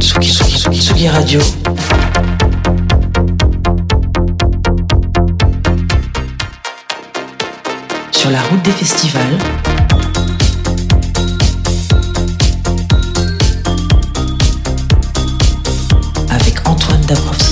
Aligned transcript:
Tsugi, 0.00 0.32
Tsugi, 0.32 0.80
Tsugi, 0.80 1.08
Radio. 1.08 1.40
Sur 8.10 8.30
la 8.30 8.40
route 8.42 8.62
des 8.62 8.70
festivals. 8.72 9.38
Avec 16.30 16.66
Antoine 16.66 17.00
Dabrowski. 17.06 17.49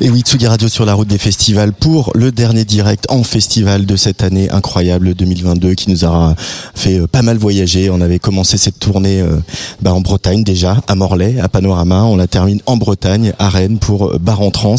Et 0.00 0.10
oui, 0.10 0.20
Tsugi 0.20 0.46
Radio 0.46 0.68
sur 0.68 0.84
la 0.84 0.94
route 0.94 1.08
des 1.08 1.18
festivals 1.18 1.72
pour 1.72 2.12
le 2.14 2.30
dernier 2.30 2.64
direct 2.64 3.06
en 3.08 3.24
festival 3.24 3.84
de 3.84 3.96
cette 3.96 4.22
année 4.22 4.48
incroyable 4.48 5.12
2022 5.14 5.74
qui 5.74 5.90
nous 5.90 6.04
a 6.04 6.36
fait 6.76 7.00
euh, 7.00 7.08
pas 7.08 7.22
mal 7.22 7.36
voyager. 7.36 7.90
On 7.90 8.00
avait 8.00 8.20
commencé 8.20 8.58
cette 8.58 8.78
tournée 8.78 9.20
euh, 9.20 9.40
bah, 9.82 9.92
en 9.92 10.00
Bretagne 10.00 10.44
déjà, 10.44 10.80
à 10.86 10.94
Morlaix, 10.94 11.40
à 11.40 11.48
Panorama. 11.48 12.04
On 12.04 12.16
la 12.16 12.26
termine 12.26 12.60
en 12.66 12.76
Bretagne, 12.76 13.32
à 13.38 13.48
Rennes 13.48 13.78
pour 13.78 14.06
euh, 14.06 14.18
Bar 14.18 14.40
en 14.40 14.50
Trans. 14.50 14.76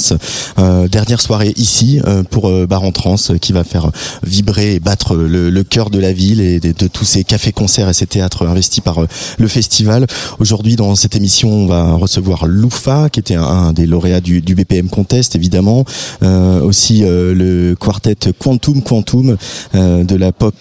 Euh, 0.57 0.87
dernière 0.87 1.21
soirée 1.21 1.53
ici 1.55 1.99
pour 2.29 2.49
Bar 2.67 2.83
en 2.83 2.91
Trans 2.91 3.15
euh, 3.29 3.37
qui 3.37 3.53
va 3.53 3.63
faire 3.63 3.91
vibrer 4.23 4.75
et 4.75 4.79
battre 4.79 5.15
le, 5.15 5.63
cœur 5.63 5.89
de 5.89 5.99
la 5.99 6.11
ville 6.11 6.41
et 6.41 6.59
de, 6.59 6.87
tous 6.87 7.05
ces 7.05 7.23
cafés-concerts 7.23 7.89
et 7.89 7.93
ces 7.93 8.07
théâtres 8.07 8.47
investis 8.47 8.83
par 8.83 9.01
le 9.37 9.47
festival. 9.47 10.07
Aujourd'hui, 10.39 10.75
dans 10.75 10.95
cette 10.95 11.15
émission, 11.15 11.51
on 11.51 11.67
va 11.67 11.93
recevoir 11.93 12.47
Loufa, 12.47 13.09
qui 13.09 13.19
était 13.19 13.35
un, 13.35 13.73
des 13.73 13.85
lauréats 13.85 14.21
du, 14.21 14.41
BPM 14.41 14.89
Contest, 15.09 15.35
évidemment. 15.35 15.85
Euh, 16.21 16.61
aussi 16.61 17.03
euh, 17.03 17.33
le 17.33 17.75
quartet 17.75 18.15
Quantum 18.37 18.83
Quantum 18.83 19.37
euh, 19.73 20.03
de 20.03 20.15
la 20.15 20.31
pop 20.31 20.55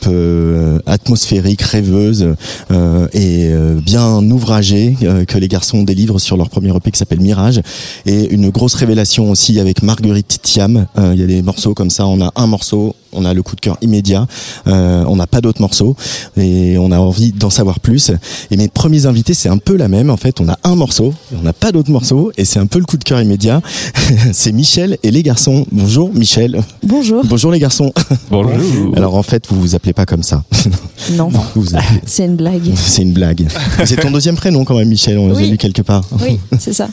atmosphérique, 0.86 1.60
rêveuse 1.62 2.34
et 3.12 3.50
bien 3.84 4.18
ouvragée 4.30 4.96
que 5.26 5.38
les 5.38 5.48
garçons 5.48 5.82
délivrent 5.82 6.20
sur 6.20 6.36
leur 6.36 6.48
premier 6.48 6.74
EP 6.74 6.90
qui 6.90 6.98
s'appelle 6.98 7.20
Mirage. 7.20 7.60
Et 8.06 8.32
une 8.32 8.50
grosse 8.50 8.74
révélation 8.74 9.30
aussi 9.30 9.60
avec 9.60 9.82
Marguerite 9.82 10.40
Thiam. 10.42 10.86
Il 10.96 11.18
y 11.18 11.22
a 11.22 11.26
des 11.26 11.42
morceaux 11.42 11.74
comme 11.74 11.90
ça. 11.90 12.06
On 12.06 12.20
a 12.20 12.32
un 12.36 12.46
morceau 12.46 12.94
on 13.12 13.24
a 13.24 13.32
le 13.32 13.42
coup 13.42 13.56
de 13.56 13.60
cœur 13.60 13.78
immédiat, 13.80 14.26
on 14.66 15.16
n'a 15.16 15.26
pas 15.26 15.40
d'autres 15.40 15.62
morceaux 15.62 15.96
et 16.36 16.76
on 16.78 16.90
a 16.92 16.98
envie 16.98 17.32
d'en 17.32 17.50
savoir 17.50 17.80
plus. 17.80 18.12
Et 18.50 18.56
mes 18.56 18.68
premiers 18.68 19.06
invités, 19.06 19.34
c'est 19.34 19.48
un 19.48 19.58
peu 19.58 19.76
la 19.76 19.88
même. 19.88 20.10
En 20.10 20.16
fait, 20.16 20.40
on 20.40 20.48
a 20.48 20.58
un 20.64 20.74
morceau, 20.74 21.14
on 21.34 21.42
n'a 21.42 21.54
pas 21.54 21.72
d'autres 21.72 21.90
morceaux 21.90 22.32
et 22.36 22.44
c'est 22.44 22.58
un 22.58 22.66
peu 22.66 22.78
le 22.78 22.84
coup 22.84 22.98
de 22.98 23.04
cœur 23.04 23.20
immédiat. 23.20 23.62
c'est 24.38 24.52
Michel 24.52 24.98
et 25.02 25.10
les 25.10 25.24
garçons. 25.24 25.66
Bonjour 25.72 26.10
Michel. 26.14 26.62
Bonjour. 26.84 27.24
Bonjour 27.24 27.50
les 27.50 27.58
garçons. 27.58 27.92
Bonjour. 28.30 28.96
Alors 28.96 29.16
en 29.16 29.24
fait, 29.24 29.44
vous 29.48 29.60
vous 29.60 29.74
appelez 29.74 29.92
pas 29.92 30.06
comme 30.06 30.22
ça. 30.22 30.44
Non, 31.14 31.28
Vous 31.28 31.62
vous 31.62 31.74
appelez- 31.76 32.00
c'est 32.06 32.24
une 32.24 32.36
blague. 32.36 32.70
C'est 32.76 33.02
une 33.02 33.12
blague. 33.12 33.48
C'est 33.84 33.96
ton 33.96 34.12
deuxième 34.12 34.36
prénom 34.36 34.64
quand 34.64 34.76
même, 34.76 34.88
Michel. 34.88 35.18
On 35.18 35.26
l'a 35.26 35.34
Oui. 35.34 35.50
lu 35.50 35.56
quelque 35.58 35.82
part. 35.82 36.04
Oui, 36.22 36.38
c'est 36.60 36.72
ça. 36.72 36.88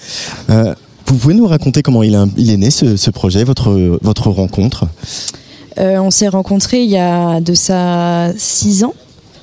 Euh, 0.49 0.73
vous 1.05 1.15
pouvez 1.17 1.35
nous 1.35 1.45
raconter 1.45 1.83
comment 1.83 2.01
il, 2.01 2.15
a- 2.15 2.25
il 2.35 2.49
est 2.49 2.57
né 2.57 2.71
ce, 2.71 2.95
ce 2.97 3.11
projet, 3.11 3.43
votre 3.43 3.99
votre 4.01 4.29
rencontre? 4.31 4.85
Euh, 5.77 5.99
on 5.99 6.09
s'est 6.09 6.29
rencontrés 6.29 6.83
il 6.83 6.89
y 6.89 6.97
a 6.97 7.41
de 7.41 7.53
ça 7.53 8.31
six 8.37 8.83
ans 8.83 8.95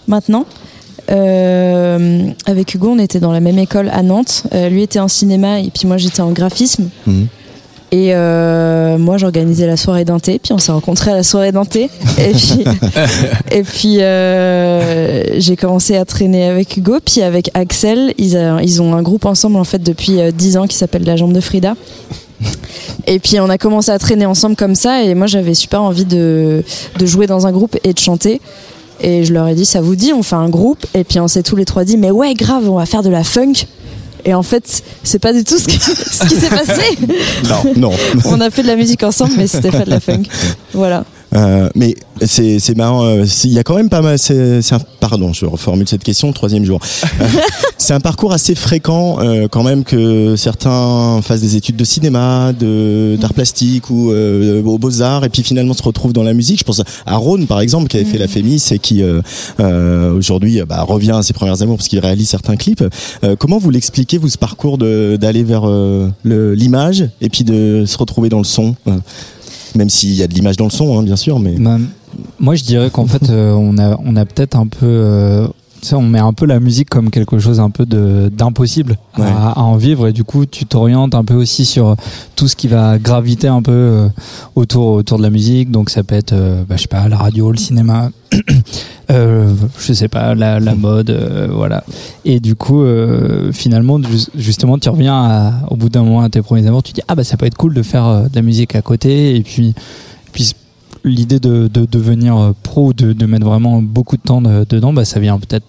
maintenant. 0.08 0.44
Euh, 1.10 2.26
avec 2.46 2.74
Hugo, 2.74 2.88
on 2.90 2.98
était 2.98 3.20
dans 3.20 3.32
la 3.32 3.40
même 3.40 3.58
école 3.58 3.90
à 3.92 4.02
Nantes. 4.02 4.44
Euh, 4.54 4.68
lui 4.70 4.82
était 4.82 4.98
en 5.00 5.08
cinéma 5.08 5.60
et 5.60 5.70
puis 5.70 5.86
moi 5.86 5.98
j'étais 5.98 6.20
en 6.20 6.32
graphisme. 6.32 6.88
Mhm. 7.06 7.28
Et 7.94 8.14
euh, 8.14 8.96
moi 8.96 9.18
j'organisais 9.18 9.66
la 9.66 9.76
soirée 9.76 10.06
d'un 10.06 10.18
thé, 10.18 10.40
puis 10.42 10.54
on 10.54 10.58
s'est 10.58 10.72
rencontrés 10.72 11.10
à 11.10 11.14
la 11.16 11.22
soirée 11.22 11.52
d'un 11.52 11.66
thé. 11.66 11.90
Et 12.18 12.32
puis, 12.32 12.64
et 13.50 13.62
puis 13.62 13.96
euh, 14.00 15.38
j'ai 15.38 15.56
commencé 15.56 15.96
à 15.96 16.06
traîner 16.06 16.46
avec 16.46 16.74
Hugo, 16.76 16.96
puis 17.04 17.20
avec 17.20 17.50
Axel. 17.52 18.14
Ils, 18.16 18.36
a- 18.38 18.62
ils 18.62 18.80
ont 18.80 18.94
un 18.94 19.02
groupe 19.02 19.26
ensemble 19.26 19.56
en 19.56 19.64
fait 19.64 19.82
depuis 19.82 20.20
euh, 20.20 20.30
10 20.30 20.56
ans 20.56 20.66
qui 20.66 20.76
s'appelle 20.76 21.04
La 21.04 21.16
Jambe 21.16 21.34
de 21.34 21.40
Frida. 21.40 21.74
Et 23.06 23.18
puis 23.18 23.38
on 23.40 23.48
a 23.50 23.58
commencé 23.58 23.90
à 23.90 23.98
traîner 23.98 24.24
ensemble 24.26 24.56
comme 24.56 24.74
ça 24.74 25.02
et 25.02 25.14
moi 25.14 25.26
j'avais 25.26 25.54
super 25.54 25.82
envie 25.82 26.04
de, 26.06 26.64
de 26.98 27.06
jouer 27.06 27.26
dans 27.26 27.46
un 27.46 27.52
groupe 27.52 27.76
et 27.84 27.92
de 27.92 27.98
chanter. 27.98 28.40
Et 29.00 29.24
je 29.24 29.34
leur 29.34 29.48
ai 29.48 29.54
dit 29.54 29.64
ça 29.66 29.80
vous 29.82 29.96
dit 29.96 30.12
on 30.12 30.22
fait 30.22 30.36
un 30.36 30.48
groupe 30.48 30.86
et 30.94 31.04
puis 31.04 31.20
on 31.20 31.28
s'est 31.28 31.42
tous 31.42 31.56
les 31.56 31.64
trois 31.66 31.84
dit 31.84 31.96
mais 31.98 32.10
ouais 32.10 32.34
grave 32.34 32.68
on 32.70 32.76
va 32.76 32.86
faire 32.86 33.02
de 33.02 33.10
la 33.10 33.22
funk. 33.22 33.52
Et 34.24 34.34
en 34.34 34.42
fait 34.42 34.82
c'est 35.02 35.18
pas 35.18 35.32
du 35.32 35.44
tout 35.44 35.58
ce 35.58 35.66
qui, 35.66 35.78
ce 35.80 36.26
qui 36.26 36.36
s'est 36.36 36.48
passé. 36.48 36.98
Non, 37.48 37.72
non. 37.76 37.92
On 38.26 38.40
a 38.40 38.50
fait 38.50 38.62
de 38.62 38.68
la 38.68 38.76
musique 38.76 39.02
ensemble 39.02 39.32
mais 39.36 39.46
c'était 39.46 39.70
pas 39.70 39.84
de 39.84 39.90
la 39.90 40.00
funk. 40.00 40.22
Voilà. 40.74 41.04
Euh, 41.34 41.68
mais 41.74 41.94
c'est 42.24 42.58
c'est 42.58 42.76
marrant. 42.76 43.04
euh, 43.04 43.24
Il 43.44 43.52
y 43.52 43.58
a 43.58 43.62
quand 43.62 43.74
même 43.74 43.88
pas 43.88 44.02
mal. 44.02 44.18
C'est 44.18 44.60
c'est 44.62 44.74
un 44.74 44.80
pardon, 45.00 45.32
je 45.32 45.46
reformule 45.46 45.88
cette 45.88 46.04
question. 46.04 46.32
Troisième 46.32 46.64
jour. 46.64 46.80
Euh, 47.20 47.24
c'est 47.78 47.94
un 47.94 48.00
parcours 48.00 48.32
assez 48.32 48.54
fréquent 48.54 49.18
euh, 49.20 49.48
quand 49.50 49.62
même 49.62 49.82
que 49.84 50.36
certains 50.36 51.20
fassent 51.22 51.40
des 51.40 51.56
études 51.56 51.76
de 51.76 51.84
cinéma, 51.84 52.52
de 52.52 53.16
d'art 53.20 53.32
plastique 53.34 53.88
ou 53.90 54.10
euh, 54.12 54.62
aux 54.62 54.78
beaux 54.78 55.00
arts 55.02 55.24
et 55.24 55.28
puis 55.30 55.42
finalement 55.42 55.74
se 55.74 55.82
retrouvent 55.82 56.12
dans 56.12 56.22
la 56.22 56.34
musique. 56.34 56.58
Je 56.58 56.64
pense 56.64 56.82
à 57.06 57.16
Rhône 57.16 57.46
par 57.46 57.60
exemple 57.60 57.88
qui 57.88 57.96
avait 57.96 58.04
fait 58.06 58.18
la 58.18 58.28
Fémis 58.28 58.62
et 58.70 58.78
qui 58.78 59.02
euh, 59.02 59.20
euh, 59.60 60.12
aujourd'hui 60.14 60.60
bah, 60.68 60.82
revient 60.82 61.12
à 61.12 61.22
ses 61.22 61.32
premières 61.32 61.62
amours 61.62 61.76
parce 61.78 61.88
qu'il 61.88 61.98
réalise 61.98 62.28
certains 62.28 62.56
clips. 62.56 62.84
Euh, 63.24 63.36
comment 63.38 63.58
vous 63.58 63.70
l'expliquez 63.70 64.18
vous 64.18 64.28
ce 64.28 64.38
parcours 64.38 64.76
de 64.78 65.16
d'aller 65.20 65.44
vers 65.44 65.62
euh, 65.68 66.08
le- 66.24 66.54
l'image 66.54 67.08
et 67.20 67.28
puis 67.30 67.44
de 67.44 67.84
se 67.86 67.96
retrouver 67.98 68.28
dans 68.28 68.38
le 68.38 68.44
son? 68.44 68.76
Même 69.76 69.90
s'il 69.90 70.14
y 70.14 70.22
a 70.22 70.26
de 70.26 70.34
l'image 70.34 70.56
dans 70.56 70.64
le 70.64 70.70
son, 70.70 70.98
hein, 70.98 71.02
bien 71.02 71.16
sûr, 71.16 71.38
mais 71.38 71.54
Bah, 71.58 71.78
moi, 72.38 72.54
je 72.54 72.64
dirais 72.64 72.90
qu'en 72.90 73.06
fait, 73.06 73.30
euh, 73.30 73.52
on 73.52 73.78
a, 73.78 73.98
on 74.04 74.16
a 74.16 74.24
peut-être 74.24 74.56
un 74.56 74.66
peu. 74.66 75.46
Tu 75.82 75.88
sais, 75.88 75.94
on 75.96 76.02
met 76.02 76.20
un 76.20 76.32
peu 76.32 76.46
la 76.46 76.60
musique 76.60 76.88
comme 76.88 77.10
quelque 77.10 77.38
chose 77.40 77.58
un 77.60 77.68
peu 77.70 77.84
d'impossible 77.84 78.96
Ouais. 79.18 79.24
à, 79.26 79.50
à 79.50 79.60
en 79.60 79.76
vivre. 79.76 80.06
Et 80.06 80.12
du 80.12 80.22
coup 80.24 80.46
tu 80.46 80.64
t'orientes 80.64 81.14
un 81.14 81.24
peu 81.24 81.34
aussi 81.34 81.64
sur 81.64 81.96
tout 82.36 82.46
ce 82.48 82.54
qui 82.56 82.68
va 82.68 82.98
graviter 82.98 83.48
un 83.48 83.60
peu 83.62 83.72
euh, 83.72 84.08
autour 84.54 84.86
autour 84.94 85.18
de 85.18 85.22
la 85.24 85.30
musique. 85.30 85.70
Donc 85.70 85.90
ça 85.90 86.02
peut 86.04 86.14
être 86.14 86.32
euh, 86.32 86.62
bah, 86.66 86.76
je 86.76 86.82
sais 86.82 86.88
pas 86.88 87.08
la 87.08 87.16
radio 87.18 87.50
le 87.50 87.58
cinéma 87.58 88.10
euh, 89.10 89.52
je 89.78 89.92
sais 89.92 90.08
pas 90.08 90.34
la, 90.34 90.60
la 90.60 90.74
mode 90.74 91.10
voilà. 91.52 91.84
Et 92.24 92.40
du 92.40 92.54
coup 92.54 92.82
finalement 93.52 94.00
ju- 94.02 94.26
justement 94.36 94.78
tu 94.78 94.88
reviens 94.88 95.14
à- 95.16 95.52
au 95.68 95.76
bout 95.76 95.88
d'un 95.88 96.02
moment 96.04 96.20
à 96.22 96.28
tes 96.28 96.42
premiers 96.42 96.66
amours 96.66 96.82
tu 96.82 96.92
dis 96.92 97.02
ah 97.08 97.14
bah 97.14 97.24
ça 97.24 97.36
peut 97.36 97.46
être 97.46 97.56
cool 97.56 97.74
de 97.74 97.82
faire 97.82 98.22
de 98.30 98.34
la 98.34 98.42
musique 98.42 98.74
à 98.76 98.82
côté. 98.82 99.36
Et 99.36 99.42
puis 99.42 99.74
puis 100.32 100.52
l'idée 101.04 101.40
de, 101.40 101.68
de 101.68 101.84
devenir 101.84 102.36
euh, 102.36 102.52
pro, 102.62 102.92
de, 102.92 103.12
de 103.12 103.26
mettre 103.26 103.46
vraiment 103.46 103.82
beaucoup 103.82 104.16
de 104.16 104.22
temps 104.22 104.40
de- 104.42 104.64
dedans, 104.68 104.92
bah, 104.92 105.04
ça 105.04 105.20
vient 105.20 105.38
peut-être 105.38 105.64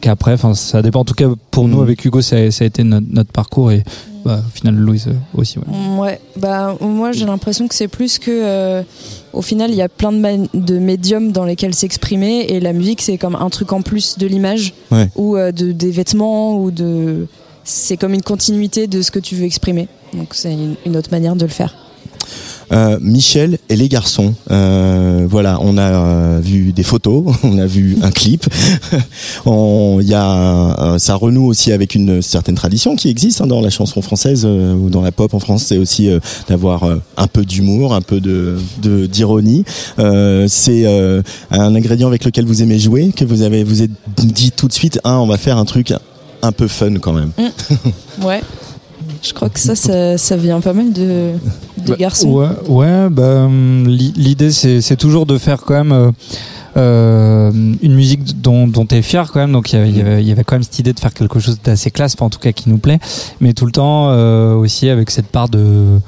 qu'après. 0.00 0.32
Enfin, 0.32 0.54
ça 0.54 0.80
dépend. 0.82 1.00
En 1.00 1.04
tout 1.04 1.14
cas, 1.14 1.28
pour 1.50 1.68
nous, 1.68 1.76
Mhm. 1.78 1.82
avec 1.82 2.04
Hugo, 2.04 2.20
ça, 2.20 2.50
ça 2.50 2.64
a 2.64 2.66
été 2.66 2.82
notre, 2.84 3.06
notre 3.10 3.30
parcours 3.32 3.70
et 3.72 3.82
bah, 4.24 4.40
au 4.46 4.50
final, 4.50 4.74
Louise 4.76 5.08
aussi. 5.34 5.58
ouais. 5.58 5.64
Ouais, 5.98 6.20
bah 6.36 6.76
moi 6.80 7.12
j'ai 7.12 7.24
l'impression 7.24 7.66
que 7.68 7.74
c'est 7.74 7.88
plus 7.88 8.18
que 8.18 8.30
euh, 8.30 8.82
au 9.32 9.42
final 9.42 9.70
il 9.70 9.76
y 9.76 9.82
a 9.82 9.88
plein 9.88 10.12
de, 10.12 10.48
de 10.54 10.78
médiums 10.78 11.32
dans 11.32 11.44
lesquels 11.44 11.72
s'exprimer 11.74 12.40
et 12.48 12.60
la 12.60 12.72
musique 12.72 13.00
c'est 13.00 13.16
comme 13.16 13.36
un 13.36 13.48
truc 13.50 13.72
en 13.72 13.80
plus 13.82 14.18
de 14.18 14.26
l'image 14.26 14.74
Ouais. 14.90 15.08
ou 15.16 15.36
euh, 15.36 15.50
de 15.52 15.72
des 15.72 15.90
vêtements 15.90 16.58
ou 16.60 16.70
de 16.70 17.26
c'est 17.64 17.96
comme 17.96 18.12
une 18.14 18.22
continuité 18.22 18.86
de 18.86 19.02
ce 19.02 19.10
que 19.10 19.18
tu 19.18 19.34
veux 19.34 19.44
exprimer. 19.44 19.88
Donc 20.14 20.28
c'est 20.32 20.52
une, 20.52 20.74
une 20.86 20.96
autre 20.96 21.10
manière 21.10 21.36
de 21.36 21.44
le 21.44 21.50
faire. 21.50 21.74
Euh, 22.70 22.98
Michel 23.00 23.58
et 23.68 23.76
les 23.76 23.88
garçons. 23.88 24.34
Euh, 24.50 25.26
voilà, 25.28 25.58
on 25.62 25.78
a 25.78 25.82
euh, 25.90 26.40
vu 26.42 26.72
des 26.72 26.82
photos, 26.82 27.24
on 27.42 27.58
a 27.58 27.66
vu 27.66 27.96
un 28.02 28.10
clip. 28.10 28.46
On- 29.46 30.00
y 30.00 30.14
a, 30.14 30.96
ça 30.98 31.14
renoue 31.14 31.46
aussi 31.46 31.72
avec 31.72 31.94
une 31.94 32.22
certaine 32.22 32.54
tradition 32.54 32.94
qui 32.96 33.08
existe 33.08 33.40
hein, 33.40 33.46
dans 33.46 33.60
la 33.60 33.70
chanson 33.70 34.02
française 34.02 34.42
euh, 34.44 34.74
ou 34.74 34.90
dans 34.90 35.02
la 35.02 35.12
pop 35.12 35.32
en 35.34 35.40
France. 35.40 35.64
C'est 35.66 35.78
aussi 35.78 36.08
d'avoir 36.48 36.84
un 37.16 37.26
peu 37.26 37.44
d'humour, 37.44 37.94
un 37.94 38.00
peu 38.00 38.20
de 38.20 38.56
d'ironie. 39.06 39.64
C'est 39.96 40.86
un 41.50 41.74
ingrédient 41.74 42.08
avec 42.08 42.24
lequel 42.24 42.44
vous 42.44 42.62
aimez 42.62 42.78
jouer, 42.78 43.12
que 43.14 43.24
vous 43.24 43.42
avez 43.42 43.64
vous 43.64 43.82
êtes 43.82 43.90
dit 44.16 44.52
tout 44.52 44.68
de 44.68 44.72
suite, 44.72 45.00
hein, 45.04 45.16
on 45.16 45.26
va 45.26 45.36
faire 45.38 45.56
un 45.58 45.64
truc 45.64 45.92
un 46.42 46.52
peu 46.52 46.68
fun 46.68 46.94
quand 47.00 47.12
même. 47.12 47.30
Ouais. 48.22 48.42
Je 49.22 49.32
crois 49.32 49.48
que 49.48 49.58
ça, 49.58 49.74
ça, 49.74 50.16
ça 50.16 50.36
vient 50.36 50.60
pas 50.60 50.72
mal 50.72 50.92
de, 50.92 51.32
de 51.84 51.88
Bah, 51.88 51.96
garçons. 51.98 52.28
Ouais, 52.30 52.48
ouais 52.68 53.08
bah, 53.10 53.44
hum, 53.46 53.86
l'i- 53.86 54.12
l'idée, 54.16 54.50
c'est 54.52 54.96
toujours 54.96 55.26
de 55.26 55.38
faire 55.38 55.62
quand 55.62 55.74
même. 55.74 55.92
euh, 55.92 56.10
euh, 56.76 57.50
une 57.82 57.94
musique 57.94 58.40
dont, 58.40 58.68
dont 58.68 58.86
tu 58.86 58.94
es 58.94 59.02
fier 59.02 59.30
quand 59.32 59.40
même. 59.40 59.52
Donc 59.52 59.72
il 59.72 59.76
y 59.76 60.00
avait- 60.00 60.22
il 60.22 60.28
y, 60.28 60.34
quand 60.44 60.52
même 60.56 60.62
cette 60.62 60.78
idée 60.78 60.92
de 60.92 61.00
faire 61.00 61.12
quelque 61.12 61.40
chose 61.40 61.58
d'assez 61.64 61.90
classe, 61.90 62.14
enfin, 62.14 62.26
en 62.26 62.30
tout 62.30 62.38
cas 62.38 62.52
qui 62.52 62.68
nous 62.70 62.78
plaît, 62.78 63.00
mais 63.40 63.52
tout 63.52 63.66
le 63.66 63.72
temps 63.72 64.10
euh, 64.10 64.54
aussi 64.54 64.88
avec 64.88 65.10
cette 65.10 65.26
part 65.26 65.48
de 65.48 65.98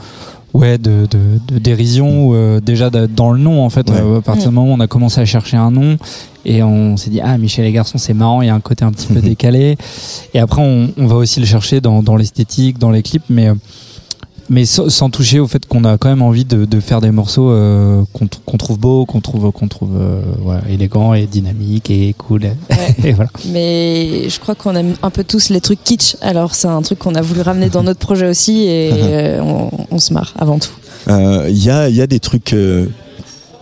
ouais 0.53 0.79
de, 0.79 1.07
de, 1.11 1.19
de 1.55 1.59
dérision 1.59 2.27
ou, 2.27 2.35
euh, 2.35 2.61
déjà 2.61 2.91
de- 2.91 3.07
dans 3.07 3.33
le 3.33 3.39
nom 3.39 3.65
en 3.65 3.71
fait 3.71 3.89
Ouais. 3.91 3.97
Euh, 4.01 4.19
à 4.19 4.23
partir 4.23 4.49
du 4.51 4.55
moment 4.55 4.71
où 4.73 4.77
on 4.77 4.81
a 4.81 4.87
commencé 4.87 5.21
à 5.21 5.25
chercher 5.25 5.57
un 5.57 5.71
nom 5.71 5.97
et 6.44 6.62
on 6.62 6.96
s'est 6.96 7.10
dit 7.10 7.20
ah 7.22 7.37
Michel 7.38 7.64
et 7.66 7.72
garçons 7.72 7.98
c'est 7.98 8.14
marrant 8.14 8.42
il 8.42 8.46
y 8.46 8.50
a 8.50 8.54
un 8.54 8.60
côté 8.60 8.84
un 8.84 8.92
petit 8.92 9.06
peu 9.06 9.20
décalé 9.20 9.76
et 10.34 10.38
après 10.38 10.62
on, 10.62 10.90
on 10.96 11.06
va 11.06 11.16
aussi 11.16 11.40
le 11.40 11.46
chercher 11.46 11.81
dans, 11.81 12.02
dans 12.02 12.16
l'esthétique 12.16 12.78
dans 12.78 12.90
les 12.90 13.02
clips 13.02 13.25
mais 13.28 13.50
mais 14.50 14.64
sans, 14.64 14.90
sans 14.90 15.08
toucher 15.10 15.38
au 15.38 15.46
fait 15.46 15.64
qu'on 15.64 15.84
a 15.84 15.96
quand 15.96 16.08
même 16.08 16.22
envie 16.22 16.44
de, 16.44 16.64
de 16.64 16.81
faire 16.81 17.00
des 17.00 17.12
morceaux 17.12 17.50
euh, 17.50 18.02
qu'on 18.12 18.58
trouve 18.58 18.78
beaux, 18.78 19.06
qu'on 19.06 19.20
trouve 19.20 19.52
qu'on 19.52 19.69
trouve 19.69 19.96
euh, 19.96 20.20
voilà, 20.42 20.62
élégants 20.69 21.14
et 21.14 21.26
dynamiques 21.26 21.88
et 21.90 22.14
cool. 22.19 22.42
et 23.04 23.12
voilà. 23.12 23.31
Mais 23.52 24.28
je 24.28 24.40
crois 24.40 24.56
qu'on 24.56 24.75
aime 24.75 24.96
un 25.02 25.10
peu 25.10 25.22
tous 25.22 25.50
les 25.50 25.60
trucs 25.60 25.82
kitsch. 25.84 26.16
Alors 26.20 26.56
c'est 26.56 26.66
un 26.66 26.82
truc 26.82 26.98
qu'on 26.98 27.14
a 27.14 27.22
voulu 27.22 27.42
ramener 27.42 27.70
dans 27.70 27.84
notre 27.84 28.00
projet 28.00 28.28
aussi 28.28 28.64
et 28.64 28.90
euh, 28.92 29.40
on, 29.40 29.70
on 29.88 29.98
se 29.98 30.12
marre 30.12 30.34
avant 30.37 30.58
tout. 30.58 30.72
Euh, 31.08 31.46
Il 31.48 31.62
y, 31.62 31.70
a, 31.70 31.88
il 31.88 31.94
y 31.94 32.02
a 32.02 32.08
des 32.08 32.20
trucs 32.20 32.52
euh, 32.52 32.87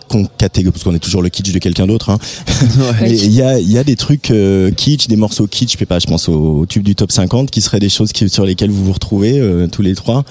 qu'on 0.09 0.25
catégorise, 0.25 0.73
parce 0.73 0.83
qu'on 0.83 0.95
est 0.95 0.99
toujours 0.99 1.21
le 1.21 1.29
kitsch 1.29 1.53
de 1.53 1.59
quelqu'un 1.59 1.87
d'autre. 1.87 2.09
Hein. 2.09 2.19
Mais 3.01 3.11
il 3.17 3.31
y 3.31 3.41
a, 3.41 3.59
y 3.59 3.77
a 3.77 3.83
des 3.83 3.95
trucs 3.95 4.31
euh, 4.31 4.71
kitsch, 4.71 5.07
des 5.07 5.15
morceaux 5.15 5.47
kitsch, 5.47 5.73
je 5.73 5.77
sais 5.77 5.85
pas, 5.85 5.99
je 5.99 6.07
pense 6.07 6.27
au, 6.27 6.59
au 6.59 6.65
tube 6.65 6.83
du 6.83 6.95
top 6.95 7.11
50, 7.11 7.49
qui 7.51 7.61
seraient 7.61 7.79
des 7.79 7.89
choses 7.89 8.11
qui, 8.11 8.27
sur 8.27 8.45
lesquelles 8.45 8.71
vous 8.71 8.83
vous 8.83 8.93
retrouvez 8.93 9.39
euh, 9.39 9.67
tous 9.67 9.81
les 9.81 9.95
trois. 9.95 10.25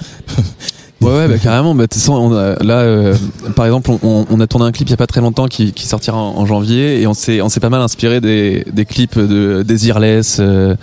Ouais, 1.01 1.11
ouais, 1.11 1.27
bah, 1.27 1.37
carrément. 1.41 1.73
Bah, 1.75 1.85
on 2.09 2.33
a, 2.35 2.55
là, 2.63 2.79
euh, 2.79 3.15
par 3.55 3.65
exemple, 3.65 3.91
on, 4.03 4.25
on 4.29 4.39
a 4.39 4.47
tourné 4.47 4.65
un 4.65 4.71
clip 4.71 4.87
il 4.87 4.91
y 4.91 4.93
a 4.93 4.97
pas 4.97 5.07
très 5.07 5.21
longtemps 5.21 5.47
qui, 5.47 5.71
qui 5.73 5.87
sortira 5.87 6.17
en, 6.17 6.37
en 6.37 6.45
janvier 6.45 7.01
et 7.01 7.07
on 7.07 7.13
s'est, 7.13 7.41
on 7.41 7.49
s'est 7.49 7.59
pas 7.59 7.69
mal 7.69 7.81
inspiré 7.81 8.19
des, 8.21 8.65
des 8.73 8.85
clips 8.85 9.17
de 9.17 9.63
Desireless, 9.63 10.37
euh, 10.39 10.75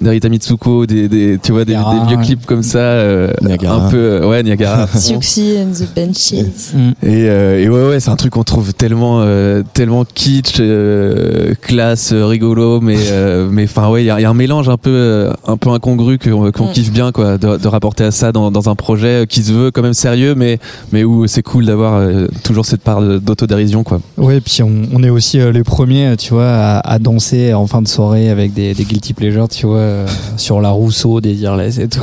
d'Arita 0.00 0.28
Mitsuko, 0.28 0.86
des, 0.86 1.08
des, 1.08 1.38
tu 1.42 1.52
vois, 1.52 1.64
des, 1.64 1.72
Niagara, 1.74 2.00
des 2.00 2.06
vieux 2.08 2.24
clips 2.24 2.46
comme 2.46 2.62
ça, 2.62 2.78
euh, 2.78 3.30
Niagara. 3.42 3.86
un 3.86 3.90
peu, 3.90 3.96
euh, 3.96 4.26
ouais, 4.28 4.42
Niagara. 4.42 4.86
Siouxsie 4.94 5.56
and 5.60 5.72
the 5.72 5.88
Benches. 5.94 6.32
Et, 6.32 7.28
euh, 7.28 7.62
et 7.62 7.68
ouais, 7.68 7.88
ouais, 7.90 8.00
c'est 8.00 8.10
un 8.10 8.16
truc 8.16 8.32
qu'on 8.32 8.42
trouve 8.44 8.72
tellement, 8.74 9.20
euh, 9.20 9.62
tellement 9.74 10.04
kitsch, 10.04 10.56
euh, 10.60 11.54
classe, 11.60 12.12
rigolo, 12.12 12.80
mais, 12.80 12.96
euh, 13.10 13.48
mais 13.50 13.64
enfin 13.64 13.88
ouais, 13.88 14.02
il 14.02 14.06
y 14.06 14.10
a, 14.10 14.18
il 14.18 14.22
y 14.22 14.26
a 14.26 14.30
un 14.30 14.34
mélange 14.34 14.68
un 14.68 14.76
peu, 14.78 14.90
euh, 14.90 15.32
un 15.46 15.56
peu 15.56 15.70
incongru 15.70 16.18
qu'on 16.18 16.50
qu'on 16.50 16.66
Mm. 16.70 16.72
kiffe 16.72 16.92
bien, 16.92 17.12
quoi, 17.12 17.38
de, 17.38 17.56
de 17.56 17.68
rapporter 17.68 18.04
à 18.04 18.10
ça 18.10 18.32
dans, 18.32 18.50
dans 18.50 18.68
un 18.68 18.74
projet 18.74 19.26
qui 19.28 19.42
se 19.42 19.52
veut 19.52 19.59
quand 19.68 19.82
même 19.82 19.92
sérieux, 19.94 20.34
mais, 20.34 20.58
mais 20.92 21.04
où 21.04 21.26
c'est 21.26 21.42
cool 21.42 21.66
d'avoir 21.66 21.94
euh, 21.96 22.26
toujours 22.44 22.64
cette 22.64 22.80
part 22.82 23.02
d'autodérision, 23.02 23.84
quoi. 23.84 24.00
Ouais, 24.16 24.38
et 24.38 24.40
puis 24.40 24.62
on, 24.62 24.70
on 24.92 25.02
est 25.02 25.10
aussi 25.10 25.38
euh, 25.38 25.52
les 25.52 25.64
premiers, 25.64 26.16
tu 26.16 26.32
vois, 26.32 26.48
à, 26.48 26.78
à 26.78 26.98
danser 26.98 27.52
en 27.52 27.66
fin 27.66 27.82
de 27.82 27.88
soirée 27.88 28.30
avec 28.30 28.54
des, 28.54 28.72
des 28.74 28.84
guilty 28.84 29.12
pleasures, 29.12 29.48
tu 29.48 29.66
vois, 29.66 29.76
euh, 29.76 30.06
sur 30.36 30.60
la 30.60 30.70
Rousseau, 30.70 31.20
des 31.20 31.34
Dirless 31.34 31.78
et 31.78 31.88
tout. 31.88 32.00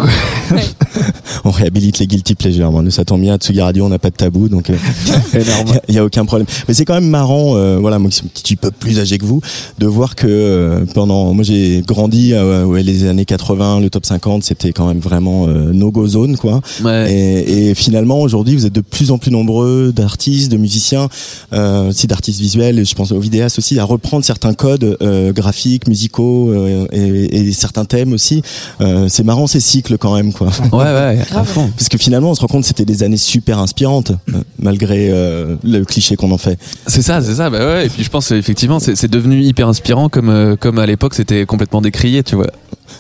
On 1.46 1.52
réhabilite 1.52 2.00
les 2.00 2.08
guilty 2.08 2.36
pleasures. 2.36 2.72
Moi, 2.72 2.82
nous, 2.82 2.92
ça 2.92 3.06
tombe 3.06 3.22
bien. 3.22 3.36
À 3.36 3.38
Tsugi 3.38 3.62
Radio, 3.62 3.86
on 3.86 3.90
n'a 3.90 4.00
pas 4.00 4.10
de 4.10 4.16
tabou, 4.16 4.50
donc 4.50 4.70
il 5.34 5.42
y, 5.90 5.94
y 5.94 5.98
a 5.98 6.06
aucun 6.06 6.26
problème. 6.26 6.48
Mais 6.68 6.74
c'est 6.74 6.86
quand 6.86 6.94
même 6.94 7.10
marrant, 7.10 7.56
euh, 7.56 7.78
voilà, 7.80 8.00
moi 8.00 8.10
qui 8.10 8.18
suis 8.18 8.26
un 8.26 8.30
petit 8.30 8.56
peu 8.56 8.72
plus 8.72 9.00
âgé 9.00 9.18
que 9.18 9.26
vous, 9.26 9.42
de 9.80 9.86
voir 9.88 10.16
que 10.16 10.28
euh, 10.28 10.86
pendant, 10.94 11.34
moi 11.34 11.44
j'ai 11.44 11.84
grandi, 11.86 12.34
euh, 12.34 12.66
ouais, 12.66 12.84
les 12.84 13.06
années 13.06 13.26
80, 13.26 13.82
le 13.82 13.90
top 13.90 14.06
50, 14.06 14.44
c'était 14.44 14.74
quand 14.74 14.88
même 14.88 15.00
vraiment 15.00 15.48
euh, 15.48 15.72
no 15.74 15.92
go 15.92 16.08
zone, 16.08 16.38
quoi. 16.38 16.62
Ouais. 16.84 17.12
Et, 17.12 17.70
et 17.70 17.76
finalement, 17.76 18.22
aujourd'hui, 18.22 18.56
vous 18.56 18.66
êtes 18.66 18.74
de 18.74 18.82
plus 18.82 19.12
en 19.12 19.18
plus 19.18 19.32
nombreux 19.32 19.92
d'artistes, 19.94 20.52
de 20.52 20.58
musiciens, 20.58 21.10
euh, 21.54 21.90
aussi 21.90 22.08
d'artistes 22.08 22.40
visuels, 22.40 22.80
et 22.80 22.86
je 22.86 22.96
pense 22.96 23.12
aux 23.12 23.20
vidéastes 23.20 23.60
aussi, 23.60 23.80
à 23.80 23.84
reprendre 23.84 24.26
certains 24.26 24.54
codes 24.54 24.98
euh, 25.02 25.32
graphiques, 25.34 25.88
musicaux 25.88 26.52
euh, 26.52 26.88
et, 26.92 27.38
et 27.38 27.52
certains 27.52 27.86
thèmes 27.86 28.14
aussi. 28.14 28.42
Euh, 28.82 29.08
c'est 29.10 29.24
marrant 29.24 29.48
ces 29.48 29.60
cycles 29.60 29.98
quand 29.98 30.16
même, 30.16 30.34
quoi. 30.34 30.50
Ouais, 30.72 30.87
ouais, 30.94 31.20
à 31.36 31.44
fond. 31.44 31.72
Parce 31.76 31.90
que 31.90 31.98
finalement, 31.98 32.32
on 32.32 32.36
se 32.36 32.42
rend 32.42 32.48
compte 32.48 32.62
que 32.62 32.68
c'était 32.68 32.86
des 32.86 33.04
années 33.04 33.18
super 33.18 33.60
inspirantes, 33.60 34.12
euh, 34.12 34.42
malgré 34.60 35.10
euh, 35.12 35.56
le 35.64 35.84
cliché 35.84 36.16
qu'on 36.16 36.32
en 36.32 36.38
fait. 36.38 36.60
C'est 36.88 37.02
ça, 37.02 37.22
c'est 37.22 37.36
ça, 37.36 37.50
bah 37.50 37.66
ouais. 37.66 37.86
Et 37.88 37.90
puis 37.90 38.04
je 38.04 38.10
pense, 38.10 38.32
effectivement, 38.32 38.80
c'est 38.80 38.96
c'est 38.96 39.08
devenu 39.08 39.42
hyper 39.42 39.68
inspirant, 39.68 40.10
comme, 40.10 40.30
euh, 40.30 40.56
comme 40.56 40.80
à 40.80 40.86
l'époque, 40.86 41.14
c'était 41.14 41.46
complètement 41.46 41.82
décrié, 41.82 42.24
tu 42.24 42.36
vois. 42.36 42.48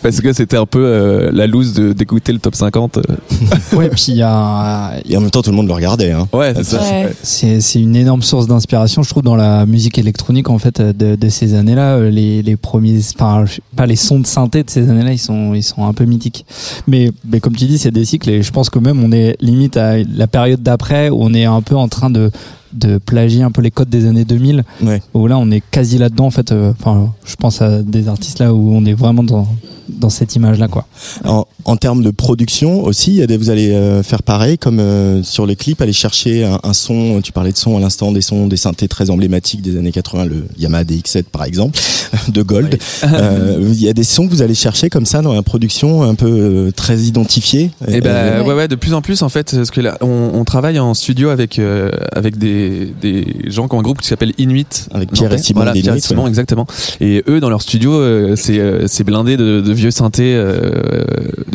Parce 0.03 0.21
que 0.21 0.33
c'était 0.33 0.57
un 0.57 0.65
peu 0.65 0.83
euh, 0.85 1.31
la 1.31 1.47
loose 1.47 1.73
de- 1.73 1.93
d'écouter 1.93 2.31
le 2.33 2.39
top 2.39 2.55
50. 2.55 2.97
euh. 2.97 3.01
ouais, 3.75 3.89
puis 3.89 4.05
il 4.09 4.15
y 4.17 4.21
a, 4.21 4.93
Et 5.07 5.15
en 5.17 5.21
même 5.21 5.31
temps, 5.31 5.41
tout 5.41 5.49
le 5.51 5.55
monde 5.55 5.67
le 5.67 5.73
regardait. 5.73 6.11
Hein. 6.11 6.27
Ouais, 6.33 6.53
c'est 6.55 6.63
ça. 6.63 6.79
Ouais. 6.81 7.13
c'est 7.23 7.61
c'est 7.61 7.79
une 7.81 7.95
énorme 7.95 8.21
source 8.21 8.47
d'inspiration, 8.47 9.03
je 9.03 9.09
trouve, 9.09 9.23
dans 9.23 9.35
la 9.35 9.65
musique 9.65 9.97
électronique 9.97 10.49
en 10.49 10.57
fait 10.59 10.81
de, 10.81 11.15
de 11.15 11.29
ces 11.29 11.53
années-là. 11.53 11.95
Euh, 11.97 12.09
Les, 12.09 12.41
les 12.41 12.55
premiers, 12.57 12.99
enfin, 13.15 13.45
pas 13.75 13.85
les 13.85 13.95
sons 13.95 14.19
de 14.19 14.27
synthé 14.27 14.63
de 14.63 14.69
ces 14.69 14.89
années-là, 14.89 15.11
ils 15.13 15.17
sont 15.19 15.53
ils 15.53 15.63
sont 15.63 15.85
un 15.85 15.93
peu 15.93 16.05
mythiques. 16.05 16.45
Mais, 16.87 17.11
mais 17.29 17.39
comme 17.39 17.55
tu 17.55 17.65
dis, 17.65 17.77
c'est 17.77 17.91
des 17.91 18.05
cycles 18.05 18.29
et 18.29 18.41
je 18.43 18.51
pense 18.51 18.69
que 18.69 18.79
même 18.79 19.03
on 19.03 19.11
est 19.11 19.35
limite 19.41 19.77
à 19.77 19.97
la 19.97 20.27
période 20.27 20.61
d'après 20.61 21.09
où 21.09 21.17
on 21.21 21.33
est 21.33 21.45
un 21.45 21.61
peu 21.61 21.75
en 21.75 21.87
train 21.87 22.09
de 22.09 22.31
de 22.73 22.97
plagier 22.97 23.43
un 23.43 23.49
peu 23.51 23.61
les 23.61 23.71
codes 23.71 23.89
des 23.89 24.05
années 24.05 24.25
2000 24.25 24.63
Ouais. 24.83 25.01
où 25.13 25.25
là 25.27 25.37
on 25.37 25.49
est 25.51 25.63
quasi 25.71 25.97
là-dedans 25.97 26.25
en 26.25 26.31
fait 26.31 26.51
euh, 26.51 26.73
enfin 26.77 27.13
je 27.25 27.35
pense 27.37 27.61
à 27.61 27.81
des 27.81 28.09
artistes 28.09 28.39
là 28.39 28.53
où 28.53 28.71
on 28.73 28.85
est 28.85 28.93
vraiment 28.93 29.23
dans 29.23 29.47
dans 29.89 30.09
cette 30.09 30.35
image 30.35 30.59
là 30.59 30.67
quoi 30.67 30.85
En, 31.25 31.45
en 31.65 31.77
termes 31.77 32.03
de 32.03 32.11
production 32.11 32.83
aussi, 32.83 33.11
il 33.11 33.17
y 33.17 33.21
a 33.21 33.27
des- 33.27 33.37
vous 33.37 33.49
allez 33.49 33.71
euh, 33.71 34.03
faire 34.03 34.23
pareil, 34.23 34.57
comme 34.57 34.79
euh, 34.79 35.23
sur 35.23 35.45
les 35.45 35.55
clips, 35.55 35.81
aller 35.81 35.93
chercher 35.93 36.43
un, 36.45 36.59
un 36.63 36.73
son. 36.73 37.21
Tu 37.21 37.31
parlais 37.31 37.51
de 37.51 37.57
son 37.57 37.77
à 37.77 37.79
l'instant, 37.79 38.11
des 38.11 38.21
sons, 38.21 38.47
des 38.47 38.57
synthés 38.57 38.87
très 38.87 39.09
emblématiques 39.09 39.61
des 39.61 39.77
années 39.77 39.91
80, 39.91 40.25
le 40.25 40.45
Yamaha 40.57 40.83
DX7 40.83 41.23
par 41.31 41.43
exemple, 41.45 41.79
de 42.29 42.41
Gold. 42.41 42.77
Euh, 43.03 43.69
Il 43.71 43.81
y 43.81 43.89
a 43.89 43.93
des 43.93 44.03
sons 44.03 44.25
que 44.27 44.31
vous 44.31 44.41
allez 44.41 44.55
chercher 44.55 44.89
comme 44.89 45.05
ça 45.05 45.21
dans 45.21 45.33
la 45.33 45.43
production, 45.43 46.03
un 46.03 46.15
peu 46.15 46.71
très 46.75 46.97
identifiés. 46.99 47.71
Et 47.87 48.01
ben 48.01 48.09
Euh, 48.09 48.43
ouais 48.43 48.53
ouais 48.53 48.67
de 48.67 48.75
plus 48.75 48.93
en 48.93 49.01
plus 49.01 49.21
en 49.21 49.29
fait 49.29 49.55
parce 49.55 49.71
que 49.71 49.81
là 49.81 49.97
on, 50.01 50.31
on 50.33 50.43
travaille 50.43 50.79
en 50.79 50.93
studio 50.93 51.29
avec 51.29 51.59
euh, 51.59 51.91
avec 52.11 52.37
des, 52.37 52.93
des 53.01 53.25
gens 53.47 53.67
qui 53.67 53.75
ont 53.75 53.79
un 53.79 53.83
groupe 53.83 54.01
qui 54.01 54.07
s'appelle 54.07 54.33
Inuit 54.37 54.87
Avec 54.93 55.11
Pierre 55.11 55.33
et. 55.33 55.37
Simon 55.37 55.59
voilà, 55.59 55.73
Pierre 55.73 55.95
et 55.95 56.01
Simon 56.01 56.23
ouais. 56.23 56.29
exactement 56.29 56.65
et 57.01 57.23
eux 57.27 57.39
dans 57.39 57.49
leur 57.49 57.61
studio 57.61 57.93
euh, 57.93 58.35
c'est 58.35 58.59
euh, 58.59 58.85
c'est 58.87 59.03
blindé 59.03 59.37
de, 59.37 59.61
de 59.61 59.73
vieux 59.77 59.91
synthés 59.91 60.33
euh, 60.35 61.05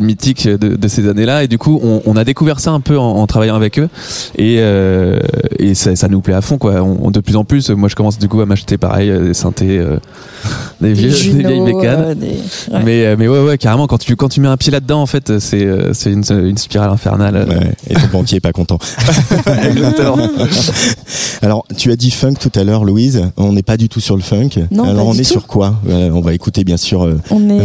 mythiques 0.01 0.49
de, 0.49 0.77
de 0.77 0.89
ces 0.89 1.09
années 1.09 1.27
là 1.27 1.43
et 1.45 1.49
du 1.49 1.59
coup 1.59 1.81
on, 1.83 2.03
on 2.07 2.17
a 2.17 2.25
découvert 2.25 2.61
ça 2.61 2.71
un 2.71 2.81
peu 2.81 2.99
en, 2.99 3.05
en 3.17 3.27
travaillant 3.27 3.55
avec 3.57 3.79
eux 3.79 3.89
et 4.37 4.57
euh, 4.61 5.19
et 5.59 5.75
ça, 5.75 5.95
ça 5.97 6.09
nous 6.09 6.21
plaît 6.21 6.35
à 6.35 6.41
fond 6.41 6.59
quoi 6.59 6.75
on, 6.83 6.99
on- 7.07 7.11
de 7.11 7.21
plus 7.21 7.37
en 7.37 7.45
plus 7.45 7.71
moi 7.71 7.89
je 7.89 7.95
commence 7.95 8.19
du 8.19 8.29
coup 8.29 8.41
à 8.41 8.47
m'acheter 8.47 8.79
pareil 8.79 9.11
euh, 9.11 9.27
des 9.27 9.35
synthés 9.35 9.79
euh, 9.79 9.97
des, 10.81 10.93
vieux, 10.95 11.09
Des 11.11 11.15
des 11.15 11.23
Juno, 11.23 11.49
vieilles 11.49 11.65
bécanes 11.75 12.01
euh, 12.01 12.15
des- 12.15 12.27
ouais. 12.27 12.83
mais, 12.85 13.05
euh, 13.07 13.17
mais 13.19 13.29
ouais, 13.29 13.41
ouais, 13.45 13.59
carrément, 13.59 13.87
quand 13.87 13.99
tu, 13.99 14.17
quand 14.17 14.29
tu 14.29 14.41
mets 14.41 14.49
un 14.49 14.57
pied 14.57 14.73
là-dedans, 14.73 15.01
en 15.03 15.07
fait, 15.07 15.39
c'est, 15.39 15.69
c'est 15.93 16.11
une, 16.11 16.25
une 16.31 16.57
spirale 16.59 16.91
infernale. 16.91 17.47
Ouais, 17.49 17.73
et 17.89 17.95
ton 17.95 18.09
banquier 18.13 18.39
est 18.39 18.41
pas 18.41 18.51
content. 18.53 18.79
Exactement. 19.69 20.17
Alors, 21.43 21.65
tu 21.77 21.91
as 21.93 21.97
dit 21.97 22.11
funk 22.11 22.35
tout 22.41 22.51
à 22.57 22.65
l'heure, 22.65 22.85
Louise. 22.85 23.23
On 23.37 23.53
n'est 23.53 23.63
pas 23.63 23.77
du 23.77 23.89
tout 23.89 24.01
sur 24.01 24.17
le 24.17 24.23
funk. 24.23 24.51
Non, 24.71 24.85
Alors, 24.85 25.07
on 25.07 25.13
est 25.15 25.19
tout. 25.19 25.25
sur 25.25 25.47
quoi? 25.47 25.77
On 25.89 26.21
va 26.21 26.35
écouter 26.35 26.65
bien 26.65 26.77
sûr 26.77 27.05
euh, 27.05 27.21
On 27.31 27.49
est, 27.49 27.61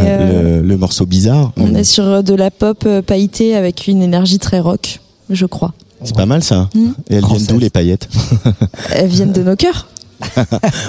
le, 0.47 0.61
le 0.61 0.77
morceau 0.77 1.05
bizarre. 1.05 1.51
on 1.57 1.75
est 1.75 1.83
sur 1.83 2.03
euh, 2.05 2.21
de 2.21 2.33
la 2.33 2.51
pop 2.51 2.83
euh, 2.85 3.01
pailletée 3.01 3.55
avec 3.55 3.87
une 3.87 4.01
énergie 4.01 4.39
très 4.39 4.59
rock, 4.59 4.99
je 5.29 5.45
crois. 5.45 5.73
C'est 6.03 6.15
pas 6.15 6.25
mal 6.25 6.43
ça. 6.43 6.69
Mm. 6.75 6.89
Et 7.09 7.15
elles 7.15 7.25
viennent 7.25 7.45
d'où 7.47 7.59
les 7.59 7.69
paillettes? 7.69 8.07
Elles 8.91 9.07
viennent 9.07 9.31
de 9.33 9.43
nos 9.43 9.55
cœurs. 9.55 9.87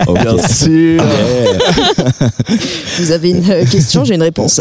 Ok. 0.07 0.23
Bien 0.23 0.49
sûr. 0.49 1.03
Ouais. 1.03 1.59
Vous 2.99 3.11
avez 3.13 3.31
une 3.31 3.51
euh, 3.51 3.65
question, 3.67 4.05
j'ai 4.05 4.15
une 4.15 4.23
réponse. 4.23 4.61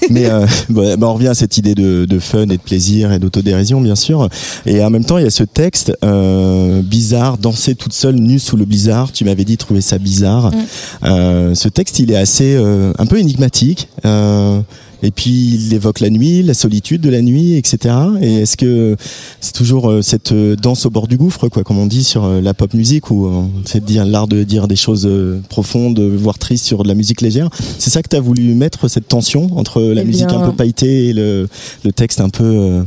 Mais 0.10 0.26
euh, 0.26 0.46
bon, 0.68 0.96
bah, 0.98 1.08
on 1.08 1.14
revient 1.14 1.28
à 1.28 1.34
cette 1.34 1.56
idée 1.58 1.74
de, 1.74 2.04
de 2.04 2.18
fun 2.18 2.42
et 2.42 2.56
de 2.56 2.62
plaisir 2.62 3.12
et 3.12 3.18
d'autodérision, 3.18 3.80
bien 3.80 3.94
sûr. 3.94 4.28
Et 4.66 4.82
en 4.82 4.90
même 4.90 5.04
temps, 5.04 5.18
il 5.18 5.24
y 5.24 5.26
a 5.26 5.30
ce 5.30 5.44
texte 5.44 5.92
euh, 6.04 6.82
bizarre, 6.82 7.38
danser 7.38 7.74
toute 7.74 7.92
seule 7.92 8.16
nue 8.16 8.38
sous 8.38 8.56
le 8.56 8.64
blizzard. 8.64 9.12
Tu 9.12 9.24
m'avais 9.24 9.44
dit 9.44 9.56
trouver 9.56 9.80
ça 9.80 9.98
bizarre. 9.98 10.50
Mm. 10.50 10.56
Euh, 11.04 11.54
ce 11.54 11.68
texte, 11.68 11.98
il 11.98 12.10
est 12.10 12.16
assez, 12.16 12.54
euh, 12.56 12.92
un 12.98 13.06
peu 13.06 13.18
énigmatique. 13.18 13.88
Euh, 14.04 14.60
et 15.02 15.10
puis 15.10 15.30
il 15.54 15.74
évoque 15.74 16.00
la 16.00 16.10
nuit, 16.10 16.42
la 16.42 16.54
solitude 16.54 17.00
de 17.00 17.10
la 17.10 17.22
nuit, 17.22 17.54
etc. 17.54 17.94
Et 18.20 18.34
est-ce 18.42 18.56
que 18.56 18.96
c'est 19.40 19.52
toujours 19.54 19.90
euh, 19.90 20.02
cette 20.02 20.32
euh, 20.32 20.56
danse 20.56 20.86
au 20.86 20.90
bord 20.90 21.08
du 21.08 21.16
gouffre, 21.16 21.48
quoi, 21.48 21.62
comme 21.64 21.78
on 21.78 21.86
dit 21.86 22.04
sur 22.04 22.24
euh, 22.24 22.40
la 22.40 22.54
pop 22.54 22.74
musique, 22.74 23.04
euh, 23.10 23.42
c'est 23.64 23.80
de 23.80 23.86
dire 23.86 24.04
l'art 24.04 24.28
de 24.28 24.42
dire 24.44 24.68
des 24.68 24.76
choses 24.76 25.08
profondes, 25.48 26.00
voire 26.00 26.38
tristes 26.38 26.64
sur 26.66 26.82
de 26.82 26.88
la 26.88 26.94
musique 26.94 27.20
légère? 27.20 27.48
C'est 27.78 27.90
ça 27.90 28.02
que 28.02 28.08
tu 28.08 28.16
as 28.16 28.20
voulu 28.20 28.54
mettre 28.54 28.88
cette 28.88 29.08
tension 29.08 29.56
entre 29.58 29.80
la 29.82 30.02
Eh 30.02 30.04
musique 30.04 30.26
bien- 30.26 30.40
un 30.40 30.50
peu 30.50 30.56
pailletée 30.56 31.08
et 31.08 31.12
le, 31.12 31.48
le 31.84 31.92
texte 31.92 32.20
un 32.20 32.28
peu 32.28 32.82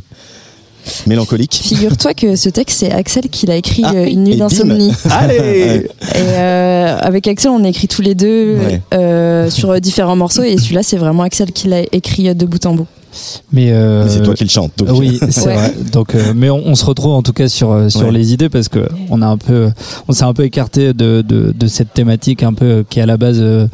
mélancolique. 1.08 1.54
Figure-toi 1.64 2.14
que 2.14 2.36
ce 2.36 2.50
texte, 2.50 2.80
c'est 2.80 2.92
Axel 2.92 3.30
qui 3.30 3.46
l'a 3.46 3.56
écrit 3.56 3.84
Ah, 3.86 3.94
euh, 3.96 4.06
une 4.06 4.24
nuit 4.24 4.36
d'insomnie. 4.36 4.92
Allez 5.10 5.88
Et 6.16 6.18
euh, 6.18 6.98
avec 7.00 7.28
Axel, 7.28 7.52
on 7.52 7.64
a 7.64 7.68
écrit 7.70 7.88
tous 7.88 8.02
les 8.02 8.16
deux 8.16 8.56
Ouais. 8.58 8.82
euh, 8.94 9.50
sur 9.50 9.80
différents 9.82 10.16
morceaux 10.16 10.44
et 10.44 10.58
celui-là, 10.58 10.84
c'est 10.84 10.98
vraiment 10.98 11.24
Axel 11.24 11.52
qui 11.52 11.68
l'a 11.68 11.82
écrit 11.92 12.34
de 12.36 12.46
bout 12.46 12.66
en 12.66 12.74
bout. 12.74 12.88
Mais, 13.52 13.72
euh, 13.72 14.04
Mais 14.06 14.10
c'est 14.10 14.22
toi 14.24 14.34
qui 14.34 14.44
le 14.44 14.50
chante. 14.50 14.72
Donc, 14.78 14.90
oui, 15.00 15.20
c'est 15.30 15.48
Ouais. 15.48 15.54
vrai. 15.56 15.74
Donc, 15.92 16.16
euh, 16.16 16.34
mais 16.36 16.50
on, 16.50 16.66
on 16.66 16.76
se 16.76 16.86
retrouve 16.86 17.14
en 17.14 17.22
tout 17.22 17.34
cas 17.34 17.48
sur 17.48 17.72
euh, 17.72 17.90
sur 17.90 18.04
Ouais. 18.08 18.12
les 18.12 18.34
idées 18.34 18.50
parce 18.50 18.70
que 18.70 18.88
on 19.10 19.22
a 19.22 19.28
un 19.28 19.38
peu, 19.38 19.70
on 20.08 20.14
s'est 20.14 20.24
un 20.24 20.34
peu 20.34 20.44
écarté 20.44 20.94
de, 20.94 21.22
de 21.28 21.54
de 21.58 21.68
cette 21.68 21.94
thématique 21.94 22.44
un 22.44 22.54
peu 22.54 22.66
euh, 22.66 22.84
qui 22.90 23.00
est 23.00 23.04
à 23.04 23.06
la 23.06 23.18
base 23.18 23.38
euh, 23.40 23.68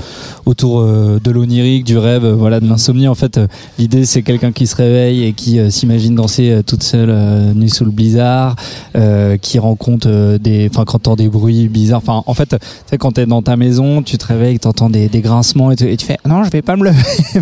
autour 0.45 0.79
euh, 0.81 1.19
de 1.23 1.31
l'onirique, 1.31 1.83
du 1.83 1.97
rêve, 1.97 2.25
voilà, 2.27 2.59
de 2.59 2.67
l'insomnie. 2.67 3.07
En 3.07 3.15
fait, 3.15 3.39
l'idée 3.77 4.05
c'est 4.05 4.21
quelqu'un 4.21 4.51
qui 4.51 4.67
se 4.67 4.75
réveille 4.75 5.23
et 5.25 5.33
qui 5.33 5.59
euh, 5.59 5.69
s'imagine 5.69 6.15
danser 6.15 6.61
toute 6.65 6.83
seule 6.83 7.09
euh, 7.09 7.53
nuit 7.53 7.69
sous 7.69 7.85
le 7.85 7.91
blizzard, 7.91 8.55
euh, 8.97 9.37
qui 9.37 9.59
rencontre 9.59 10.07
euh, 10.09 10.37
des, 10.37 10.67
enfin, 10.71 10.83
quand 10.85 10.99
t'entends 10.99 11.15
des 11.15 11.29
bruits 11.29 11.67
bizarres. 11.69 12.01
Enfin, 12.05 12.23
en 12.25 12.33
fait, 12.33 12.49
tu 12.49 12.57
sais, 12.89 12.97
quand 12.97 13.13
t'es 13.13 13.25
dans 13.25 13.41
ta 13.41 13.55
maison, 13.55 14.01
tu 14.03 14.17
te 14.17 14.25
réveilles, 14.25 14.59
t'entends 14.59 14.89
des, 14.89 15.07
des 15.07 15.21
grincements 15.21 15.71
et, 15.71 15.75
tu- 15.75 15.89
et 15.91 15.97
tu 15.97 16.05
fais 16.05 16.17
non, 16.27 16.43
je 16.43 16.49
vais 16.49 16.61
pas 16.61 16.75
me 16.75 16.83
lever. 16.85 16.97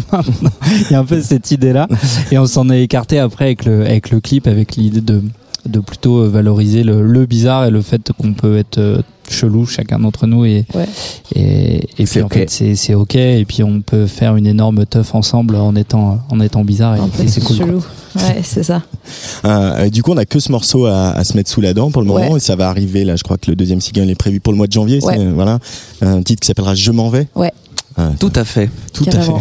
Il 0.89 0.91
y 0.91 0.95
a 0.95 0.99
un 0.99 1.05
peu 1.05 1.21
cette 1.21 1.51
idée 1.51 1.73
là. 1.73 1.86
Et 2.31 2.37
on 2.37 2.45
s'en 2.47 2.69
est 2.69 2.83
écarté 2.83 3.19
après 3.19 3.45
avec 3.45 3.65
le, 3.65 3.85
avec 3.85 4.09
le 4.11 4.19
clip, 4.19 4.47
avec 4.47 4.75
l'idée 4.75 5.01
de, 5.01 5.21
de 5.67 5.79
plutôt 5.79 6.19
euh, 6.19 6.27
valoriser 6.29 6.83
le, 6.83 7.01
le 7.05 7.25
bizarre 7.25 7.65
et 7.65 7.71
le 7.71 7.81
fait 7.81 8.11
qu'on 8.17 8.33
peut 8.33 8.57
être 8.57 8.77
euh, 8.77 9.01
chelou 9.29 9.65
chacun 9.65 9.99
d'entre 9.99 10.25
nous 10.25 10.45
et 10.45 10.65
Ouais. 10.73 10.85
et, 11.35 11.83
et 11.99 12.05
puis 12.05 12.21
en 12.21 12.29
fait 12.29 12.49
c'est 12.49 12.75
c'est 12.75 12.93
ok 12.93 13.15
et 13.15 13.43
puis 13.45 13.61
on 13.61 13.81
peut 13.81 14.05
faire 14.07 14.37
une 14.37 14.47
énorme 14.47 14.85
teuf 14.85 15.13
ensemble 15.15 15.57
en 15.57 15.75
étant 15.75 16.19
en 16.29 16.39
étant 16.39 16.63
bizarre 16.63 16.95
et, 16.95 16.99
peu 17.09 17.23
et 17.23 17.27
c'est 17.27 17.41
cool 17.43 17.57
quoi. 17.57 17.65
chelou. 17.65 17.83
Ouais, 18.15 18.39
c'est 18.41 18.63
ça. 18.63 18.81
Euh, 19.45 19.89
du 19.89 20.01
coup, 20.01 20.11
on 20.11 20.17
a 20.17 20.25
que 20.25 20.39
ce 20.39 20.51
morceau 20.51 20.85
à, 20.87 21.09
à 21.11 21.23
se 21.23 21.35
mettre 21.37 21.49
sous 21.51 21.61
la 21.61 21.73
dent 21.73 21.91
pour 21.91 22.01
le 22.01 22.07
moment 22.07 22.31
Ouais. 22.31 22.37
et 22.37 22.39
ça 22.39 22.55
va 22.55 22.67
arriver. 22.69 23.03
Là, 23.03 23.15
je 23.15 23.21
crois 23.23 23.37
que 23.37 23.51
le 23.51 23.55
deuxième 23.55 23.79
single 23.81 24.09
est 24.09 24.15
prévu 24.15 24.39
pour 24.39 24.53
le 24.53 24.57
mois 24.57 24.65
de 24.65 24.71
janvier. 24.71 25.03
Ouais. 25.03 25.17
c'est, 25.17 25.25
Voilà, 25.25 25.59
un 26.01 26.23
titre 26.23 26.39
qui 26.39 26.47
s'appellera 26.47 26.73
Je 26.73 26.91
m'en 26.91 27.09
vais. 27.09 27.27
Ouais. 27.35 27.51
Ah, 27.97 28.11
Tout 28.19 28.31
à 28.35 28.43
fait. 28.45 28.69
tout 28.93 29.05
à 29.11 29.19
fait. 29.19 29.31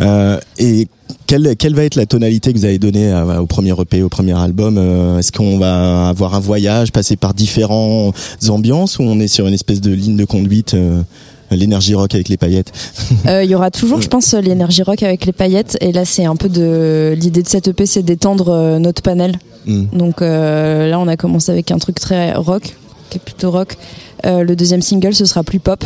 Euh, 0.00 0.38
et 0.58 0.88
quelle, 1.26 1.56
quelle 1.56 1.74
va 1.74 1.84
être 1.84 1.96
la 1.96 2.06
tonalité 2.06 2.52
que 2.52 2.58
vous 2.58 2.64
avez 2.64 2.78
donnée 2.78 3.12
à- 3.12 3.42
au 3.42 3.46
premier 3.46 3.72
EP, 3.78 4.02
au 4.02 4.08
premier 4.08 4.32
album 4.32 4.76
Euh, 4.78 5.18
Est-ce 5.18 5.30
qu'on 5.30 5.58
va 5.58 6.08
avoir 6.08 6.34
un 6.34 6.40
voyage, 6.40 6.90
passer 6.90 7.16
par 7.16 7.34
différentes 7.34 8.14
ambiances 8.48 8.98
ou 8.98 9.02
on 9.02 9.20
est 9.20 9.28
sur 9.28 9.46
une 9.46 9.52
espèce 9.54 9.80
de 9.82 9.92
ligne 9.92 10.16
de 10.16 10.24
conduite 10.24 10.72
euh, 10.74 11.02
L'énergie 11.50 11.94
rock 11.94 12.14
avec 12.14 12.28
les 12.28 12.36
paillettes? 12.36 12.72
Euh, 13.26 13.42
Il 13.44 13.50
y 13.50 13.54
aura 13.54 13.70
toujours, 13.70 14.00
je 14.02 14.08
pense, 14.08 14.32
l'énergie 14.34 14.82
rock 14.82 15.02
avec 15.02 15.24
les 15.26 15.32
paillettes. 15.32 15.76
Et 15.80 15.92
là, 15.92 16.04
c'est 16.04 16.24
un 16.26 16.36
peu 16.36 16.48
de 16.50 17.14
l'idée 17.18 17.42
de 17.42 17.48
cette 17.48 17.68
EP, 17.68 17.84
c'est 17.86 18.02
d'étendre 18.02 18.78
notre 18.78 19.02
panel. 19.02 19.36
Hmm. 19.66 19.84
Donc 19.92 20.22
euh, 20.22 20.88
là, 20.88 20.98
on 21.00 21.08
a 21.08 21.16
commencé 21.16 21.50
avec 21.52 21.70
un 21.72 21.78
truc 21.78 22.00
très 22.00 22.32
rock, 22.34 22.74
qui 23.10 23.16
est 23.18 23.22
plutôt 23.22 23.50
rock. 23.50 23.76
Euh, 24.26 24.42
le 24.44 24.56
deuxième 24.56 24.82
single, 24.82 25.14
ce 25.14 25.24
sera 25.26 25.42
plus 25.42 25.58
pop, 25.58 25.84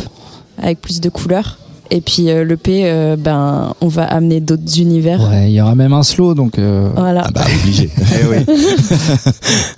avec 0.61 0.79
plus 0.81 0.99
de 1.01 1.09
couleurs. 1.09 1.57
Et 1.95 2.01
puis 2.01 2.31
euh, 2.31 2.43
l'EP, 2.43 2.81
euh, 2.85 3.15
ben, 3.17 3.75
on 3.79 3.87
va 3.87 4.05
amener 4.05 4.39
d'autres 4.39 4.79
univers. 4.79 5.21
Ouais, 5.29 5.51
il 5.51 5.53
y 5.53 5.61
aura 5.61 5.75
même 5.75 5.93
un 5.93 6.01
slow 6.01 6.33
donc 6.33 6.57
euh, 6.57 6.89
Voilà. 6.95 7.21
Ah 7.27 7.29
bah 7.31 7.45
obligé. 7.61 7.87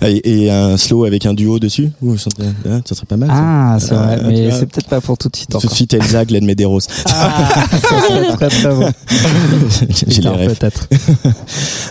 et, 0.02 0.44
et 0.44 0.50
un 0.50 0.78
slow 0.78 1.04
avec 1.04 1.26
un 1.26 1.34
duo 1.34 1.58
dessus 1.58 1.90
Ouh, 2.00 2.16
ça, 2.16 2.30
serait- 2.34 2.80
ça 2.86 2.94
serait 2.94 3.06
pas 3.06 3.18
mal. 3.18 3.28
ça. 3.28 3.34
ah 3.38 3.76
c'est 3.78 3.94
vrai 3.94 4.06
Ah, 4.12 4.18
tu 4.20 4.26
mais 4.28 4.48
vois. 4.48 4.58
c'est 4.58 4.66
peut-être 4.66 4.88
pas 4.88 5.00
pour 5.02 5.18
tout 5.18 5.28
de 5.28 5.36
suite 5.36 5.50
Tout 5.50 5.66
de 5.66 5.72
suite 5.72 5.92
Elsa, 5.92 6.24
Glenn 6.24 6.46
Medeiros. 6.46 6.80
Ah, 7.06 7.44
ça 7.70 7.78
serait 8.08 8.32
très 8.36 8.48
très 8.48 8.74
bon. 8.74 8.90
J'ai 10.08 10.22
les 10.22 10.46
peut-être. 10.46 10.88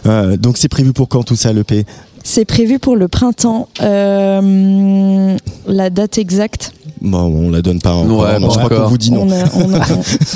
Euh, 0.08 0.38
donc 0.38 0.58
c'est 0.58 0.70
prévu 0.70 0.91
pour 0.91 1.08
quand 1.08 1.22
tout 1.24 1.36
ça, 1.36 1.53
l'EP 1.53 1.86
C'est 2.24 2.46
prévu 2.46 2.79
pour 2.79 2.96
le 2.96 3.08
printemps. 3.08 3.67
Euh, 3.82 5.38
la 5.67 5.89
date 5.91 6.17
exacte, 6.17 6.74
Bon, 7.05 7.19
on 7.19 7.51
la 7.51 7.62
donne 7.62 7.79
pas 7.79 7.93
encore. 7.93 8.19
Ouais, 8.19 8.39
non, 8.39 8.47
pas 8.47 8.53
je 8.53 8.59
crois 8.59 8.69
qu'on 8.81 8.88
vous 8.89 8.97
dit 8.97 9.12
non. 9.12 9.27
on 9.27 9.31
a- 9.31 9.43
on 9.55 9.74
a- 9.74 9.85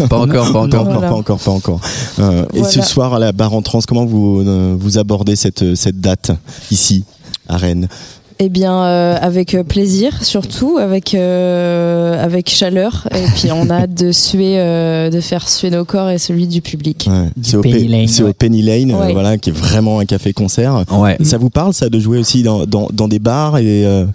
on- 0.03 0.07
Pas 0.07 0.17
encore, 0.19 0.51
pas 0.53 0.59
encore. 0.61 0.83
Voilà. 0.85 1.09
pas 1.09 1.15
encore, 1.15 1.39
pas 1.39 1.51
encore. 1.51 1.81
Euh, 2.19 2.45
Et 2.53 2.63
ce 2.63 2.81
soir 2.81 3.13
à 3.15 3.19
la 3.19 3.31
barre 3.31 3.53
en 3.53 3.61
trans, 3.61 3.79
comment 3.87 4.05
vous 4.05 4.41
euh, 4.45 4.75
vous 4.79 4.97
abordez 4.97 5.35
cette 5.35 5.75
cette 5.75 5.99
date 5.99 6.31
ici 6.71 7.03
à 7.47 7.57
Rennes? 7.57 7.87
Eh 8.41 8.47
bien, 8.47 8.73
euh, 8.85 9.17
avec 9.21 9.53
euh, 9.53 9.63
plaisir, 9.65 10.23
surtout 10.23 10.77
avec 10.77 11.13
euh, 11.13 12.23
avec 12.23 12.49
chaleur. 12.49 13.05
Et 13.13 13.25
puis, 13.35 13.51
on 13.51 13.69
a 13.69 13.81
hâte 13.81 13.93
de 13.93 14.13
suer, 14.13 14.53
euh, 14.59 15.09
de 15.09 15.19
faire 15.19 15.49
suer 15.49 15.69
nos 15.69 15.83
corps 15.83 16.09
et 16.09 16.17
celui 16.19 16.47
du 16.47 16.61
public. 16.61 17.09
Ouais, 17.11 17.25
Du 17.35 17.49
C'est 17.49 17.57
au, 17.57 17.61
Penny 17.61 17.85
Pe- 17.87 17.91
Lane, 17.91 18.07
c'est 18.07 18.23
au. 18.23 18.31
Penny 18.31 18.61
Lane, 18.61 18.91
euh, 18.91 18.97
Ouais. 19.07 19.11
voilà, 19.11 19.37
qui 19.37 19.49
est 19.49 19.53
vraiment 19.53 19.99
un 19.99 20.05
café-concert. 20.05 20.85
Ouais. 20.89 21.17
Ça 21.21 21.37
vous 21.37 21.49
parle 21.49 21.73
ça 21.73 21.89
de 21.89 21.99
jouer 21.99 22.17
aussi 22.17 22.41
dans, 22.41 22.65
dans, 22.65 22.87
dans 22.93 23.09
des 23.09 23.19
bars 23.19 23.57
et 23.57 23.85
euh, 23.85 24.05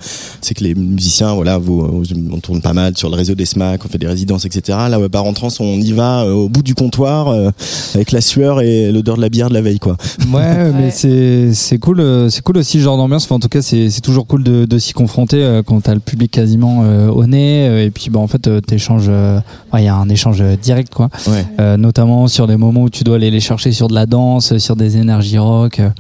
c'est 0.41 0.55
que 0.55 0.65
les 0.65 0.75
musiciens 0.75 1.35
voilà 1.35 1.59
vous 1.59 2.03
on 2.33 2.39
tourne 2.39 2.63
pas 2.63 2.73
mal 2.73 2.97
sur 2.97 3.11
le 3.11 3.17
réseau 3.17 3.35
des 3.35 3.45
SMAC 3.45 3.85
on 3.85 3.89
fait 3.89 3.99
des 3.99 4.07
résidences 4.07 4.45
etc 4.47 4.79
là 4.89 4.99
au 5.01 5.09
bar 5.09 5.25
en 5.25 5.33
trans 5.33 5.49
on 5.61 5.79
y 5.81 5.93
va 5.93 6.23
euh, 6.23 6.33
au 6.33 6.49
bout 6.49 6.63
du 6.63 6.75
comptoir 6.75 7.29
euh, 7.29 7.51
avec 7.95 8.13
la 8.13 8.21
sueur 8.21 8.61
et 8.63 8.91
l'odeur 8.93 9.17
de 9.17 9.21
la 9.23 9.29
bière 9.29 9.49
de 9.49 9.55
la 9.55 9.61
veille 9.63 9.79
quoi 9.79 9.97
Ouais, 10.33 10.71
mais 10.73 10.85
Ouais. 10.85 10.91
c'est 10.91 11.53
c'est 11.53 11.79
cool, 11.79 12.01
euh, 12.01 12.31
c'est 12.31 12.43
cool 12.43 12.57
aussi 12.59 12.81
genre 12.81 12.97
d'ambiance. 12.97 13.25
Enfin, 13.25 13.35
en 13.37 13.41
tout 13.41 13.49
cas, 13.49 13.61
c'est 13.63 13.91
c'est 13.91 14.01
toujours 14.01 14.14
cool 14.23 14.45
de, 14.45 14.65
de 14.65 14.79
s'y 14.79 14.93
confronter 14.93 15.43
euh, 15.43 15.63
quand 15.65 15.81
t'as 15.83 15.95
le 15.95 16.01
public 16.01 16.31
quasiment 16.31 16.83
euh, 16.85 17.09
au 17.09 17.27
nez. 17.27 17.67
euh, 17.69 17.85
et 17.85 17.91
puis, 17.91 18.11
bah, 18.11 18.21
en 18.21 18.29
fait, 18.29 18.47
euh, 18.47 18.61
t'échanges. 18.61 19.07
euh, 19.09 19.41
Il 19.77 19.83
y 19.83 19.89
a 19.89 19.97
un 19.97 20.09
échange 20.09 20.41
direct, 20.63 20.95
quoi. 20.95 21.09
ouais 21.27 21.45
Euh, 21.59 21.77
notamment 21.77 22.29
sur 22.29 22.47
des 22.47 22.57
moments 22.57 22.83
où 22.83 22.91
tu 22.91 23.03
dois 23.03 23.17
aller 23.17 23.33
les 23.33 23.41
chercher 23.41 23.73
sur 23.73 23.89
de 23.89 23.95
la 23.95 24.07
danse, 24.07 24.57
sur 24.59 24.77
des 24.77 24.97
énergies 24.99 25.39
rock. 25.39 25.81
euh. 25.81 25.91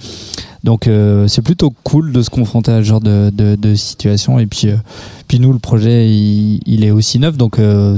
Donc, 0.63 0.87
euh, 0.87 1.27
c'est 1.29 1.43
plutôt 1.43 1.73
cool 1.83 2.13
de 2.13 2.23
se 2.23 2.31
confronter 2.31 2.71
à 2.73 2.79
ce 2.79 2.85
genre 2.85 3.01
de, 3.01 3.31
de, 3.35 3.55
de 3.57 3.75
situation. 3.75 4.39
Et 4.39 4.47
puis, 4.47 4.69
euh, 4.69 4.77
puis 5.29 5.41
nous, 5.41 5.53
le 5.53 5.59
projet, 5.59 6.09
il, 6.09 6.61
il 6.67 6.85
est 6.85 6.91
aussi 6.93 7.19
neuf, 7.19 7.37
donc. 7.37 7.59
euh, 7.59 7.97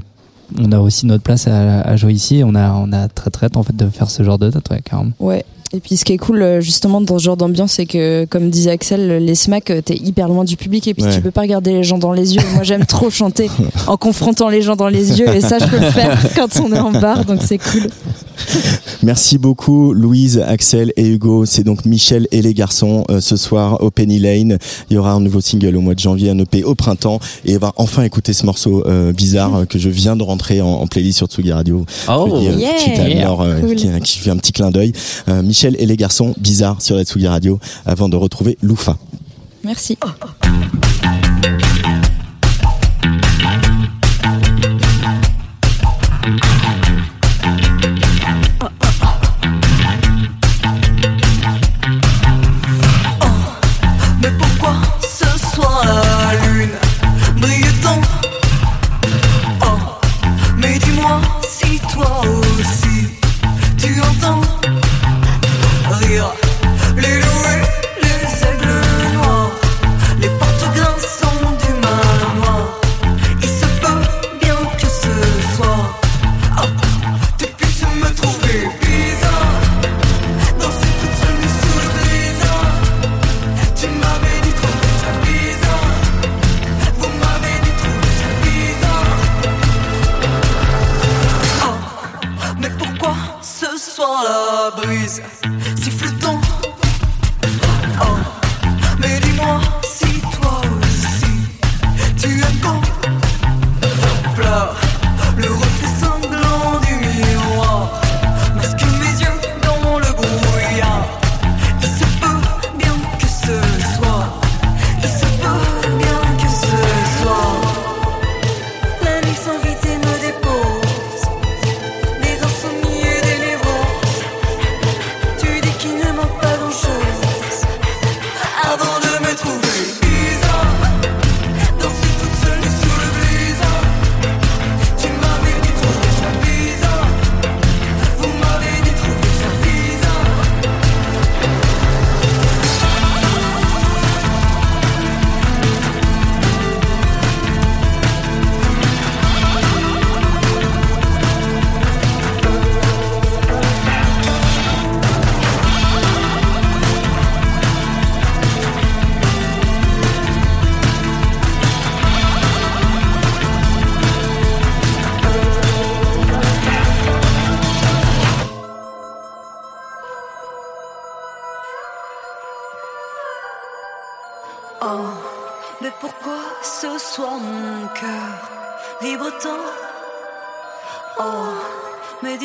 on 0.60 0.70
a 0.70 0.78
aussi 0.78 1.06
notre 1.06 1.24
place 1.24 1.48
à, 1.48 1.80
à 1.80 1.96
jouer 1.96 2.12
ici. 2.12 2.42
On 2.44 2.54
a, 2.54 2.72
on 2.72 2.92
a 2.92 3.08
très 3.08 3.30
très 3.30 3.46
hâte 3.46 3.56
en 3.56 3.64
fait 3.64 3.74
de 3.74 3.88
faire 3.88 4.08
ce 4.08 4.22
genre 4.22 4.38
de 4.38 4.48
date, 4.48 4.70
ouais, 4.70 4.80
carrément. 4.80 5.10
Ouais. 5.18 5.44
Et 5.72 5.80
puis 5.80 5.96
ce 5.96 6.04
qui 6.04 6.12
est 6.12 6.16
cool 6.18 6.42
euh, 6.42 6.60
justement 6.60 7.00
dans 7.00 7.18
ce 7.18 7.24
genre 7.24 7.36
d'ambiance, 7.36 7.72
c'est 7.72 7.86
que 7.86 8.24
comme 8.26 8.50
disait 8.50 8.70
Axel, 8.70 9.24
les 9.24 9.34
smacks, 9.34 9.70
euh, 9.70 9.80
t'es 9.82 9.96
hyper 9.96 10.28
loin 10.28 10.44
du 10.44 10.56
public 10.56 10.86
et 10.88 10.94
puis 10.94 11.02
Ouais. 11.04 11.14
tu 11.14 11.20
peux 11.20 11.30
pas 11.32 11.40
regarder 11.42 11.72
les 11.72 11.82
gens 11.82 11.98
dans 11.98 12.12
les 12.12 12.34
yeux. 12.36 12.42
Moi 12.54 12.62
j'aime 12.62 12.86
trop 12.86 13.10
chanter 13.10 13.50
en 13.86 13.96
confrontant 13.96 14.48
les 14.48 14.62
gens 14.62 14.76
dans 14.76 14.88
les 14.88 15.18
yeux 15.18 15.28
et 15.28 15.40
ça 15.40 15.58
je 15.58 15.66
peux 15.66 15.78
le 15.78 15.90
faire 15.90 16.16
quand 16.36 16.48
on 16.60 16.72
est 16.72 16.78
en 16.78 16.92
bar, 16.92 17.24
donc 17.24 17.40
c'est 17.44 17.58
cool. 17.58 17.88
Merci 19.02 19.38
beaucoup 19.38 19.92
Louise 19.92 20.42
Axel 20.46 20.92
et 20.96 21.06
Hugo 21.06 21.44
c'est 21.46 21.62
donc 21.64 21.84
Michel 21.84 22.26
et 22.32 22.42
les 22.42 22.54
garçons 22.54 23.04
euh, 23.10 23.20
ce 23.20 23.36
soir 23.36 23.82
au 23.82 23.90
Penny 23.90 24.18
Lane 24.18 24.58
il 24.90 24.94
y 24.94 24.98
aura 24.98 25.12
un 25.12 25.20
nouveau 25.20 25.40
single 25.40 25.76
au 25.76 25.80
mois 25.80 25.94
de 25.94 25.98
janvier 26.00 26.30
un 26.30 26.38
EP 26.38 26.64
au 26.64 26.74
printemps 26.74 27.18
et 27.44 27.56
on 27.56 27.60
va 27.60 27.72
enfin 27.76 28.02
écouter 28.02 28.32
ce 28.32 28.44
morceau 28.46 28.86
euh, 28.86 29.12
bizarre 29.12 29.54
euh, 29.56 29.64
que 29.64 29.78
je 29.78 29.88
viens 29.88 30.16
de 30.16 30.22
rentrer 30.22 30.60
en, 30.60 30.68
en 30.68 30.86
playlist 30.86 31.18
sur 31.18 31.26
Tsugi 31.26 31.52
Radio 31.52 31.84
Oh. 32.08 32.28
Je 32.34 32.40
dis, 32.40 32.48
euh, 32.48 32.56
Yeah. 32.58 32.72
petite 32.74 32.98
Anne-Laure, 32.98 33.40
euh, 33.42 33.60
Cool. 33.60 33.74
qui, 33.76 33.88
qui 34.02 34.18
fait 34.18 34.30
un 34.30 34.36
petit 34.36 34.52
clin 34.52 34.70
d'œil. 34.70 34.92
Euh, 35.28 35.42
Michel 35.42 35.76
et 35.78 35.86
les 35.86 35.96
garçons, 35.96 36.34
bizarre 36.38 36.80
sur 36.80 36.96
la 36.96 37.04
Tsugi 37.04 37.26
Radio, 37.26 37.58
avant 37.84 38.08
de 38.08 38.16
retrouver 38.16 38.56
Loufa. 38.62 38.96
Merci. 39.64 39.98
Mais 40.44 40.45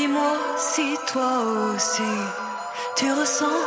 dis-moi 0.01 0.35
si 0.57 0.87
toi 1.11 1.31
aussi 1.67 2.13
tu 2.97 3.05
ressens 3.19 3.61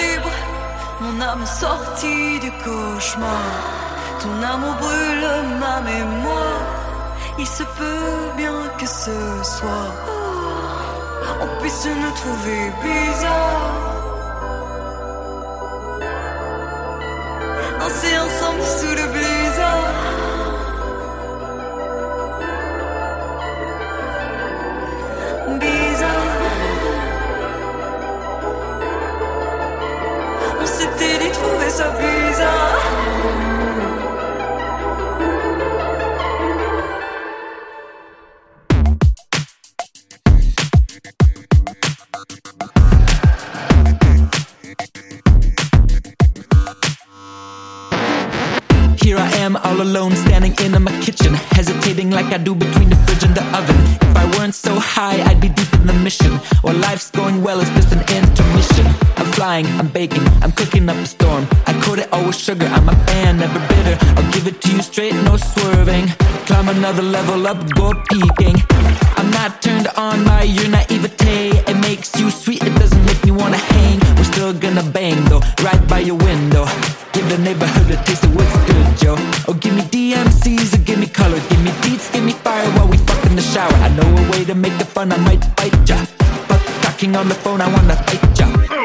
libre 0.00 0.34
mon 1.00 1.20
âme 1.20 1.46
sortie 1.46 2.38
du 2.44 2.50
cauchemar. 2.64 3.46
Ton 4.20 4.36
amour 4.52 4.74
brûle 4.82 5.28
ma 5.62 5.76
mémoire. 5.90 6.64
Il 7.38 7.46
se 7.46 7.64
peut 7.78 8.16
bien 8.36 8.58
que 8.78 8.86
ce 8.86 9.18
soir 9.56 9.88
on 11.42 11.60
puisse 11.60 11.86
nous 12.02 12.14
trouver 12.22 12.62
bizarres. 12.82 13.74
Danser 17.80 18.16
ensemble 18.26 18.64
sous 18.78 18.94
le 19.00 19.06
blizzard. 19.14 20.33
High, 54.94 55.20
I'd 55.28 55.40
be 55.40 55.48
deep 55.48 55.72
in 55.74 55.86
the 55.86 55.92
mission. 55.92 56.32
While 56.62 56.76
life's 56.76 57.10
going 57.10 57.42
well, 57.42 57.58
it's 57.60 57.70
just 57.70 57.92
an 57.92 58.00
intermission. 58.00 59.03
I'm 59.44 59.88
baking, 59.88 60.26
I'm 60.42 60.52
cooking 60.52 60.88
up 60.88 60.96
a 60.96 61.04
storm. 61.04 61.46
I 61.66 61.78
coat 61.82 61.98
it 61.98 62.10
all 62.14 62.24
with 62.24 62.34
sugar, 62.34 62.64
I'm 62.64 62.88
a 62.88 62.96
fan, 63.04 63.36
never 63.36 63.60
bitter. 63.68 63.98
I'll 64.16 64.32
give 64.32 64.46
it 64.46 64.62
to 64.62 64.72
you 64.72 64.80
straight, 64.80 65.12
no 65.12 65.36
swerving. 65.36 66.06
Climb 66.46 66.70
another 66.70 67.02
level 67.02 67.46
up, 67.46 67.58
go 67.74 67.92
peaking. 68.08 68.56
I'm 69.18 69.30
not 69.32 69.60
turned 69.60 69.88
on 69.98 70.24
by 70.24 70.44
your 70.44 70.68
naivete. 70.70 71.60
It 71.68 71.76
makes 71.82 72.18
you 72.18 72.30
sweet, 72.30 72.64
it 72.64 72.74
doesn't 72.78 73.04
make 73.04 73.22
me 73.22 73.32
wanna 73.32 73.58
hang. 73.58 74.00
We're 74.16 74.24
still 74.24 74.54
gonna 74.54 74.82
bang 74.82 75.22
though, 75.26 75.42
right 75.62 75.88
by 75.88 75.98
your 75.98 76.16
window. 76.16 76.64
Give 77.12 77.28
the 77.28 77.36
neighborhood 77.36 77.90
a 77.90 78.02
taste 78.04 78.24
of 78.24 78.34
what's 78.34 78.56
good, 78.64 79.02
yo. 79.02 79.14
Oh, 79.46 79.52
give 79.60 79.74
me 79.74 79.82
DMCs 79.82 80.72
or 80.72 80.82
give 80.84 80.98
me 80.98 81.06
color. 81.06 81.38
Give 81.50 81.62
me 81.62 81.70
beats, 81.82 82.08
give 82.10 82.24
me 82.24 82.32
fire 82.32 82.66
while 82.78 82.88
we 82.88 82.96
fuck 82.96 83.22
in 83.26 83.36
the 83.36 83.42
shower. 83.42 83.74
I 83.84 83.90
know 83.90 84.08
a 84.08 84.30
way 84.30 84.46
to 84.46 84.54
make 84.54 84.72
it 84.80 84.86
fun, 84.86 85.12
I 85.12 85.18
might 85.18 85.44
bite 85.54 85.86
ya. 85.86 85.98
But 86.48 86.60
talking 86.80 87.14
on 87.14 87.28
the 87.28 87.34
phone, 87.34 87.60
I 87.60 87.68
wanna 87.68 87.96
fight 87.96 88.38
ya. 88.40 88.83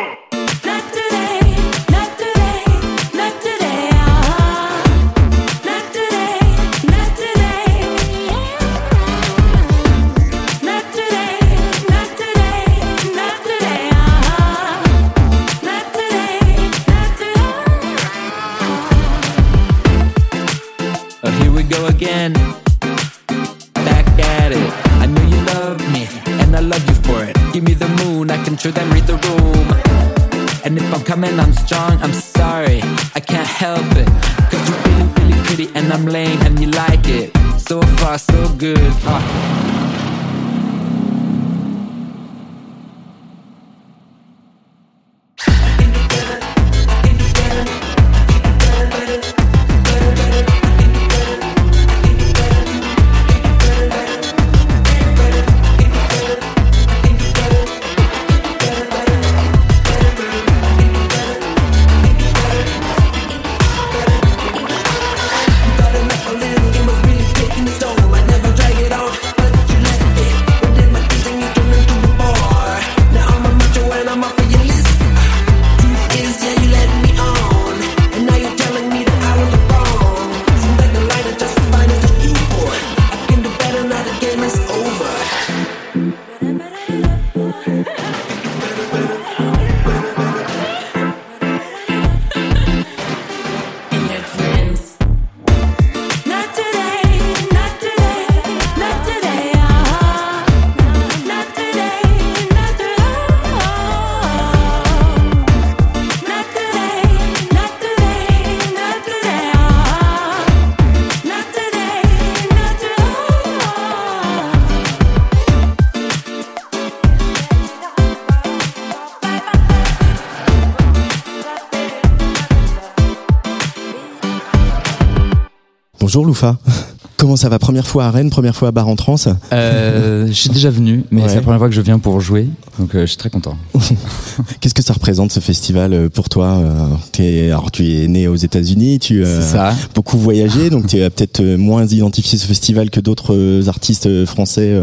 Bonjour 126.11 126.25
Loufa. 126.25 126.57
Comment 127.17 127.35
ça 127.35 127.49
va 127.49 127.59
Première 127.59 127.85
fois 127.85 128.05
à 128.05 128.11
Rennes, 128.11 128.31
première 128.31 128.55
fois 128.55 128.69
à 128.69 128.71
Bar 128.71 128.87
en 128.87 128.95
Trans 128.95 129.17
Euh, 129.53 130.25
je 130.25 130.31
suis 130.31 130.49
déjà 130.49 130.71
venu, 130.71 131.03
mais 131.11 131.21
Ouais. 131.21 131.29
c'est 131.29 131.35
la 131.35 131.41
première 131.41 131.59
fois 131.59 131.67
que 131.69 131.75
je 131.75 131.81
viens 131.81 131.99
pour 131.99 132.19
jouer, 132.19 132.47
donc 132.79 132.95
euh, 132.95 133.01
je 133.01 133.05
suis 133.07 133.17
très 133.17 133.29
content. 133.29 133.55
Qu'est-ce 134.59 134.73
que 134.73 134.81
ça 134.81 134.93
représente 134.93 135.31
ce 135.31 135.39
festival 135.39 135.93
euh, 135.93 136.09
pour 136.09 136.29
toi 136.29 136.47
Euh, 136.57 136.87
t'es- 137.11 137.51
Alors 137.51 137.69
tu 137.69 137.87
es 137.93 138.07
né 138.07 138.27
aux 138.27 138.37
États-Unis, 138.37 138.97
tu 138.97 139.23
as 139.23 139.75
beaucoup 139.93 140.17
voyagé, 140.17 140.71
donc 140.71 140.87
tu 140.87 140.99
as 141.03 141.11
peut-être 141.11 141.43
moins 141.43 141.85
identifié 141.85 142.39
ce 142.39 142.47
festival 142.47 142.89
que 142.89 143.01
d'autres 143.01 143.65
artistes 143.67 144.25
français 144.25 144.79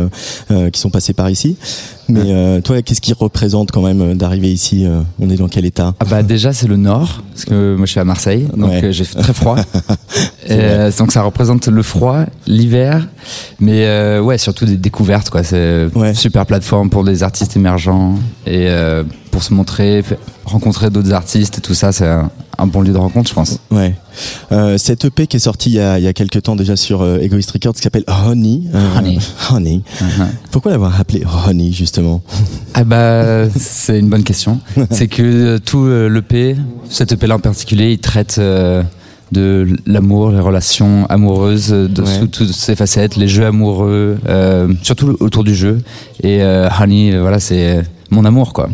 euh, 0.52 0.70
qui 0.70 0.78
sont 0.80 0.90
passés 0.90 1.14
par 1.14 1.28
ici. 1.30 1.56
Mais 2.08 2.20
euh, 2.26 2.60
toi, 2.60 2.80
qu'est-ce 2.82 3.00
qui 3.00 3.12
représente 3.12 3.70
quand 3.72 3.82
même 3.82 4.00
euh, 4.00 4.14
d'arriver 4.14 4.52
ici 4.52 4.86
euh, 4.86 5.00
On 5.20 5.28
est 5.30 5.36
dans 5.36 5.48
quel 5.48 5.64
état? 5.64 5.94
Ah 6.00 6.04
bah 6.04 6.22
déjà 6.22 6.52
c'est 6.52 6.68
le 6.68 6.76
nord, 6.76 7.22
parce 7.32 7.44
que 7.44 7.74
moi 7.76 7.86
je 7.86 7.90
suis 7.90 8.00
à 8.00 8.04
Marseille, 8.04 8.46
donc 8.56 8.70
Ouais. 8.70 8.92
j'ai 8.92 9.04
très 9.04 9.32
froid. 9.32 9.56
Et, 10.48 10.90
donc 10.98 11.10
ça 11.12 11.22
représente 11.22 11.66
le 11.66 11.82
froid, 11.82 12.20
l'hiver, 12.46 13.08
mais 13.58 13.86
euh, 13.86 14.20
ouais 14.20 14.38
surtout 14.38 14.64
des 14.66 14.76
découvertes 14.76 15.30
quoi. 15.30 15.42
C'est 15.42 15.86
Ouais. 15.94 16.14
super 16.14 16.46
plateforme 16.46 16.90
pour 16.90 17.02
des 17.04 17.22
artistes 17.22 17.56
émergents 17.56 18.14
et 18.46 18.68
euh, 18.68 19.02
pour 19.32 19.42
se 19.42 19.52
montrer, 19.52 20.02
rencontrer 20.46 20.88
d'autres 20.90 21.12
artistes 21.12 21.58
et 21.58 21.60
tout 21.60 21.74
ça, 21.74 21.92
c'est 21.92 22.06
un, 22.08 22.66
bon 22.66 22.80
lieu 22.80 22.92
de 22.92 22.98
rencontre 22.98 23.28
je 23.28 23.34
pense. 23.34 23.58
Ouais. 23.70 23.94
Euh, 24.52 24.78
cette 24.78 25.04
EP 25.04 25.26
qui 25.26 25.36
est 25.36 25.40
sortie 25.40 25.68
il 25.70 25.74
y 25.74 25.80
a, 25.80 25.98
il 25.98 26.04
y 26.04 26.08
a 26.08 26.12
quelques 26.14 26.42
temps 26.42 26.56
déjà 26.56 26.74
sur 26.76 27.02
euh, 27.02 27.18
Egoist 27.18 27.50
Records, 27.50 27.74
qui 27.74 27.82
s'appelle 27.82 28.04
Honey. 28.08 28.62
euh, 28.74 28.98
Honey. 28.98 29.18
Honey. 29.50 29.82
Mhm. 30.00 30.26
Pourquoi 30.52 30.70
l'avoir 30.70 30.98
appelé 30.98 31.22
Honey 31.46 31.72
justement? 31.72 32.22
Ah 32.74 32.84
bah 32.84 33.48
c'est 33.58 33.98
une 33.98 34.08
bonne 34.08 34.24
question. 34.24 34.60
c'est 34.90 35.08
que 35.08 35.22
euh, 35.22 35.58
tout 35.58 35.84
euh, 35.84 36.08
l'EP, 36.08 36.56
cet 36.88 37.12
EP 37.12 37.26
là 37.26 37.34
en 37.36 37.40
particulier, 37.40 37.92
il 37.92 37.98
traite 37.98 38.36
euh, 38.38 38.82
de 39.32 39.66
l'amour, 39.86 40.30
les 40.30 40.38
relations 40.40 41.04
amoureuses, 41.08 41.70
de 41.70 42.02
Ouais. 42.02 42.18
sous 42.20 42.26
toutes 42.28 42.52
ses 42.52 42.76
facettes, 42.76 43.16
les 43.16 43.26
jeux 43.28 43.44
amoureux, 43.46 44.16
euh, 44.28 44.72
surtout 44.82 45.16
autour 45.20 45.42
du 45.42 45.54
jeu. 45.54 45.78
Et 46.22 46.40
euh, 46.42 46.68
Honey, 46.80 47.18
voilà, 47.18 47.40
c'est 47.40 47.82
mon 48.10 48.24
amour 48.24 48.52
quoi. 48.52 48.68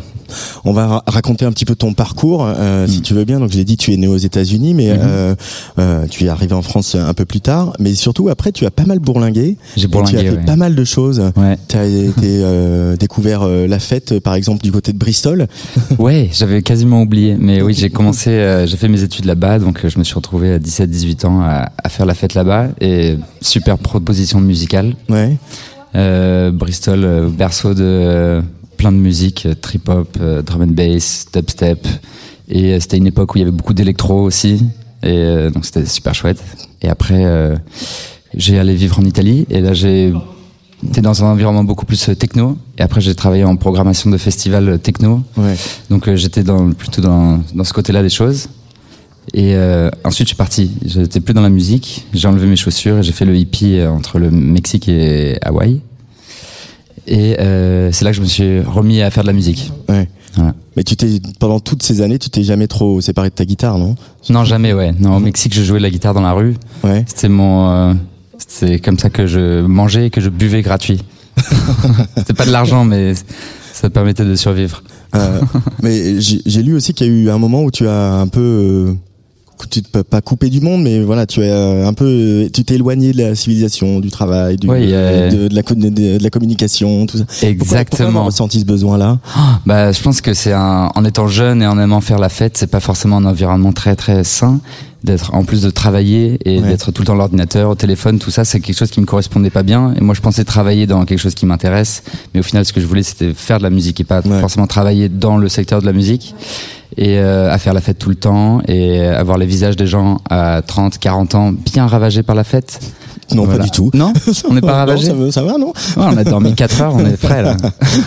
On 0.64 0.72
va 0.72 0.86
ra- 0.86 1.04
raconter 1.06 1.44
un 1.44 1.52
petit 1.52 1.64
peu 1.64 1.74
ton 1.74 1.92
parcours, 1.94 2.44
euh, 2.46 2.86
si 2.86 3.00
tu 3.02 3.14
veux 3.14 3.24
bien. 3.24 3.40
Donc, 3.40 3.50
je 3.52 3.56
l'ai 3.56 3.64
dit, 3.64 3.76
tu 3.76 3.92
es 3.92 3.96
né 3.96 4.06
aux 4.06 4.16
États-Unis, 4.16 4.74
mais 4.74 4.92
Mhm. 4.92 4.98
euh, 5.02 5.34
euh, 5.78 6.06
tu 6.10 6.24
es 6.24 6.28
arrivé 6.28 6.54
en 6.54 6.62
France 6.62 6.94
un 6.94 7.14
peu 7.14 7.24
plus 7.24 7.40
tard. 7.40 7.72
Mais 7.78 7.94
surtout, 7.94 8.28
après, 8.28 8.52
tu 8.52 8.66
as 8.66 8.70
pas 8.70 8.84
mal 8.84 8.98
bourlingué. 8.98 9.56
J'ai 9.76 9.84
Et 9.86 9.88
tu 9.88 9.96
as 9.96 10.00
bourlingué, 10.00 10.18
fait 10.30 10.30
ouais. 10.36 10.44
pas 10.44 10.56
mal 10.56 10.74
de 10.74 10.84
choses. 10.84 11.20
Ouais. 11.36 11.56
Tu 11.68 11.76
as 11.76 11.84
été 11.86 12.96
découvert 12.98 13.46
la 13.46 13.78
fête, 13.78 14.18
par 14.20 14.34
exemple, 14.34 14.62
du 14.62 14.72
côté 14.72 14.92
de 14.92 14.98
Bristol. 14.98 15.46
Ouais, 15.98 16.30
j'avais 16.32 16.62
quasiment 16.62 17.02
oublié. 17.02 17.36
Mais 17.38 17.62
oui, 17.62 17.74
j'ai 17.74 17.90
commencé, 17.90 18.64
j'ai 18.66 18.76
fait 18.76 18.88
mes 18.88 19.02
études 19.02 19.24
là-bas, 19.26 19.58
donc 19.58 19.86
je 19.86 19.98
me 19.98 20.04
suis 20.04 20.14
retrouvé 20.14 20.52
à 20.54 20.58
17-18 20.58 21.26
ans 21.26 21.40
à, 21.42 21.70
à 21.82 21.88
faire 21.88 22.06
la 22.06 22.14
fête 22.14 22.34
là-bas. 22.34 22.68
Et 22.80 23.16
super 23.40 23.78
proposition 23.78 24.40
musicale. 24.40 24.94
Ouais. 25.08 25.36
Euh, 25.94 26.50
Bristol, 26.50 27.30
berceau 27.36 27.74
de 27.74 28.40
plein 28.82 28.90
de 28.90 28.96
musique, 28.96 29.46
euh, 29.46 29.54
trip-hop, 29.54 30.18
euh, 30.20 30.42
drum 30.42 30.62
and 30.62 30.74
bass, 30.74 31.26
dubstep. 31.32 31.86
Et 32.48 32.72
euh, 32.72 32.80
c'était 32.80 32.96
une 32.96 33.06
époque 33.06 33.32
où 33.32 33.38
il 33.38 33.42
y 33.42 33.42
avait 33.42 33.52
beaucoup 33.52 33.74
d'électro 33.74 34.24
aussi. 34.24 34.66
Et 35.04 35.50
donc 35.52 35.64
c'était 35.64 35.86
super 35.86 36.14
chouette. 36.14 36.40
Et 36.80 36.88
après, 36.88 37.24
j'ai 38.36 38.56
allé 38.60 38.72
vivre 38.76 39.00
en 39.00 39.04
Italie. 39.04 39.46
Et 39.50 39.60
là, 39.60 39.72
j'ai 39.72 40.12
été 40.88 41.00
dans 41.00 41.24
un 41.24 41.28
environnement 41.28 41.64
beaucoup 41.64 41.86
plus 41.86 42.10
techno. 42.16 42.56
Et 42.78 42.82
après, 42.82 43.00
j'ai 43.00 43.12
travaillé 43.16 43.42
en 43.42 43.56
programmation 43.56 44.10
de 44.10 44.16
festivals 44.16 44.78
techno. 44.78 45.22
Ouais. 45.36 45.56
Donc 45.90 46.06
euh, 46.06 46.14
j'étais 46.14 46.44
dans, 46.44 46.70
plutôt 46.70 47.02
dans, 47.02 47.40
dans 47.52 47.64
ce 47.64 47.72
côté-là 47.72 48.00
des 48.00 48.10
choses. 48.10 48.48
Et 49.34 49.56
euh, 49.56 49.90
ensuite, 50.04 50.26
je 50.26 50.34
suis 50.34 50.36
parti. 50.36 50.70
J'étais 50.84 51.18
plus 51.18 51.34
dans 51.34 51.42
la 51.42 51.50
musique. 51.50 52.06
J'ai 52.14 52.28
enlevé 52.28 52.46
mes 52.46 52.56
chaussures 52.56 52.98
et 52.98 53.02
j'ai 53.02 53.12
fait 53.12 53.24
le 53.24 53.36
hippie 53.36 53.80
entre 53.82 54.20
le 54.20 54.30
Mexique 54.30 54.88
et 54.88 55.36
Hawaï. 55.42 55.80
Et 57.06 57.38
euh, 57.40 57.90
c'est 57.92 58.04
là 58.04 58.10
que 58.12 58.16
je 58.16 58.22
me 58.22 58.26
suis 58.26 58.60
remis 58.60 59.02
à 59.02 59.10
faire 59.10 59.24
de 59.24 59.28
la 59.28 59.32
musique. 59.32 59.72
Ouais. 59.88 60.08
Voilà. 60.34 60.54
Mais 60.76 60.84
tu 60.84 60.96
t'es 60.96 61.20
pendant 61.38 61.60
toutes 61.60 61.82
ces 61.82 62.00
années, 62.00 62.18
tu 62.18 62.30
t'es 62.30 62.42
jamais 62.42 62.66
trop 62.66 63.00
séparé 63.00 63.28
de 63.28 63.34
ta 63.34 63.44
guitare, 63.44 63.78
non? 63.78 63.96
Non, 64.30 64.44
jamais, 64.44 64.72
ouais. 64.72 64.92
Non, 64.98 65.16
au 65.16 65.20
Mexique, 65.20 65.54
je 65.54 65.62
jouais 65.62 65.78
de 65.78 65.82
la 65.82 65.90
guitare 65.90 66.14
dans 66.14 66.22
la 66.22 66.32
rue. 66.32 66.54
Ouais. 66.84 67.04
C'était 67.06 67.28
mon, 67.28 67.70
euh, 67.70 67.94
c'est 68.48 68.78
comme 68.78 68.98
ça 68.98 69.10
que 69.10 69.26
je 69.26 69.62
mangeais 69.62 70.06
et 70.06 70.10
que 70.10 70.20
je 70.20 70.30
buvais 70.30 70.62
gratuit. 70.62 71.02
C'était 72.16 72.34
pas 72.34 72.46
de 72.46 72.52
l'argent, 72.52 72.84
mais 72.84 73.14
ça 73.72 73.90
permettait 73.90 74.24
de 74.24 74.34
survivre. 74.34 74.82
Euh, 75.14 75.40
mais 75.82 76.20
j'ai 76.20 76.40
j'ai 76.46 76.62
lu 76.62 76.74
aussi 76.74 76.94
qu'il 76.94 77.06
y 77.06 77.10
a 77.10 77.12
eu 77.12 77.30
un 77.30 77.38
moment 77.38 77.62
où 77.62 77.70
tu 77.70 77.86
as 77.86 78.14
un 78.14 78.28
peu, 78.28 78.40
euh, 78.40 78.94
tu 79.68 79.82
t'es 79.82 80.02
pas 80.02 80.20
coupé 80.20 80.48
du 80.50 80.60
monde, 80.60 80.82
mais 80.82 81.00
voilà, 81.00 81.26
tu 81.26 81.42
as 81.42 81.46
euh, 81.46 81.86
un 81.86 81.92
peu, 81.92 82.48
tu 82.52 82.64
t'es 82.64 82.74
éloigné 82.74 83.12
de 83.12 83.18
la 83.18 83.34
civilisation, 83.34 84.00
du 84.00 84.10
travail, 84.10 84.56
du, 84.56 84.68
Oui, 84.68 84.88
euh, 84.92 85.30
de, 85.30 85.48
de 85.48 85.54
la, 85.54 85.62
de, 85.62 86.18
de 86.18 86.22
la 86.22 86.30
communication, 86.30 87.06
tout 87.06 87.18
ça. 87.18 87.24
Pourquoi, 87.24 87.48
pourquoi 87.58 87.78
Exactement. 87.78 88.08
avoir 88.08 88.24
ressenti 88.26 88.60
ce 88.60 88.64
besoin-là? 88.66 89.18
Bah, 89.66 89.92
je 89.92 90.02
pense 90.02 90.20
que 90.20 90.34
c'est 90.34 90.52
un, 90.52 90.90
en 90.94 91.04
étant 91.04 91.28
jeune 91.28 91.62
et 91.62 91.66
en 91.66 91.78
aimant 91.78 92.00
faire 92.00 92.18
la 92.18 92.28
fête, 92.28 92.56
c'est 92.58 92.66
pas 92.66 92.80
forcément 92.80 93.18
un 93.18 93.24
environnement 93.24 93.72
très 93.72 93.94
très 93.94 94.24
sain 94.24 94.60
d'être 95.04 95.34
en 95.34 95.44
plus 95.44 95.62
de 95.62 95.70
travailler 95.70 96.38
et 96.44 96.60
Ouais. 96.60 96.68
d'être 96.68 96.92
tout 96.92 97.02
le 97.02 97.06
temps 97.06 97.14
à 97.14 97.16
l'ordinateur, 97.16 97.70
au 97.70 97.74
téléphone, 97.74 98.18
tout 98.18 98.30
ça, 98.30 98.44
c'est 98.44 98.60
quelque 98.60 98.76
chose 98.78 98.90
qui 98.90 99.00
me 99.00 99.06
correspondait 99.06 99.50
pas 99.50 99.62
bien. 99.62 99.94
Et 99.96 100.00
moi, 100.00 100.14
je 100.14 100.20
pensais 100.20 100.44
travailler 100.44 100.86
dans 100.86 101.04
quelque 101.04 101.18
chose 101.18 101.34
qui 101.34 101.44
m'intéresse, 101.46 102.02
mais 102.34 102.40
au 102.40 102.42
final, 102.42 102.64
ce 102.64 102.72
que 102.72 102.80
je 102.80 102.86
voulais, 102.86 103.02
c'était 103.02 103.32
faire 103.34 103.58
de 103.58 103.62
la 103.64 103.70
musique 103.70 104.00
et 104.00 104.04
pas 104.04 104.20
Ouais. 104.20 104.40
forcément 104.40 104.66
travailler 104.66 105.08
dans 105.08 105.36
le 105.36 105.48
secteur 105.48 105.80
de 105.80 105.86
la 105.86 105.92
musique 105.92 106.34
et 106.96 107.18
euh, 107.18 107.50
à 107.52 107.58
faire 107.58 107.72
la 107.74 107.80
fête 107.80 107.98
tout 107.98 108.10
le 108.10 108.14
temps 108.16 108.60
et 108.68 109.00
avoir 109.06 109.38
les 109.38 109.46
visages 109.46 109.76
des 109.76 109.86
gens 109.86 110.18
à 110.28 110.60
30, 110.64 110.98
40 110.98 111.34
ans 111.34 111.52
bien 111.52 111.86
ravagés 111.86 112.22
par 112.22 112.36
la 112.36 112.44
fête. 112.44 112.78
Non, 113.34 113.44
Voilà. 113.44 113.58
pas 113.60 113.64
du 113.64 113.70
tout. 113.70 113.90
Non, 113.94 114.12
on 114.50 114.54
n'est 114.54 114.60
pas 114.60 114.66
Non, 114.68 114.72
ravagés. 114.74 115.06
ça, 115.06 115.14
va- 115.14 115.30
ça 115.32 115.42
va, 115.42 115.56
non 115.58 115.68
Ouais, 115.96 116.04
on 116.12 116.16
a 116.16 116.24
dormi 116.24 116.54
4 116.56 116.80
heures, 116.82 116.94
on 116.94 117.04
est 117.06 117.16
frais 117.16 117.42
là. 117.42 117.56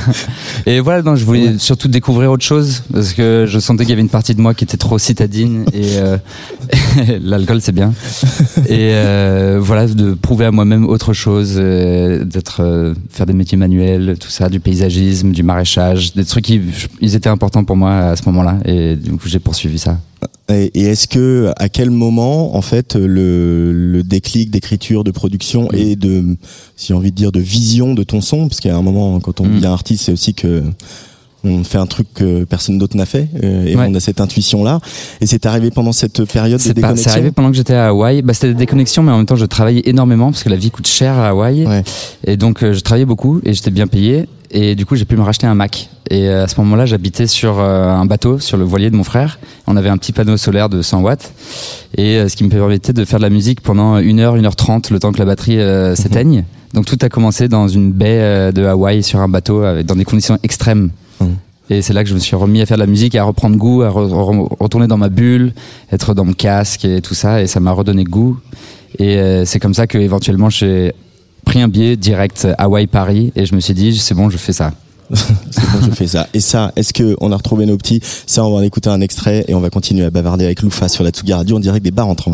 Et 0.66 0.80
voilà, 0.80 1.02
donc 1.02 1.16
je 1.18 1.26
voulais 1.26 1.58
surtout 1.58 1.88
découvrir 1.88 2.32
autre 2.32 2.44
chose 2.44 2.84
parce 2.94 3.14
que 3.14 3.46
je 3.48 3.60
sentais 3.60 3.84
qu'il 3.84 3.90
y 3.92 3.94
avait 3.94 4.02
une 4.02 4.10
partie 4.10 4.36
de 4.36 4.42
moi 4.42 4.54
qui 4.54 4.64
était 4.64 4.78
trop 4.78 4.98
citadine 5.00 5.66
et 5.74 5.98
euh, 5.98 6.18
l'alcool 7.22 7.62
c'est 7.62 7.72
bien. 7.72 7.94
Et 8.68 8.92
euh, 8.94 9.60
voilà, 9.62 9.88
de 9.88 10.14
prouver 10.14 10.46
à 10.46 10.52
moi-même 10.52 10.86
autre 10.88 11.14
chose, 11.14 11.54
euh, 11.58 12.24
d'être 12.24 12.62
euh, 12.62 12.94
faire 13.10 13.26
des 13.26 13.34
métiers 13.34 13.58
manuels, 13.58 14.18
tout 14.20 14.30
ça, 14.30 14.50
du 14.50 14.60
paysagisme, 14.60 15.32
du 15.32 15.44
maraîchage, 15.44 16.14
des 16.14 16.26
trucs 16.26 16.46
qui 16.46 16.62
ils 17.02 17.16
étaient 17.16 17.30
importants 17.30 17.64
pour 17.64 17.76
moi 17.78 17.92
à 17.96 18.16
ce 18.16 18.24
moment-là 18.28 18.58
et 18.66 18.96
du 18.96 19.12
coup 19.12 19.28
j'ai 19.28 19.40
poursuivi 19.40 19.80
ça. 19.80 19.98
Et, 20.50 20.72
et 20.76 20.84
est-ce 20.84 21.08
que, 21.08 21.52
à 21.58 21.70
quel 21.70 21.90
moment, 21.90 22.56
en 22.56 22.62
fait, 22.62 22.96
le, 22.96 23.72
le 23.74 24.04
déclic 24.04 24.52
d'écriture, 24.52 25.04
de 25.04 25.12
production 25.12 25.64
Mm. 25.72 25.76
et 25.76 25.96
de, 25.96 26.24
si 26.76 26.88
j'ai 26.88 26.94
envie 26.94 27.12
de 27.12 27.16
dire, 27.16 27.32
de 27.32 27.40
vision 27.40 27.94
de 27.94 28.04
ton 28.04 28.22
son, 28.22 28.48
parce 28.48 28.60
qu'à 28.60 28.76
un 28.76 28.82
moment, 28.82 29.20
quand 29.20 29.42
on 29.42 29.46
Mm. 29.46 29.56
devient 29.56 29.66
artiste, 29.68 30.04
c'est 30.06 30.12
aussi 30.12 30.34
que 30.34 30.64
on 31.48 31.64
fait 31.64 31.78
un 31.78 31.86
truc 31.86 32.08
que 32.16 32.44
personne 32.44 32.80
d'autre 32.80 32.98
n'a 32.98 33.06
fait, 33.06 33.28
euh, 33.44 33.66
et 33.68 33.76
Ouais. 33.76 33.86
on 33.88 33.94
a 33.94 34.00
cette 34.00 34.20
intuition-là. 34.20 34.80
Et 35.22 35.28
c'est 35.28 35.46
arrivé 35.46 35.70
pendant 35.70 35.92
cette 35.92 36.26
période 36.26 36.60
de 36.60 36.72
déconnexion. 36.74 37.04
c'est 37.04 37.10
arrivé 37.12 37.32
pendant 37.32 37.52
que 37.52 37.56
j'étais 37.58 37.76
à 37.76 37.90
Hawaï. 37.90 38.24
Bah, 38.24 38.34
c'était 38.34 38.48
des 38.48 38.54
déconnexions, 38.56 39.04
mais 39.04 39.12
en 39.12 39.18
même 39.18 39.28
temps, 39.28 39.36
je 39.36 39.46
travaillais 39.46 39.84
énormément 39.86 40.32
parce 40.32 40.44
que 40.44 40.50
la 40.50 40.56
vie 40.56 40.72
coûte 40.72 40.88
cher 40.88 41.14
à 41.14 41.30
Hawaï. 41.30 41.66
Ouais. 41.68 41.84
Et 42.26 42.36
donc, 42.36 42.64
euh, 42.64 42.74
je 42.74 42.80
travaillais 42.80 43.06
beaucoup 43.06 43.42
et 43.44 43.54
j'étais 43.54 43.70
bien 43.70 43.86
payé. 43.86 44.26
Et 44.58 44.74
du 44.76 44.86
coup, 44.86 44.96
j'ai 44.96 45.04
pu 45.04 45.18
me 45.18 45.22
racheter 45.22 45.46
un 45.46 45.54
Mac. 45.54 45.90
Et 46.10 46.30
euh, 46.30 46.46
à 46.46 46.48
ce 46.48 46.58
moment-là, 46.62 46.86
j'habitais 46.86 47.28
sur 47.28 47.60
euh, 47.60 47.90
un 47.90 48.06
bateau, 48.06 48.40
sur 48.40 48.56
le 48.58 48.64
voilier 48.64 48.90
de 48.90 48.96
mon 48.96 49.04
frère. 49.04 49.38
On 49.68 49.76
avait 49.76 49.90
un 49.90 49.98
petit 49.98 50.14
panneau 50.14 50.38
solaire 50.38 50.70
de 50.70 50.82
100 50.82 51.02
watts. 51.02 51.34
Et 51.98 52.16
euh, 52.16 52.30
ce 52.30 52.38
qui 52.38 52.46
me 52.46 52.50
permettait 52.50 52.94
de 52.94 53.04
faire 53.04 53.20
de 53.20 53.24
la 53.24 53.30
musique 53.30 53.60
pendant 53.60 53.96
1 53.96 54.18
heure, 54.20 54.36
1 54.36 54.46
heure 54.46 54.56
30, 54.56 54.92
le 54.92 55.00
temps 55.00 55.12
que 55.12 55.20
la 55.20 55.26
batterie 55.26 55.60
euh, 55.60 55.94
s'éteigne. 55.96 56.46
Donc, 56.74 56.86
tout 56.86 56.98
a 57.02 57.10
commencé 57.10 57.50
dans 57.50 57.68
une 57.68 57.92
baie 57.92 58.52
de 58.54 58.64
Hawaï 58.66 59.04
sur 59.04 59.20
un 59.20 59.28
bateau, 59.28 59.62
dans 59.84 59.96
des 59.96 60.06
conditions 60.06 60.38
extrêmes. 60.42 60.90
Mhm. 61.20 61.36
Et 61.70 61.82
c'est 61.82 61.92
là 61.92 62.04
que 62.04 62.10
je 62.10 62.14
me 62.14 62.20
suis 62.20 62.38
remis 62.38 62.62
à 62.62 62.66
faire 62.66 62.78
de 62.78 62.84
la 62.84 62.88
musique, 62.88 63.14
à 63.16 63.26
reprendre 63.26 63.58
goût, 63.58 63.82
à 63.82 63.90
re- 63.90 64.08
re- 64.08 64.48
retourner 64.58 64.88
dans 64.88 64.98
ma 64.98 65.10
bulle, 65.10 65.54
être 65.92 66.14
dans 66.14 66.24
mon 66.24 66.34
casque 66.34 66.86
et 66.86 67.02
tout 67.02 67.14
ça, 67.16 67.42
et 67.42 67.48
ça 67.48 67.60
m'a 67.60 67.72
redonné 67.74 68.06
goût. 68.06 68.38
Et 69.00 69.44
c'est 69.46 69.60
comme 69.60 69.74
ça 69.74 69.88
que 69.88 69.98
éventuellement 69.98 70.50
j'ai 70.50 70.94
pris 71.46 71.62
un 71.62 71.68
billet 71.68 71.96
direct 71.96 72.48
Hawaï 72.58 72.88
Paris, 72.88 73.32
et 73.36 73.46
je 73.46 73.56
me 73.56 73.60
suis 73.60 73.74
dit 73.74 73.98
c'est 73.98 74.16
bon, 74.16 74.30
je 74.30 74.38
fais 74.38 74.54
ça. 74.54 74.72
Je 75.12 75.92
fais 75.92 76.08
ça. 76.08 76.28
Et 76.34 76.40
ça, 76.40 76.72
est-ce 76.76 76.92
que 76.92 77.16
on 77.22 77.32
a 77.32 77.38
retrouvé 77.38 77.68
nos 77.68 77.78
petits? 77.78 78.00
Ça, 78.26 78.44
on 78.44 78.50
va 78.50 78.58
en 78.58 78.64
écouter 78.64 78.90
un 78.90 79.02
extrait 79.02 79.46
et 79.48 79.54
on 79.54 79.60
va 79.60 79.70
continuer 79.70 80.04
à 80.04 80.10
bavarder 80.10 80.46
avec 80.46 80.64
Loufa 80.64 80.90
sur 80.90 81.04
la 81.04 81.12
Tsugi 81.12 81.32
Radio 81.32 81.58
en 81.58 81.60
direct 81.60 81.84
des 81.84 81.92
bars 81.92 82.08
en 82.08 82.16
trans. 82.16 82.34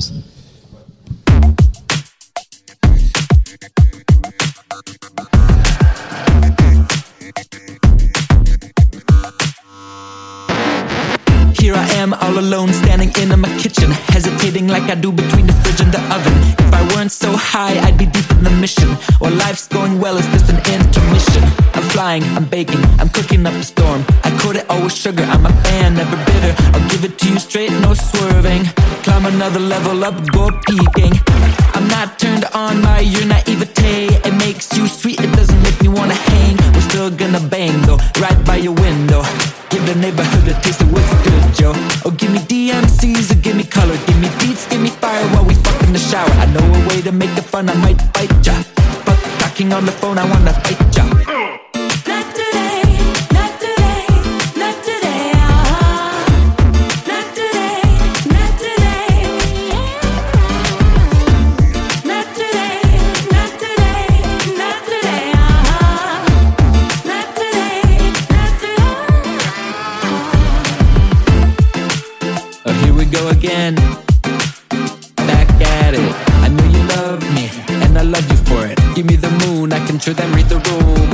Here 11.61 11.75
I 11.75 11.87
am 12.01 12.15
all 12.15 12.39
alone 12.39 12.73
standing 12.73 13.11
in 13.21 13.39
my 13.39 13.47
kitchen 13.59 13.91
Hesitating 14.09 14.67
like 14.67 14.89
I 14.89 14.95
do 14.95 15.11
between 15.11 15.45
the 15.45 15.53
fridge 15.61 15.79
and 15.79 15.93
the 15.93 16.01
oven. 16.09 16.33
If 16.57 16.73
I 16.73 16.81
weren't 16.91 17.11
so 17.11 17.29
high 17.37 17.77
I'd 17.85 17.99
be 17.99 18.07
deep 18.07 18.31
in 18.31 18.43
the 18.43 18.49
mission. 18.49 18.89
Or 19.21 19.29
life's 19.29 19.67
going 19.67 19.99
well 19.99 20.17
it's 20.17 20.25
just 20.33 20.49
an 20.49 20.57
intermission. 20.57 21.43
I'm 21.75 21.83
flying, 21.93 22.23
I'm 22.35 22.45
baking, 22.45 22.81
I'm 22.97 23.09
cooking 23.09 23.45
up 23.45 23.53
a 23.53 23.61
storm. 23.61 24.03
I 24.23 24.31
coat 24.41 24.55
it 24.55 24.67
all 24.71 24.81
with 24.81 24.93
sugar, 24.93 25.21
I'm 25.21 25.45
a 25.45 25.53
fan, 25.61 25.93
never 25.93 26.17
bitter. 26.25 26.53
I'll 26.73 26.89
give 26.89 27.05
it 27.05 27.19
to 27.19 27.29
you 27.29 27.37
straight, 27.37 27.69
no 27.85 27.93
swerving. 27.93 28.65
Climb 29.05 29.27
another 29.27 29.59
level 29.59 30.03
up, 30.03 30.17
go 30.31 30.49
peaking 30.65 31.13
I'm 31.77 31.87
not 31.89 32.17
turned 32.17 32.45
on 32.55 32.81
by 32.81 33.01
your 33.01 33.25
naivete. 33.27 34.17
It 34.25 34.33
makes 34.33 34.75
you 34.75 34.87
sweet, 34.87 35.21
it 35.21 35.31
doesn't 35.37 35.61
make 35.61 35.79
me 35.79 35.89
wanna 35.89 36.15
hang. 36.15 36.57
We're 36.73 36.89
still 36.89 37.11
gonna 37.11 37.39
bang 37.39 37.79
though, 37.83 37.99
right 38.19 38.43
by 38.47 38.55
your 38.55 38.73
window 38.73 39.21
the 39.85 39.95
neighborhood 39.95 40.47
a 40.47 40.53
taste 40.61 40.81
of 40.81 40.91
what's 40.91 41.13
good, 41.23 41.59
yo. 41.59 41.71
Oh, 42.05 42.11
give 42.11 42.31
me 42.31 42.39
DMCs 42.39 43.31
or 43.31 43.39
give 43.41 43.55
me 43.55 43.63
color. 43.63 43.97
Give 44.07 44.19
me 44.19 44.29
beats, 44.39 44.67
give 44.67 44.81
me 44.81 44.89
fire 44.89 45.25
while 45.33 45.45
we 45.45 45.55
fuck 45.55 45.81
in 45.83 45.93
the 45.93 45.99
shower. 45.99 46.29
I 46.43 46.45
know 46.53 46.65
a 46.65 46.87
way 46.89 47.01
to 47.01 47.11
make 47.11 47.31
it 47.37 47.43
fun, 47.43 47.69
I 47.69 47.75
might 47.75 47.97
bite 48.13 48.31
ya. 48.45 48.53
Fuck 49.05 49.19
talking 49.39 49.73
on 49.73 49.85
the 49.85 49.91
phone, 49.91 50.17
I 50.17 50.25
wanna 50.29 50.53
fight 50.53 50.79
ya. 50.95 51.70
Again. 73.61 73.75
Back 75.15 75.49
at 75.61 75.93
it. 75.93 76.15
I 76.43 76.47
know 76.47 76.65
you 76.65 76.83
love 76.95 77.21
me, 77.35 77.49
and 77.83 77.97
I 77.97 78.01
love 78.01 78.27
you 78.29 78.37
for 78.47 78.65
it. 78.65 78.77
Give 78.95 79.05
me 79.05 79.15
the 79.15 79.31
moon, 79.45 79.71
I 79.73 79.85
can 79.85 79.99
sure 79.99 80.13
then 80.13 80.31
read 80.33 80.47
the 80.47 80.59
room. 80.69 81.09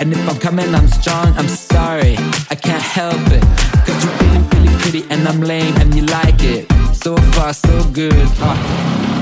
And 0.00 0.12
if 0.12 0.28
I'm 0.28 0.38
coming, 0.38 0.74
I'm 0.74 0.88
strong, 0.88 1.32
I'm 1.36 1.48
sorry. 1.48 2.16
I 2.50 2.56
can't 2.56 2.82
help 2.82 3.26
it. 3.30 3.42
Cause 3.86 3.98
you're 4.02 4.16
really, 4.22 4.42
really 4.52 4.74
pretty, 4.80 5.02
and 5.10 5.26
I'm 5.28 5.40
lame, 5.40 5.76
and 5.76 5.94
you 5.94 6.02
like 6.06 6.42
it. 6.42 6.70
So 6.92 7.16
far, 7.34 7.52
so 7.54 7.84
good. 7.92 8.28
Ah. 8.40 9.13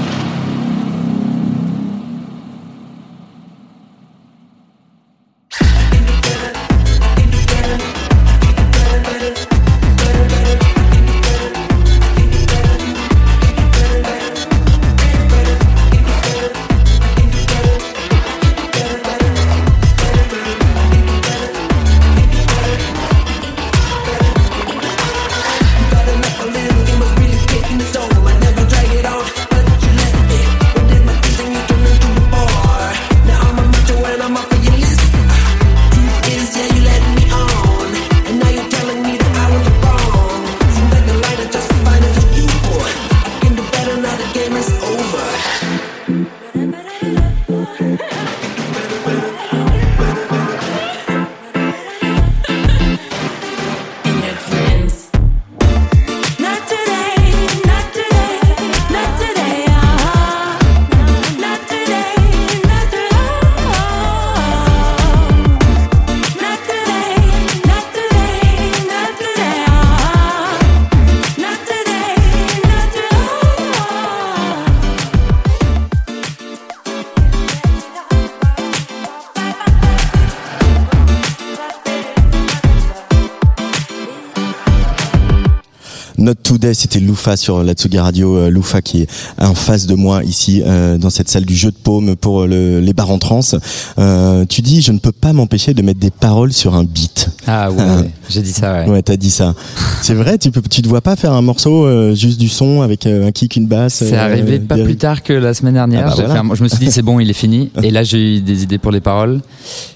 Today, 86.62 86.75
c'était 86.75 87.01
Loufa 87.01 87.37
sur 87.37 87.64
la 87.64 87.72
Tsugi 87.72 87.98
Radio. 87.98 88.37
euh, 88.37 88.48
Loufa 88.48 88.83
qui 88.83 89.03
est 89.03 89.09
en 89.38 89.53
face 89.57 89.88
de 89.88 89.96
moi 89.96 90.22
ici 90.22 90.62
euh, 90.64 90.96
dans 90.96 91.11
cette 91.11 91.29
salle 91.29 91.44
du 91.44 91.57
jeu 91.57 91.72
de 91.72 91.77
paume 91.77 92.14
pour 92.14 92.46
le- 92.46 92.79
les 92.79 92.92
bars 92.92 93.11
en 93.11 93.18
trance. 93.18 93.57
Euh, 93.98 94.44
tu 94.48 94.62
dis, 94.62 94.81
je 94.81 94.92
ne 94.92 94.98
peux 94.98 95.11
pas 95.11 95.33
m'empêcher 95.33 95.75
de 95.75 95.83
mettre 95.83 95.98
des 95.98 96.12
paroles 96.12 96.53
sur 96.53 96.77
un 96.77 96.85
beat. 96.85 97.31
Ah 97.48 97.68
ouais, 97.72 97.83
j'ai 98.31 98.42
dit 98.42 98.53
ça, 98.53 98.75
ouais. 98.75 98.88
Ouais, 98.88 99.03
t'as 99.03 99.16
dit 99.16 99.33
ça. 99.33 99.57
C'est 100.03 100.14
vrai, 100.14 100.38
tu 100.38 100.53
peux, 100.53 100.62
tu 100.62 100.83
te 100.83 100.88
vois 100.88 101.01
pas 101.01 101.16
faire 101.16 101.33
un 101.33 101.42
morceau 101.42 101.85
euh, 101.85 102.14
juste 102.14 102.38
du 102.38 102.48
son 102.48 102.81
avec 102.83 103.07
euh, 103.07 103.27
un 103.27 103.33
kick, 103.33 103.57
une 103.57 103.66
basse. 103.66 103.94
C'est 103.94 104.14
euh, 104.16 104.22
arrivé 104.25 104.61
pas 104.61 104.77
des- 104.77 104.85
plus 104.85 104.96
tard 104.96 105.25
que 105.25 105.33
la 105.33 105.55
semaine 105.55 105.75
dernière. 105.75 106.03
Ah 106.07 106.09
bah 106.11 106.14
voilà. 106.27 106.42
fait 106.42 106.57
je 106.57 106.62
me 106.62 106.68
suis 106.68 106.79
dit 106.79 106.92
c'est 106.92 107.03
bon, 107.03 107.18
il 107.18 107.29
est 107.29 107.33
fini. 107.33 107.72
Et 107.83 107.90
là 107.90 108.05
j'ai 108.05 108.37
eu 108.37 108.40
des 108.40 108.62
idées 108.62 108.79
pour 108.79 108.92
les 108.92 109.01
paroles 109.01 109.40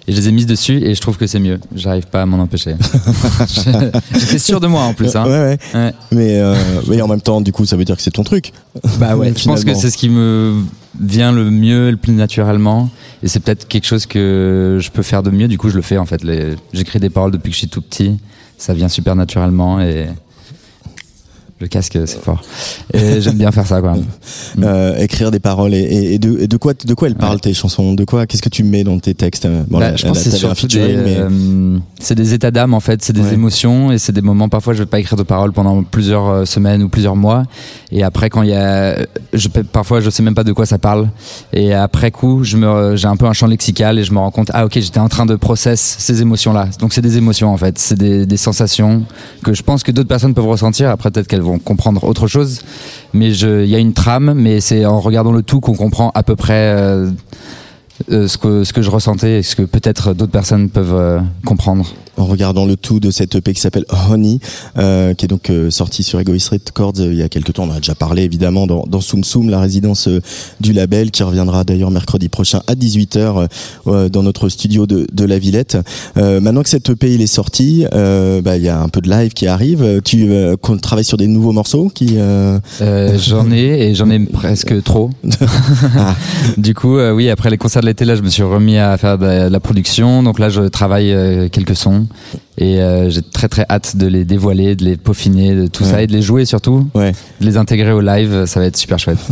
et 0.09 0.13
je 0.13 0.17
les 0.21 0.29
ai 0.29 0.33
mises 0.33 0.47
dessus 0.47 0.83
et 0.85 0.97
je 0.97 1.01
trouve 1.01 1.17
que 1.17 1.29
c'est 1.29 1.39
mieux. 1.39 1.61
J'arrive 1.77 2.07
pas 2.07 2.23
à 2.23 2.27
m'en 2.27 2.39
empêcher. 2.39 2.75
J'étais 4.19 4.39
sûr 4.41 4.59
de 4.59 4.67
moi 4.67 4.83
en 4.83 4.95
plus. 4.95 5.15
Hein. 5.15 5.25
Ouais, 5.27 5.31
ouais. 5.31 5.59
Ouais. 5.75 5.93
Mais, 6.11 6.41
euh, 6.41 6.56
mais 6.89 7.01
en 7.03 7.09
même 7.09 7.21
temps, 7.21 7.41
du 7.41 7.53
coup, 7.53 7.65
ça 7.67 7.77
veut 7.77 7.85
dire 7.85 7.97
que 7.97 8.03
c'est 8.03 8.11
ton 8.11 8.25
truc. 8.25 8.53
Bah 8.99 9.17
ouais, 9.17 9.33
je 9.37 9.45
pense 9.45 9.65
que 9.65 9.75
c'est 9.75 9.91
ce 9.91 9.97
qui 9.99 10.09
me 10.09 10.63
vient 11.01 11.33
le 11.33 11.51
mieux, 11.51 11.91
le 11.91 11.97
plus 11.97 12.13
naturellement. 12.13 12.91
Et 13.23 13.29
c'est 13.29 13.41
peut-être 13.41 13.67
quelque 13.69 13.87
chose 13.87 14.07
que 14.07 14.79
je 14.81 14.91
peux 14.91 15.03
faire 15.03 15.23
de 15.23 15.31
mieux. 15.31 15.49
Du 15.49 15.59
coup, 15.59 15.69
je 15.71 15.77
le 15.77 15.83
fais 15.83 15.99
en 15.99 16.07
fait. 16.07 16.23
Les- 16.25 16.55
J'écris 16.73 17.01
des 17.01 17.11
paroles 17.11 17.31
depuis 17.33 17.51
que 17.51 17.55
je 17.55 17.59
suis 17.61 17.69
tout 17.69 17.83
petit. 17.83 18.17
Ça 18.59 18.73
vient 18.75 18.89
super 18.89 19.15
naturellement 19.17 19.81
et 19.81 20.07
le 21.61 21.69
casque, 21.69 21.99
c'est 22.07 22.21
fort. 22.21 22.43
Et 22.93 23.21
j'aime 23.21 23.37
bien 23.39 23.51
faire 23.51 23.67
ça, 23.67 23.81
quoi. 23.81 23.95
Euh, 24.63 24.97
écrire 24.97 25.31
des 25.31 25.39
paroles 25.39 25.75
et, 25.75 25.79
et- 25.81 26.15
et 26.15 26.19
de, 26.19 26.39
et 26.41 26.47
de 26.49 26.57
quoi, 26.57 26.73
de 26.73 26.95
quoi 26.95 27.09
elles 27.09 27.15
parlent 27.15 27.41
tes 27.41 27.53
chansons? 27.53 27.93
De 27.93 28.05
quoi? 28.05 28.27
Qu'est-ce 28.27 28.41
que 28.43 28.49
tu 28.49 28.63
mets 28.65 28.85
dans 28.85 28.99
tes 28.99 29.13
textes 29.15 29.47
Bon, 29.69 29.79
Bah, 29.79 29.91
là, 29.91 29.97
je 29.97 30.07
pense 30.07 30.17
là, 30.19 30.25
que 30.25 30.31
c'est 30.31 30.37
surtout 30.37 30.67
des, 30.67 30.79
mais- 30.97 31.17
euh, 31.19 31.79
c'est 32.01 32.15
des 32.15 32.33
états 32.33 32.51
d'âme 32.51 32.73
en 32.73 32.81
fait, 32.81 33.03
c'est 33.05 33.13
des 33.13 33.21
Ouais. 33.21 33.35
émotions 33.35 33.93
et 33.93 33.99
c'est 33.99 34.13
des 34.13 34.23
moments. 34.23 34.49
Parfois, 34.49 34.73
je 34.73 34.79
vais 34.81 34.87
pas 34.87 34.99
écrire 34.99 35.19
de 35.19 35.23
paroles 35.25 35.53
pendant 35.53 35.83
plusieurs 35.83 36.27
euh, 36.29 36.45
semaines 36.47 36.83
ou 36.83 36.89
plusieurs 36.89 37.17
mois. 37.17 37.43
Et 37.93 38.03
après, 38.03 38.31
quand 38.31 38.43
il 38.43 38.51
y 38.51 38.55
a, 38.55 38.97
je 39.35 39.49
parfois, 39.49 40.01
je 40.01 40.09
sais 40.11 40.23
même 40.23 40.35
pas 40.35 40.45
de 40.45 40.53
quoi 40.53 40.65
ça 40.65 40.79
parle. 40.79 41.09
Et 41.53 41.75
après 41.75 42.11
coup, 42.11 42.43
je 42.43 42.57
me, 42.57 42.97
j'ai 42.97 43.09
un 43.09 43.17
peu 43.17 43.27
un 43.27 43.33
champ 43.35 43.47
lexical 43.47 43.99
et 43.99 44.05
je 44.05 44.13
me 44.13 44.19
rends 44.19 44.31
compte, 44.31 44.51
ah 44.55 44.65
ok, 44.65 44.73
j'étais 44.75 45.01
en 45.01 45.09
train 45.09 45.27
de 45.27 45.37
process 45.37 45.97
ces 45.99 46.23
émotions-là. 46.23 46.69
Donc 46.81 46.95
c'est 46.95 47.03
des 47.03 47.19
émotions 47.19 47.53
en 47.53 47.57
fait, 47.59 47.79
c'est 47.79 47.99
des, 47.99 48.25
des 48.27 48.37
sensations 48.39 49.05
que 49.45 49.53
je 49.53 49.63
pense 49.63 49.83
que 49.83 49.93
d'autres 49.93 50.09
personnes 50.09 50.35
peuvent 50.35 50.47
ressentir. 50.49 50.89
Après, 50.91 51.11
peut-être 51.11 51.27
qu'elles 51.29 51.43
vont 51.47 51.59
comprendre 51.59 52.05
autre 52.05 52.27
chose. 52.27 52.61
Mais 53.13 53.37
il 53.37 53.69
y 53.69 53.75
a 53.75 53.79
une 53.79 53.95
trame, 53.95 54.35
mais 54.35 54.61
c'est 54.61 54.85
en 54.85 55.01
regardant 55.01 55.33
le 55.33 55.43
tout 55.43 55.61
qu'on 55.61 55.75
comprend 55.75 56.11
à 56.15 56.23
peu 56.23 56.37
près. 56.37 56.75
euh, 56.77 57.11
euh, 58.13 58.29
ce 58.29 58.37
que 58.37 58.63
ce 58.65 58.73
que 58.73 58.83
je 58.83 58.91
ressentais 58.91 59.39
et 59.39 59.43
ce 59.43 59.57
que 59.57 59.63
peut-être 59.63 60.13
d'autres 60.13 60.33
personnes 60.33 60.69
peuvent 60.69 60.95
euh, 60.95 61.21
comprendre. 61.45 61.87
En 62.17 62.25
regardant 62.25 62.67
le 62.67 62.77
tout 62.77 63.01
de 63.01 63.11
cette 63.11 63.35
EP 63.35 63.53
qui 63.53 63.61
s'appelle 63.61 63.85
Honey, 64.11 64.39
euh, 64.79 65.15
qui 65.15 65.25
est 65.25 65.29
donc 65.29 65.51
euh, 65.51 65.71
sorti 65.71 66.03
sur 66.03 66.21
Egoist 66.21 66.49
Records 66.49 66.95
euh, 67.01 67.13
il 67.13 67.19
y 67.19 67.23
a 67.23 67.29
quelques 67.29 67.55
temps. 67.55 67.65
On 67.65 67.71
en 67.71 67.77
a 67.77 67.77
déjà 67.77 67.95
parlé 67.95 68.23
évidemment 68.23 68.67
dans, 68.67 68.85
dans 68.87 69.01
Soum 69.01 69.25
Soum, 69.25 69.51
la 69.51 69.61
résidence 69.61 70.09
euh, 70.09 70.21
du 70.61 70.73
label, 70.73 71.11
qui 71.11 71.23
reviendra 71.23 71.65
d'ailleurs 71.65 71.91
mercredi 71.91 72.29
prochain 72.29 72.63
à 72.67 72.75
18h 72.75 73.49
euh, 73.87 74.09
dans 74.09 74.23
notre 74.23 74.49
studio 74.49 74.87
de, 74.87 75.07
de 75.13 75.25
la 75.25 75.39
Villette. 75.39 75.79
Euh, 76.17 76.41
maintenant 76.41 76.63
que 76.63 76.69
cette 76.69 76.89
EP 76.91 77.15
il 77.15 77.21
est 77.21 77.27
sorti, 77.27 77.87
euh, 77.93 78.41
bah, 78.43 78.57
il 78.57 78.63
y 78.63 78.69
a 78.69 78.81
un 78.81 78.89
peu 78.89 79.01
de 79.01 79.11
live 79.11 79.33
qui 79.33 79.47
arrive. 79.47 80.01
Tu 80.05 80.27
euh, 80.31 80.57
qu'on 80.57 80.77
travaille 80.77 81.05
sur 81.05 81.17
des 81.17 81.27
nouveaux 81.27 81.53
morceaux 81.53 81.91
qui 81.95 82.15
euh, 82.17 82.59
Euh, 82.81 83.19
j'en 83.19 83.51
ai 83.51 83.89
et 83.89 83.95
j'en 83.95 84.11
ai 84.11 84.21
presque 84.21 84.83
trop. 84.83 85.11
du 86.57 86.75
coup, 86.75 86.97
euh, 86.97 87.13
oui, 87.13 87.31
après 87.31 87.51
les 87.51 87.59
concerts 87.59 87.83
de 87.83 87.87
l'été, 87.87 88.05
là, 88.05 88.15
je 88.15 88.23
me 88.23 88.29
suis 88.29 88.43
remis 88.43 88.79
à 88.79 88.97
faire 88.97 89.19
de 89.19 89.49
la, 89.49 89.61
production. 89.61 90.23
Donc 90.23 90.39
là, 90.39 90.49
je 90.49 90.63
travaille 90.63 91.15
quelques 91.51 91.77
sons 91.77 92.06
et 92.59 92.81
euh, 92.81 93.11
j'ai 93.11 93.23
très 93.23 93.49
très 93.49 93.67
hâte 93.69 93.97
de 93.97 94.07
les 94.07 94.25
dévoiler, 94.25 94.75
de 94.77 94.85
les 94.85 94.97
peaufiner, 94.97 95.55
de 95.55 95.67
tout 95.67 95.85
ça 95.85 96.03
et 96.03 96.07
de 96.07 96.13
les 96.13 96.23
jouer 96.23 96.45
surtout, 96.47 96.87
ouais. 96.95 97.13
de 97.41 97.47
les 97.47 97.57
intégrer 97.57 97.93
au 97.93 98.01
live. 98.01 98.45
Ça 98.47 98.61
va 98.61 98.67
être 98.67 98.77
super 98.77 98.99
chouette. 98.99 99.19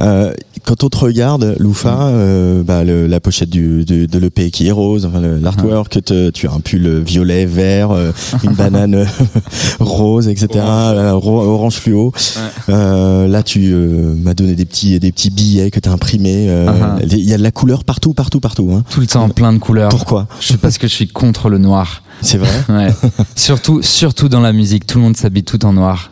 Euh, 0.00 0.32
quand 0.64 0.84
on 0.84 0.88
te 0.88 0.96
regarde, 0.98 1.56
Loufa, 1.58 2.06
euh, 2.08 2.62
bah, 2.62 2.84
le- 2.84 3.06
la 3.08 3.18
pochette 3.20 3.48
du, 3.50 3.84
de, 3.84 4.06
de 4.06 4.18
l'EP 4.18 4.50
qui 4.50 4.68
est 4.68 4.70
rose, 4.70 5.06
enfin, 5.06 5.20
l'artwork, 5.20 6.02
te- 6.04 6.30
tu 6.30 6.46
as 6.46 6.52
un 6.52 6.60
pull 6.60 7.00
violet, 7.00 7.46
vert, 7.46 7.90
une 8.44 8.52
banane 8.54 9.04
rose, 9.80 10.28
etc., 10.28 10.48
ro- 11.12 11.40
orange 11.42 11.74
fluo. 11.76 12.12
Là, 12.68 13.42
tu 13.42 13.74
m'as 13.74 14.34
donné 14.34 14.54
des 14.54 14.64
petits, 14.64 14.98
des 15.00 15.10
petits 15.12 15.30
billets 15.30 15.70
que 15.70 15.80
tu 15.80 15.88
as 15.88 15.92
imprimés. 15.92 16.46
euh, 16.48 16.66
Uh-huh. 16.68 17.02
Il 17.10 17.20
y 17.28 17.32
a 17.34 17.38
de 17.38 17.42
la 17.42 17.50
couleur 17.50 17.82
partout, 17.84 18.12
partout, 18.14 18.40
partout. 18.40 18.70
Hein. 18.74 18.84
Tout 18.90 19.00
le 19.00 19.06
temps, 19.06 19.28
plein 19.30 19.52
de 19.52 19.58
couleurs. 19.58 19.88
Pourquoi? 19.88 20.26
Je 20.40 20.48
sais 20.48 20.56
parce 20.58 20.76
que 20.78 20.86
je 20.86 20.92
suis 20.94 21.08
contre 21.08 21.48
le 21.48 21.58
noir. 21.58 22.02
C'est 22.22 22.38
vrai 22.38 22.48
Ouais. 22.68 22.88
surtout, 23.36 23.82
surtout 23.82 24.28
dans 24.28 24.40
la 24.40 24.52
musique, 24.52 24.86
tout 24.86 24.98
le 24.98 25.04
monde 25.04 25.16
s'habille 25.16 25.44
tout 25.44 25.64
en 25.64 25.72
noir. 25.72 26.10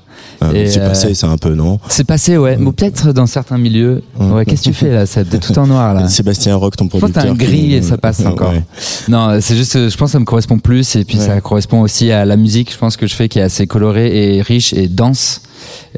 Et, 0.54 0.68
C'est 0.68 0.80
euh, 0.80 0.88
passé, 0.88 1.14
c'est 1.14 1.26
un 1.26 1.38
peu, 1.38 1.54
non 1.54 1.80
C'est 1.88 2.04
passé, 2.04 2.36
ouais. 2.36 2.58
Ou 2.60 2.70
peut-être 2.72 3.12
dans 3.12 3.24
certains 3.26 3.56
milieux. 3.56 4.02
Ouais, 4.20 4.44
qu'est-ce 4.44 4.64
que 4.64 4.68
tu 4.68 4.74
fais 4.74 4.92
là 4.92 5.06
T'es 5.06 5.38
tout 5.38 5.58
en 5.58 5.66
noir 5.66 5.94
là. 5.94 6.08
Sébastien 6.10 6.54
Rock, 6.56 6.76
ton 6.76 6.84
Je 6.84 6.90
pense 6.90 7.00
que 7.00 7.06
producteur. 7.06 7.22
t'as 7.24 7.30
un 7.30 7.34
gris 7.34 7.74
et 7.74 7.80
ça 7.82 7.96
passe 7.96 8.20
encore. 8.26 8.50
Ouais. 8.52 8.62
Non, 9.08 9.38
c'est 9.40 9.56
juste, 9.56 9.88
je 9.88 9.96
pense 9.96 10.08
que 10.08 10.12
ça 10.12 10.18
me 10.18 10.26
correspond 10.26 10.58
plus 10.58 10.94
et 10.96 11.04
puis 11.04 11.18
Ouais. 11.18 11.26
ça 11.26 11.40
correspond 11.40 11.80
aussi 11.80 12.10
à 12.12 12.26
la 12.26 12.36
musique. 12.36 12.70
Je 12.72 12.76
pense 12.76 12.98
que 12.98 13.06
je 13.06 13.14
fais 13.14 13.28
qui 13.30 13.38
est 13.38 13.42
assez 13.42 13.66
colorée 13.66 14.36
et 14.36 14.42
riche 14.42 14.74
et 14.74 14.88
dense. 14.88 15.40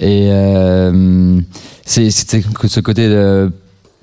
Et 0.01 0.29
euh, 0.31 1.41
c'est 1.85 2.11
c'est 2.11 2.43
ce 2.69 2.81
côté 2.81 3.07
euh, 3.07 3.49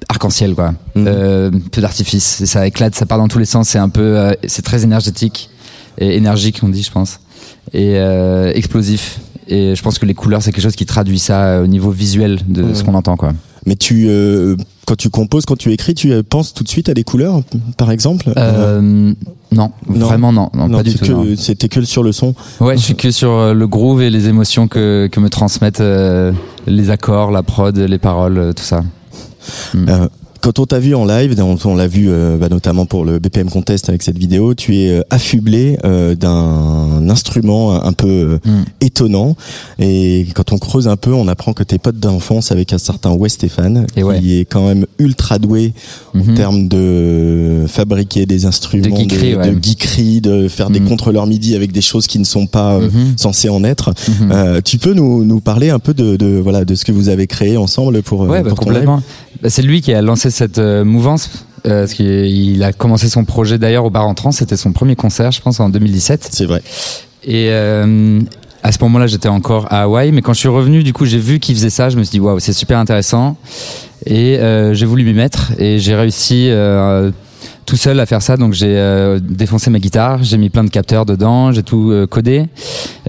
arc-en-ciel 0.09 0.53
quoi, 0.53 0.73
euh, 0.97 1.49
peu 1.71 1.81
d'artifice. 1.81 2.43
Ça 2.43 2.67
éclate, 2.67 2.93
ça 2.93 3.05
part 3.05 3.17
dans 3.19 3.29
tous 3.29 3.39
les 3.39 3.45
sens. 3.45 3.69
C'est 3.69 3.79
un 3.79 3.89
peu, 3.89 4.35
c'est 4.47 4.63
très 4.63 4.83
énergétique 4.83 5.49
et 5.97 6.15
énergique 6.17 6.59
on 6.63 6.69
dit, 6.69 6.83
je 6.83 6.91
pense, 6.91 7.19
et 7.73 7.93
euh, 7.97 8.51
explosif. 8.53 9.19
Et 9.47 9.75
je 9.75 9.81
pense 9.83 9.99
que 9.99 10.05
les 10.07 10.15
couleurs 10.15 10.41
c'est 10.41 10.51
quelque 10.51 10.63
chose 10.63 10.75
qui 10.75 10.85
traduit 10.87 11.19
ça 11.19 11.43
euh, 11.45 11.63
au 11.63 11.67
niveau 11.67 11.91
visuel 11.91 12.39
de 12.47 12.63
Ouais. 12.63 12.73
ce 12.75 12.83
qu'on 12.83 12.95
entend 12.95 13.15
quoi. 13.15 13.33
Mais 13.67 13.75
tu, 13.75 14.05
euh, 14.09 14.55
quand 14.85 14.95
tu 14.95 15.09
composes, 15.09 15.45
quand 15.45 15.55
tu 15.57 15.71
écris, 15.71 15.95
tu 15.95 16.11
penses 16.23 16.53
tout 16.53 16.63
de 16.63 16.69
suite 16.69 16.87
à 16.87 16.93
des 16.93 17.03
couleurs, 17.03 17.41
par 17.77 17.89
exemple? 17.89 18.31
Euh, 18.37 18.79
non, 18.81 19.15
Non. 19.51 19.71
vraiment 20.05 20.31
non, 20.31 20.51
non, 20.53 20.69
pas 20.69 20.83
du 20.83 20.93
tout. 20.93 21.35
C'était 21.35 21.67
que 21.67 21.81
sur 21.83 22.03
le 22.03 22.11
son. 22.11 22.35
Ouais, 22.59 22.77
je 22.77 22.83
suis 22.83 22.95
que 22.95 23.09
sur 23.09 23.53
le 23.55 23.67
groove 23.67 24.03
et 24.03 24.11
les 24.11 24.27
émotions 24.27 24.67
que, 24.67 25.09
que 25.11 25.19
me 25.19 25.29
transmettent 25.29 25.81
les 26.67 26.89
accords, 26.91 27.31
la 27.31 27.41
prod, 27.41 27.75
les 27.75 27.97
paroles, 27.97 28.53
tout 28.55 28.63
ça. 28.63 28.83
Euh, 29.75 30.07
quand 30.41 30.59
on 30.59 30.65
t'a 30.65 30.79
vu 30.79 30.93
en 30.95 31.05
live, 31.05 31.35
on, 31.39 31.57
on 31.65 31.75
l'a 31.75 31.87
vu 31.87 32.07
euh, 32.09 32.37
bah, 32.37 32.49
notamment 32.49 32.85
pour 32.85 33.03
le 33.05 33.19
BPM 33.19 33.49
Contest 33.49 33.89
avec 33.89 34.03
cette 34.03 34.17
vidéo, 34.17 34.53
tu 34.53 34.77
es 34.77 34.91
euh, 34.91 35.01
affublé 35.09 35.77
euh, 35.83 36.13
d'un 36.15 37.09
instrument 37.09 37.83
un 37.83 37.93
peu 37.93 38.07
euh, 38.07 38.37
Mm. 38.45 38.63
étonnant. 38.81 39.35
Et 39.79 40.27
quand 40.35 40.51
on 40.51 40.57
creuse 40.57 40.87
un 40.87 40.97
peu, 40.97 41.13
on 41.13 41.27
apprend 41.27 41.53
que 41.53 41.63
tes 41.63 41.77
potes 41.79 41.99
d'enfance 41.99 42.51
avec 42.51 42.73
un 42.73 42.77
certain 42.77 43.11
Wes 43.13 43.33
Stéphane, 43.33 43.87
qui 43.93 44.03
ouais. 44.03 44.19
est 44.23 44.45
quand 44.45 44.67
même 44.67 44.85
ultra 44.99 45.39
doué 45.39 45.73
en 46.13 46.19
Mhm. 46.19 46.33
termes 46.35 46.67
de 46.67 47.65
fabriquer 47.67 48.25
des 48.25 48.45
instruments, 48.45 48.83
De 48.95 49.01
geekerie, 49.03 49.31
de, 49.31 49.37
ouais. 49.37 49.51
de 49.51 49.63
geekerie, 49.63 50.21
de 50.21 50.47
faire 50.47 50.69
des 50.69 50.79
Mhm. 50.79 50.89
contrôleurs 50.89 51.25
MIDI 51.27 51.55
avec 51.55 51.71
des 51.71 51.81
choses 51.81 52.07
qui 52.07 52.19
ne 52.19 52.23
sont 52.23 52.45
pas 52.47 52.79
Mhm. 52.79 53.13
censées 53.17 53.49
en 53.49 53.63
être. 53.63 53.93
Mhm. 54.21 54.61
Tu 54.63 54.77
peux 54.77 54.93
nous, 54.93 55.23
nous 55.25 55.39
parler 55.39 55.69
un 55.69 55.79
peu 55.79 55.93
de, 55.93 56.15
de 56.17 56.39
voilà 56.39 56.65
de 56.65 56.75
ce 56.75 56.85
que 56.85 56.91
vous 56.91 57.09
avez 57.09 57.25
créé 57.27 57.57
ensemble 57.57 58.01
pour, 58.03 58.21
Ouais, 58.21 58.43
bah, 58.43 58.49
pour 58.49 58.69
live 58.71 58.83
complètement. 58.85 59.01
Bah, 59.41 59.49
c'est 59.49 59.61
lui 59.63 59.81
qui 59.81 59.93
a 59.93 60.01
lancé 60.01 60.29
cette 60.35 60.59
euh, 60.59 60.83
mouvance. 60.83 61.45
Euh, 61.65 61.81
parce 61.81 61.95
qu'il 61.95 62.05
il 62.05 62.63
a 62.63 62.73
commencé 62.73 63.09
son 63.09 63.25
projet 63.25 63.57
d'ailleurs 63.57 63.85
au 63.85 63.89
bar 63.89 64.07
en 64.07 64.13
trans. 64.13 64.31
C'était 64.31 64.57
son 64.57 64.71
premier 64.71 64.95
concert, 64.95 65.31
je 65.31 65.41
pense, 65.41 65.59
en 65.59 65.69
2017. 65.69 66.27
C'est 66.31 66.45
vrai. 66.45 66.61
Et 67.23 67.49
euh, 67.49 68.21
à 68.61 68.71
ce 68.71 68.77
moment-là, 68.81 69.07
j'étais 69.07 69.29
encore 69.29 69.67
à 69.71 69.83
Hawaï, 69.83 70.11
mais 70.11 70.21
quand 70.21 70.33
je 70.33 70.39
suis 70.39 70.49
revenu, 70.49 70.83
du 70.83 70.93
coup, 70.93 71.05
j'ai 71.05 71.17
vu 71.17 71.39
qu'il 71.39 71.55
faisait 71.55 71.69
ça. 71.69 71.89
Je 71.89 71.97
me 71.97 72.03
suis 72.03 72.11
dit, 72.11 72.19
waouh, 72.19 72.39
c'est 72.39 72.53
super 72.53 72.77
intéressant. 72.77 73.37
Et 74.05 74.37
euh, 74.37 74.73
j'ai 74.73 74.85
voulu 74.85 75.03
m'y 75.03 75.13
mettre 75.13 75.53
et 75.57 75.79
j'ai 75.79 75.95
réussi 75.95 76.49
euh, 76.49 77.11
tout 77.65 77.77
seul 77.77 77.99
à 77.99 78.05
faire 78.05 78.21
ça. 78.21 78.37
Donc 78.37 78.53
j'ai 78.53 78.77
euh, 78.77 79.19
défoncé 79.19 79.69
ma 79.69 79.79
guitare, 79.79 80.23
j'ai 80.23 80.37
mis 80.37 80.49
plein 80.49 80.63
de 80.63 80.69
capteurs 80.69 81.05
dedans, 81.05 81.51
j'ai 81.51 81.63
tout 81.63 81.91
euh, 81.91 82.07
codé 82.07 82.45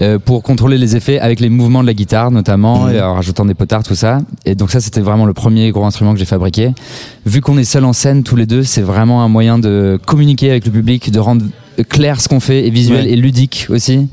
euh, 0.01 0.19
pour 0.19 0.43
contrôler 0.43 0.77
les 0.77 0.95
effets 0.95 1.19
avec 1.19 1.39
les 1.39 1.49
mouvements 1.49 1.81
de 1.81 1.87
la 1.87 1.93
guitare 1.93 2.31
notamment, 2.31 2.89
et 2.89 3.01
en 3.01 3.13
rajoutant 3.15 3.45
des 3.45 3.53
potards, 3.53 3.83
tout 3.83 3.95
ça. 3.95 4.19
Et 4.45 4.55
donc 4.55 4.71
ça, 4.71 4.79
c'était 4.79 5.01
vraiment 5.01 5.25
le 5.25 5.33
premier 5.33 5.71
gros 5.71 5.85
instrument 5.85 6.13
que 6.13 6.19
j'ai 6.19 6.25
fabriqué. 6.25 6.71
Vu 7.25 7.41
qu'on 7.41 7.57
est 7.57 7.63
seul 7.63 7.85
en 7.85 7.93
scène 7.93 8.23
tous 8.23 8.35
les 8.35 8.45
deux, 8.45 8.63
c'est 8.63 8.81
vraiment 8.81 9.23
un 9.23 9.27
moyen 9.27 9.59
de 9.59 9.99
communiquer 10.05 10.49
avec 10.49 10.65
le 10.65 10.71
public, 10.71 11.11
de 11.11 11.19
rendre 11.19 11.45
clair 11.89 12.19
ce 12.19 12.27
qu'on 12.27 12.39
fait 12.39 12.65
et 12.65 12.71
visuel 12.71 13.05
Ouais. 13.05 13.11
et 13.11 13.15
ludique 13.15 13.67
aussi. 13.69 14.07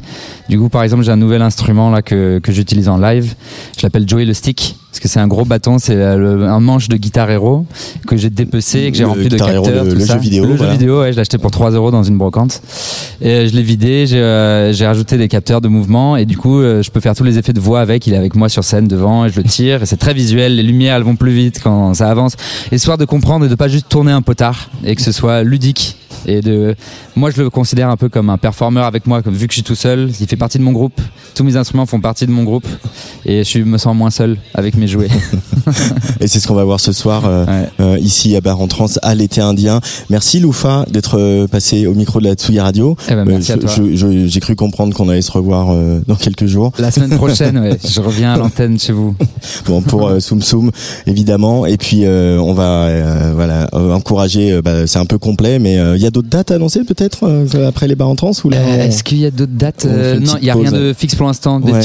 Du 0.51 0.59
coup, 0.59 0.69
par 0.69 0.83
exemple, 0.83 1.03
j'ai 1.03 1.13
un 1.13 1.17
nouvel 1.17 1.41
instrument 1.41 1.91
là 1.91 2.03
que, 2.03 2.39
que 2.39 2.53
j'utilise 2.53 2.89
en 2.91 2.99
live. 2.99 3.35
Je 3.79 3.83
l'appelle 3.85 4.07
Joey 4.07 4.27
le 4.27 4.35
Stick 4.35 4.77
parce 4.95 5.01
que 5.01 5.09
c'est 5.09 5.19
un 5.19 5.27
gros 5.27 5.45
bâton, 5.45 5.79
c'est 5.81 5.97
euh, 5.97 6.49
un 6.49 6.61
manche 6.61 6.89
de 6.89 6.97
guitare 6.97 7.29
héros 7.29 7.67
que 8.07 8.17
j'ai 8.17 8.31
dépecé 8.31 8.79
et 8.85 8.93
que 8.93 8.97
j'ai 8.97 9.03
rempli 9.03 9.25
de 9.25 9.31
Guitar 9.31 9.51
Hero, 9.51 9.65
capteurs. 9.65 9.83
le- 9.85 9.91
tout 9.91 9.97
le 9.99 10.05
ça. 10.05 10.13
jeu 10.15 10.21
vidéo, 10.21 10.45
Le 10.45 10.55
voilà. 10.55 10.73
jeu 10.73 10.79
vidéo, 10.79 11.01
ouais, 11.01 11.11
je 11.11 11.17
l'ai 11.17 11.23
acheté 11.23 11.37
pour 11.37 11.51
3 11.51 11.73
euros 11.73 11.91
dans 11.91 12.05
une 12.05 12.17
brocante. 12.17 12.63
Et 13.21 13.29
euh, 13.29 13.49
je 13.49 13.55
l'ai 13.57 13.63
vidé, 13.63 14.07
j'ai 14.07 14.19
euh, 14.21 14.73
j'ai 14.73 14.87
rajouté 14.87 15.19
des 15.19 15.27
capteurs 15.27 15.61
de 15.61 15.67
mouvement 15.67 16.17
et 16.17 16.27
du 16.27 16.37
coup, 16.37 16.61
euh, 16.61 16.81
je 16.81 16.93
peux 16.93 17.01
faire 17.01 17.17
tous 17.17 17.25
les 17.25 17.39
effets 17.39 17.53
de 17.53 17.59
voix 17.59 17.81
avec. 17.81 18.07
Il 18.07 18.15
est 18.15 18.17
avec 18.17 18.37
moi 18.37 18.49
sur 18.49 18.63
scène 18.63 18.87
devant 18.87 19.25
et 19.25 19.31
je 19.31 19.37
le 19.41 19.43
tire 19.49 19.83
et 19.83 19.87
c'est 19.87 19.97
très 19.97 20.15
visuel. 20.15 20.55
Les 20.55 20.63
lumières, 20.63 20.95
elles 20.95 21.03
vont 21.03 21.17
plus 21.17 21.33
vite 21.33 21.61
quand 21.61 21.93
ça 21.95 22.09
avance. 22.09 22.35
Histoire 22.71 22.97
de 22.97 23.05
comprendre 23.05 23.47
et 23.47 23.49
de 23.49 23.55
pas 23.57 23.67
juste 23.67 23.89
tourner 23.89 24.13
un 24.13 24.23
potard 24.23 24.71
et 24.85 24.95
que 24.95 25.03
ce 25.03 25.11
soit 25.11 25.43
ludique 25.43 25.97
Et 26.27 26.41
de, 26.41 26.75
moi, 27.17 27.31
je 27.31 27.43
le 27.43 27.51
considère 27.51 27.89
un 27.91 27.97
peu 27.97 28.09
comme 28.09 28.31
un 28.31 28.39
performeur 28.39 28.85
avec 28.85 29.07
moi, 29.07 29.23
comme 29.23 29.35
vu 29.35 29.47
que 29.47 29.53
je 29.53 29.57
suis 29.57 29.63
tout 29.63 29.75
seul, 29.75 30.11
il 30.21 30.27
fait 30.27 30.37
partie 30.37 30.59
de 30.59 30.63
mon 30.63 30.73
groupe. 30.73 31.01
Tous 31.35 31.45
mes 31.45 31.57
instruments 31.57 31.87
font 31.87 32.01
partie 32.01 32.27
de 32.27 32.31
mon 32.31 32.45
groupe, 32.45 32.67
et 33.27 33.45
je 33.45 33.59
me 33.61 33.79
sens 33.79 33.95
moins 33.97 34.11
seul 34.11 34.39
avec 34.55 34.77
mes 34.77 34.87
jouets. 34.87 35.09
Et 36.21 36.27
c'est 36.29 36.41
ce 36.41 36.47
qu'on 36.47 36.55
va 36.55 36.65
voir 36.65 36.81
ce 36.81 36.93
soir 36.93 37.25
euh, 37.27 37.45
Ouais. 37.47 37.69
euh, 37.81 37.99
ici 37.99 38.37
à 38.37 38.41
Bar 38.41 38.61
en 38.61 38.69
Trans 38.69 38.87
à 39.03 39.15
l'été 39.15 39.41
indien. 39.41 39.81
Merci 40.11 40.41
Loufa 40.41 40.87
d'être 40.91 41.19
euh, 41.19 41.47
passé 41.47 41.87
au 41.87 41.95
micro 41.95 42.21
de 42.21 42.25
la 42.25 42.35
Tsugi 42.35 42.61
Radio. 42.61 42.97
Eh 43.09 43.15
ben, 43.15 43.25
merci 43.25 43.53
J'ai 44.27 44.41
cru 44.41 44.55
comprendre 44.57 44.95
qu'on 44.95 45.09
allait 45.09 45.23
se 45.23 45.33
revoir 45.33 45.71
euh, 45.73 46.01
dans 46.07 46.15
quelques 46.17 46.47
jours. 46.47 46.73
La 46.79 46.91
semaine 46.91 47.17
prochaine, 47.17 47.59
ouais, 47.59 47.79
je 47.89 48.01
reviens 48.01 48.35
à 48.35 48.37
l'antenne 48.39 48.79
chez 48.79 48.93
vous. 48.93 49.15
Bon, 49.67 49.83
pour 49.83 50.11
Soum 50.21 50.43
Soum 50.43 50.71
évidemment. 51.07 51.67
Et 51.67 51.77
puis 51.77 52.07
on 52.07 52.53
va 52.55 53.33
voilà 53.35 53.69
encourager. 53.73 54.61
bah, 54.63 54.87
c'est 54.87 54.99
un 54.99 55.07
peu 55.07 55.19
complet, 55.19 55.59
mais 55.59 55.75
il 55.97 56.01
y 56.03 56.07
a 56.07 56.11
d'autres 56.15 56.29
dates 56.29 56.51
annoncées 56.53 56.85
peut-être 56.85 57.25
euh, 57.25 57.69
après 57.69 57.89
les 57.89 57.97
Bars 57.97 58.09
en 58.09 58.15
Trans 58.15 58.31
ou 58.45 58.49
là 58.49 58.59
Euh, 58.59 58.87
Est-ce 58.87 59.03
qu'il 59.03 59.19
y 59.19 59.27
a 59.27 59.31
d'autres 59.33 59.53
dates 59.53 59.85
Euh, 59.85 60.21
Non, 60.21 60.35
il 60.41 60.47
y 60.47 60.51
a 60.51 60.55
rien 60.55 60.71
de 60.73 60.93
fixe 60.97 61.15
pour 61.17 61.27
l'instant. 61.27 61.61
Ouais. 61.61 61.81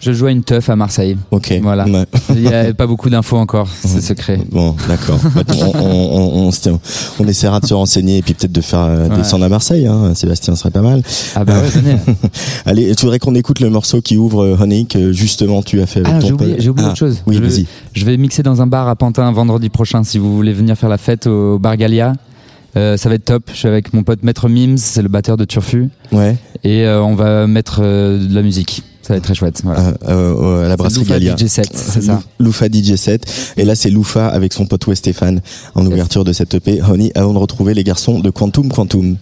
je 0.00 0.12
joue 0.12 0.26
à 0.26 0.30
une 0.30 0.44
teuf 0.44 0.70
à 0.70 0.76
Marseille. 0.76 1.16
Ok. 1.32 1.52
Voilà. 1.62 1.84
Ouais. 1.86 2.04
Il 2.30 2.42
y 2.42 2.48
a 2.54 2.72
pas 2.80 2.86
beaucoup 2.86 3.10
d'infos 3.10 3.36
encore, 3.36 3.68
c'est 3.68 4.00
secret. 4.00 4.38
Bon, 4.52 4.76
d'accord. 4.88 5.18
on, 5.48 5.78
on, 5.80 6.46
on, 6.46 6.50
on, 6.50 6.80
on 7.18 7.26
essaiera 7.28 7.58
de 7.60 7.66
se 7.66 7.74
renseigner 7.74 8.18
et 8.18 8.22
puis 8.22 8.34
peut-être 8.34 8.52
de 8.52 8.60
faire 8.60 8.86
Ouais. 9.10 9.16
descendre 9.16 9.44
à 9.44 9.48
Marseille. 9.48 9.86
Hein. 9.86 10.14
Sébastien 10.14 10.54
serait 10.54 10.70
pas 10.70 10.82
mal. 10.82 11.02
Ah 11.34 11.44
bah 11.44 11.54
ouais, 11.60 11.68
venez. 11.68 11.96
Allez, 12.64 12.94
tu 12.94 13.02
voudrais 13.06 13.18
qu'on 13.18 13.34
écoute 13.34 13.58
le 13.60 13.70
morceau 13.70 14.00
qui 14.00 14.16
ouvre 14.16 14.56
Honey 14.60 14.84
que 14.84 15.10
justement 15.12 15.62
tu 15.62 15.80
as 15.80 15.86
fait 15.86 16.00
avec 16.00 16.12
Ah, 16.14 16.20
ton 16.20 16.26
j'ai 16.28 16.32
oublié, 16.32 16.52
pote. 16.54 16.62
j'ai 16.62 16.70
oublié 16.70 16.86
Ah, 16.86 16.90
autre 16.90 16.98
chose. 16.98 17.22
Oui, 17.26 17.34
je, 17.36 17.40
vais, 17.40 17.48
vas-y. 17.48 17.66
je 17.92 18.04
vais 18.04 18.16
mixer 18.16 18.42
dans 18.44 18.62
un 18.62 18.66
bar 18.68 18.86
à 18.88 18.94
Pantin 18.94 19.30
vendredi 19.32 19.68
prochain 19.68 20.04
si 20.04 20.18
vous 20.18 20.34
voulez 20.36 20.52
venir 20.52 20.76
faire 20.76 20.88
la 20.88 20.98
fête 20.98 21.26
au 21.26 21.58
bar 21.58 21.76
Galia. 21.76 22.12
Euh, 22.76 22.96
ça 22.96 23.08
va 23.08 23.14
être 23.14 23.24
top. 23.24 23.44
Je 23.52 23.56
suis 23.56 23.68
avec 23.68 23.92
mon 23.94 24.02
pote 24.02 24.22
Maître 24.22 24.48
Mims, 24.48 24.76
c'est 24.78 25.02
le 25.02 25.08
batteur 25.08 25.36
de 25.36 25.44
Turfu. 25.44 25.88
Ouais. 26.12 26.36
Et 26.62 26.84
euh, 26.84 27.02
on 27.02 27.14
va 27.14 27.46
mettre 27.46 27.80
euh, 27.82 28.26
de 28.26 28.34
la 28.34 28.42
musique. 28.42 28.82
Ça 29.02 29.12
va 29.14 29.18
être 29.18 29.24
très 29.24 29.34
chouette. 29.34 29.60
Voilà. 29.64 29.94
À 30.04 30.68
la 30.68 30.76
brasserie 30.76 31.04
Galia. 31.04 31.36
DJ 31.36 31.46
set, 31.46 31.70
c'est 31.72 32.02
ça. 32.02 32.20
Lou- 32.38 32.46
Loufa 32.46 32.66
DJ 32.66 32.96
7 32.96 33.54
et 33.56 33.64
là 33.64 33.74
c'est 33.76 33.88
Loufa 33.88 34.26
avec 34.28 34.52
son 34.52 34.66
pote 34.66 34.84
West 34.88 35.04
Stéphane 35.04 35.40
en 35.76 35.86
ouverture 35.86 36.24
de 36.24 36.32
cette 36.32 36.54
EP 36.54 36.82
Honey 36.82 37.12
avant 37.14 37.32
de 37.32 37.38
retrouver 37.38 37.72
les 37.72 37.84
garçons 37.84 38.18
de 38.18 38.30
Quantum 38.30 38.68
Quantum. 38.68 39.16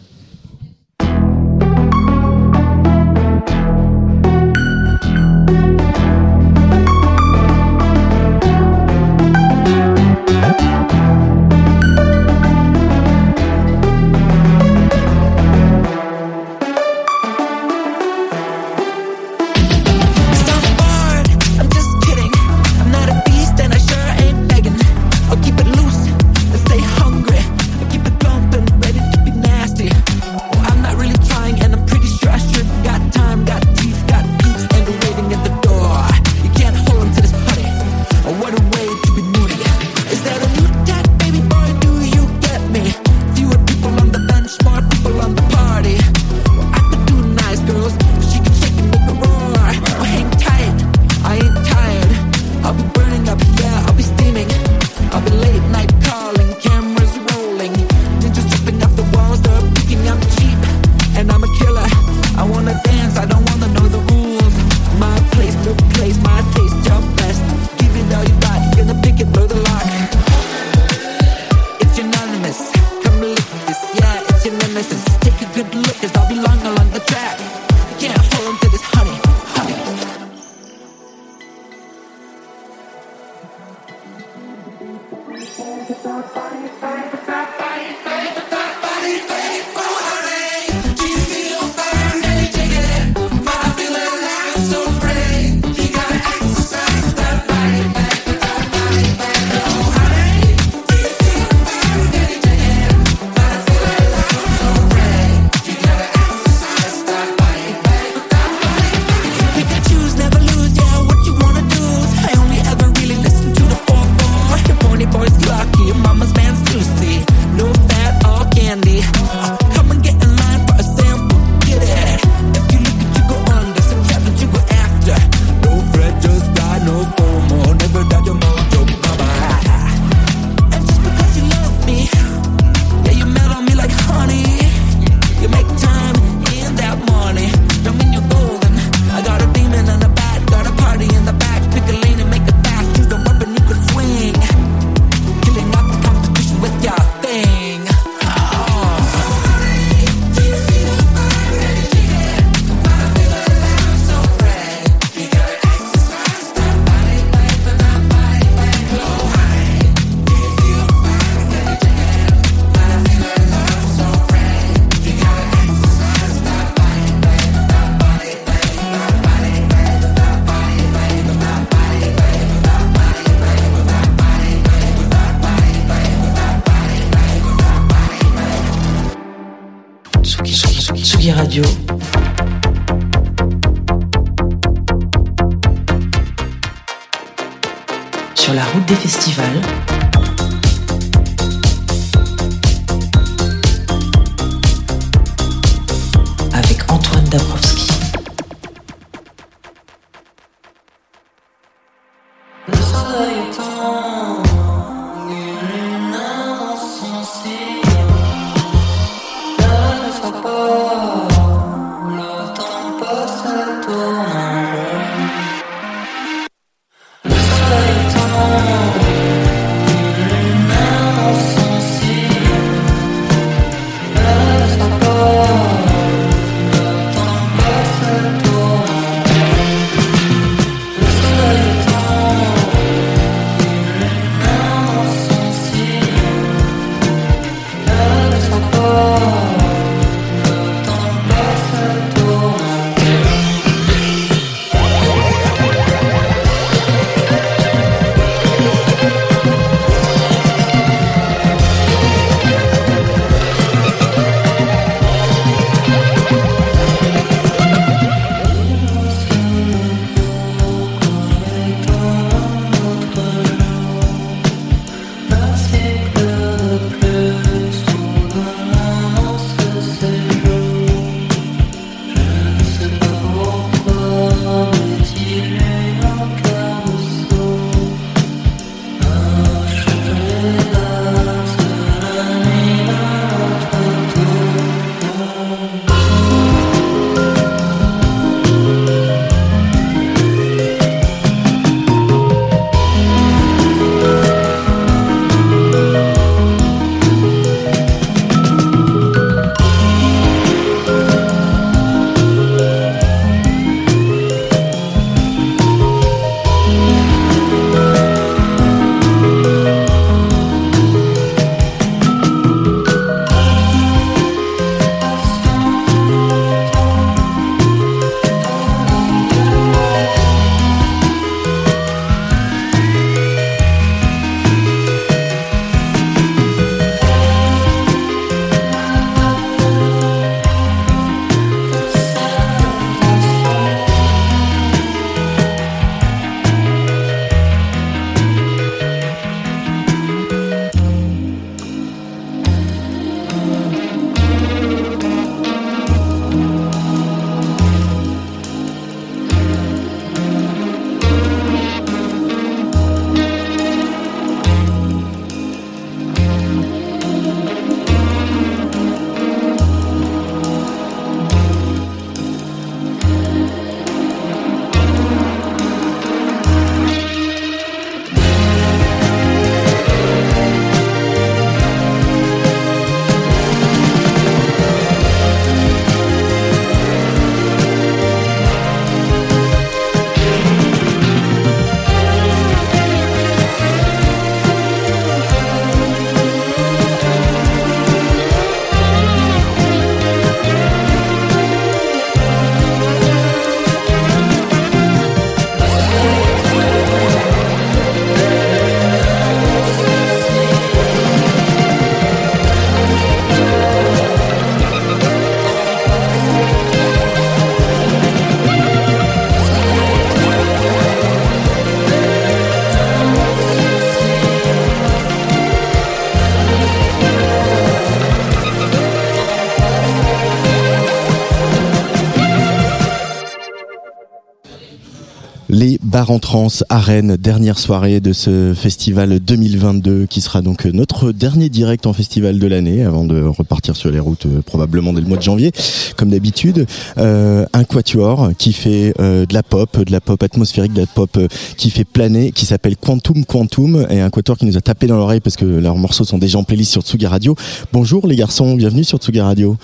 Bars 426.04 426.10
en 426.10 426.48
à 426.68 426.78
Rennes, 426.80 427.16
dernière 427.16 427.58
soirée 427.58 428.00
de 428.00 428.12
ce 428.12 428.52
festival 428.54 429.20
2022 429.20 430.04
qui 430.04 430.20
sera 430.20 430.42
donc 430.42 430.66
notre 430.66 431.12
dernier 431.12 431.48
direct 431.48 431.86
en 431.86 431.94
festival 431.94 432.38
de 432.38 432.46
l'année 432.46 432.84
avant 432.84 433.04
de 433.04 433.22
repartir 433.22 433.74
sur 433.74 433.90
les 433.90 434.00
routes 434.00 434.26
euh, 434.26 434.42
probablement 434.42 434.92
dès 434.92 435.00
le 435.00 435.06
mois 435.06 435.16
de 435.16 435.22
janvier 435.22 435.52
comme 435.96 436.10
d'habitude. 436.10 436.66
Euh, 436.98 437.46
un 437.54 437.64
quatuor 437.64 438.32
qui 438.36 438.52
fait 438.52 438.92
euh, 439.00 439.24
de 439.24 439.32
la 439.32 439.42
pop, 439.42 439.78
de 439.82 439.92
la 439.92 440.00
pop 440.02 440.22
atmosphérique, 440.22 440.74
de 440.74 440.80
la 440.80 440.86
pop 440.86 441.18
qui 441.56 441.70
fait 441.70 441.84
planer, 441.84 442.32
qui 442.32 442.44
s'appelle 442.44 442.76
Quantum 442.76 443.24
Quantum 443.24 443.86
et 443.88 444.00
un 444.00 444.10
quatuor 444.10 444.36
qui 444.36 444.44
nous 444.44 444.58
a 444.58 444.60
tapé 444.60 444.86
dans 444.86 444.96
l'oreille 444.96 445.20
parce 445.20 445.36
que 445.36 445.46
leurs 445.46 445.76
morceaux 445.76 446.04
sont 446.04 446.18
déjà 446.18 446.38
en 446.38 446.44
playlist 446.44 446.72
sur 446.72 446.82
Tsugi 446.82 447.06
Radio. 447.06 447.34
Bonjour 447.72 448.06
les 448.06 448.16
garçons, 448.16 448.56
bienvenue 448.56 448.84
sur 448.84 448.98
Tsugi 448.98 449.20
Radio. 449.20 449.56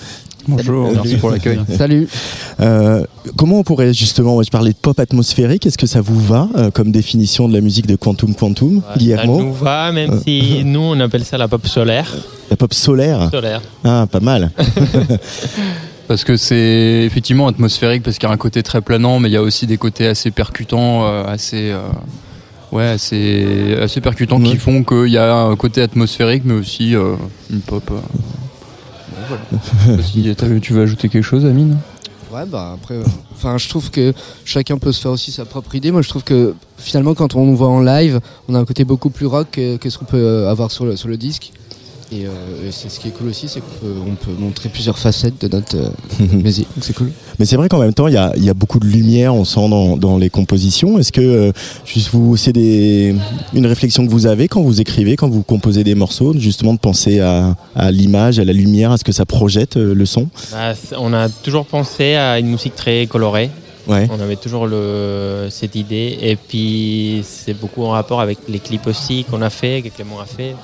Bonjour, 0.56 0.90
merci 0.92 1.16
pour 1.16 1.30
l'accueil. 1.30 1.60
Salut. 1.76 2.08
Euh, 2.60 3.04
comment 3.36 3.58
on 3.60 3.62
pourrait 3.62 3.92
justement, 3.94 4.42
je 4.42 4.50
parlais 4.50 4.72
de 4.72 4.76
pop 4.76 4.98
atmosphérique, 5.00 5.66
est-ce 5.66 5.78
que 5.78 5.86
ça 5.86 6.00
vous 6.00 6.20
va 6.20 6.48
euh, 6.56 6.70
comme 6.70 6.92
définition 6.92 7.48
de 7.48 7.54
la 7.54 7.60
musique 7.60 7.86
de 7.86 7.96
Quantum 7.96 8.34
Quantum, 8.34 8.82
Ça 8.86 8.98
Guillermo 8.98 9.40
nous 9.40 9.52
va, 9.52 9.92
même 9.92 10.10
Euh. 10.12 10.20
si 10.26 10.62
nous 10.64 10.80
on 10.80 10.98
appelle 11.00 11.24
ça 11.24 11.38
la 11.38 11.48
pop 11.48 11.66
solaire. 11.66 12.10
La 12.50 12.56
pop 12.56 12.74
solaire 12.74 13.28
Solaire. 13.30 13.62
Ah, 13.84 14.06
pas 14.10 14.20
mal. 14.20 14.50
Parce 16.08 16.24
que 16.24 16.36
c'est 16.36 17.02
effectivement 17.06 17.46
atmosphérique, 17.46 18.02
parce 18.02 18.18
qu'il 18.18 18.28
y 18.28 18.32
a 18.32 18.34
un 18.34 18.38
côté 18.38 18.64
très 18.64 18.80
planant, 18.80 19.20
mais 19.20 19.28
il 19.28 19.32
y 19.32 19.36
a 19.36 19.42
aussi 19.42 19.68
des 19.68 19.76
côtés 19.76 20.08
assez 20.08 20.32
percutants, 20.32 21.06
euh, 21.06 21.22
assez, 21.24 21.70
euh, 21.70 21.78
ouais, 22.72 22.86
assez, 22.88 23.76
assez 23.80 24.00
percutants 24.00 24.40
Ouais. 24.40 24.48
qui 24.50 24.56
font 24.56 24.82
qu'il 24.82 25.06
y 25.12 25.18
a 25.18 25.32
un 25.32 25.54
côté 25.54 25.80
atmosphérique, 25.82 26.42
mais 26.44 26.54
aussi 26.54 26.96
euh, 26.96 27.14
une 27.48 27.60
pop. 27.60 27.84
euh, 27.92 27.98
voilà. 29.30 30.02
Si 30.02 30.34
t'as- 30.34 30.60
tu 30.60 30.72
veux 30.72 30.82
ajouter 30.82 31.08
quelque 31.08 31.22
chose, 31.24 31.44
Amine? 31.46 31.78
Ouais, 32.32 32.46
bah 32.46 32.72
après, 32.74 32.94
euh, 32.94 33.02
enfin, 33.34 33.58
je 33.58 33.68
trouve 33.68 33.90
que 33.90 34.12
chacun 34.44 34.78
peut 34.78 34.92
se 34.92 35.00
faire 35.00 35.10
aussi 35.10 35.32
sa 35.32 35.44
propre 35.44 35.74
idée. 35.74 35.90
Moi, 35.90 36.02
je 36.02 36.08
trouve 36.08 36.22
que 36.22 36.54
finalement, 36.78 37.14
quand 37.14 37.34
on 37.34 37.44
nous 37.44 37.56
voit 37.56 37.68
en 37.68 37.80
live, 37.80 38.20
on 38.48 38.54
a 38.54 38.58
un 38.60 38.64
côté 38.64 38.84
beaucoup 38.84 39.10
plus 39.10 39.26
rock 39.26 39.48
que, 39.50 39.76
que 39.78 39.90
ce 39.90 39.98
qu'on 39.98 40.04
peut 40.04 40.16
euh, 40.16 40.48
avoir 40.50 40.70
sur 40.70 40.84
le, 40.84 40.94
sur 40.94 41.08
le 41.08 41.16
disque. 41.16 41.52
Et, 42.12 42.26
euh, 42.26 42.68
et 42.68 42.72
c'est 42.72 42.88
ce 42.88 42.98
qui 42.98 43.08
est 43.08 43.10
cool 43.12 43.28
aussi, 43.28 43.48
c'est 43.48 43.60
qu'on 43.60 43.86
peut, 43.86 43.94
on 44.04 44.14
peut 44.16 44.32
montrer 44.36 44.68
plusieurs 44.68 44.98
facettes 44.98 45.40
de 45.40 45.46
notre 45.46 45.76
euh, 45.76 45.90
musique. 46.32 46.66
Donc 46.74 46.82
c'est 46.82 46.92
cool. 46.92 47.12
Mais 47.38 47.46
c'est 47.46 47.54
vrai 47.56 47.68
qu'en 47.68 47.78
même 47.78 47.94
temps, 47.94 48.08
il 48.08 48.14
y 48.14 48.16
a, 48.16 48.32
il 48.36 48.44
y 48.44 48.50
a 48.50 48.54
beaucoup 48.54 48.80
de 48.80 48.86
lumière, 48.86 49.32
on 49.34 49.44
sent 49.44 49.68
dans, 49.68 49.96
dans 49.96 50.18
les 50.18 50.28
compositions. 50.28 50.98
Est-ce 50.98 51.12
que 51.12 51.20
euh, 51.20 51.52
juste 51.84 52.10
vous, 52.10 52.36
c'est 52.36 52.52
des, 52.52 53.14
une 53.54 53.66
réflexion 53.66 54.04
que 54.04 54.10
vous 54.10 54.26
avez 54.26 54.48
quand 54.48 54.60
vous 54.60 54.80
écrivez, 54.80 55.14
quand 55.14 55.28
vous 55.28 55.44
composez 55.44 55.84
des 55.84 55.94
morceaux, 55.94 56.34
justement 56.36 56.74
de 56.74 56.80
penser 56.80 57.20
à, 57.20 57.54
à 57.76 57.92
l'image, 57.92 58.40
à 58.40 58.44
la 58.44 58.52
lumière, 58.52 58.90
à 58.90 58.98
ce 58.98 59.04
que 59.04 59.12
ça 59.12 59.24
projette 59.24 59.76
euh, 59.76 59.94
le 59.94 60.04
son? 60.04 60.28
Bah, 60.50 60.72
on 60.98 61.12
a 61.12 61.28
toujours 61.28 61.64
pensé 61.64 62.16
à 62.16 62.40
une 62.40 62.48
musique 62.48 62.74
très 62.74 63.06
colorée. 63.06 63.50
Ouais. 63.86 64.08
On 64.10 64.20
avait 64.20 64.36
toujours 64.36 64.66
le, 64.66 65.46
cette 65.48 65.76
idée. 65.76 66.18
Et 66.20 66.34
puis 66.34 67.22
c'est 67.24 67.54
beaucoup 67.54 67.84
en 67.84 67.90
rapport 67.90 68.20
avec 68.20 68.38
les 68.48 68.58
clips 68.58 68.86
aussi 68.88 69.24
qu'on 69.24 69.42
a 69.42 69.50
fait, 69.50 69.82
que 69.82 69.88
Clément 69.88 70.20
a 70.20 70.26
fait. 70.26 70.54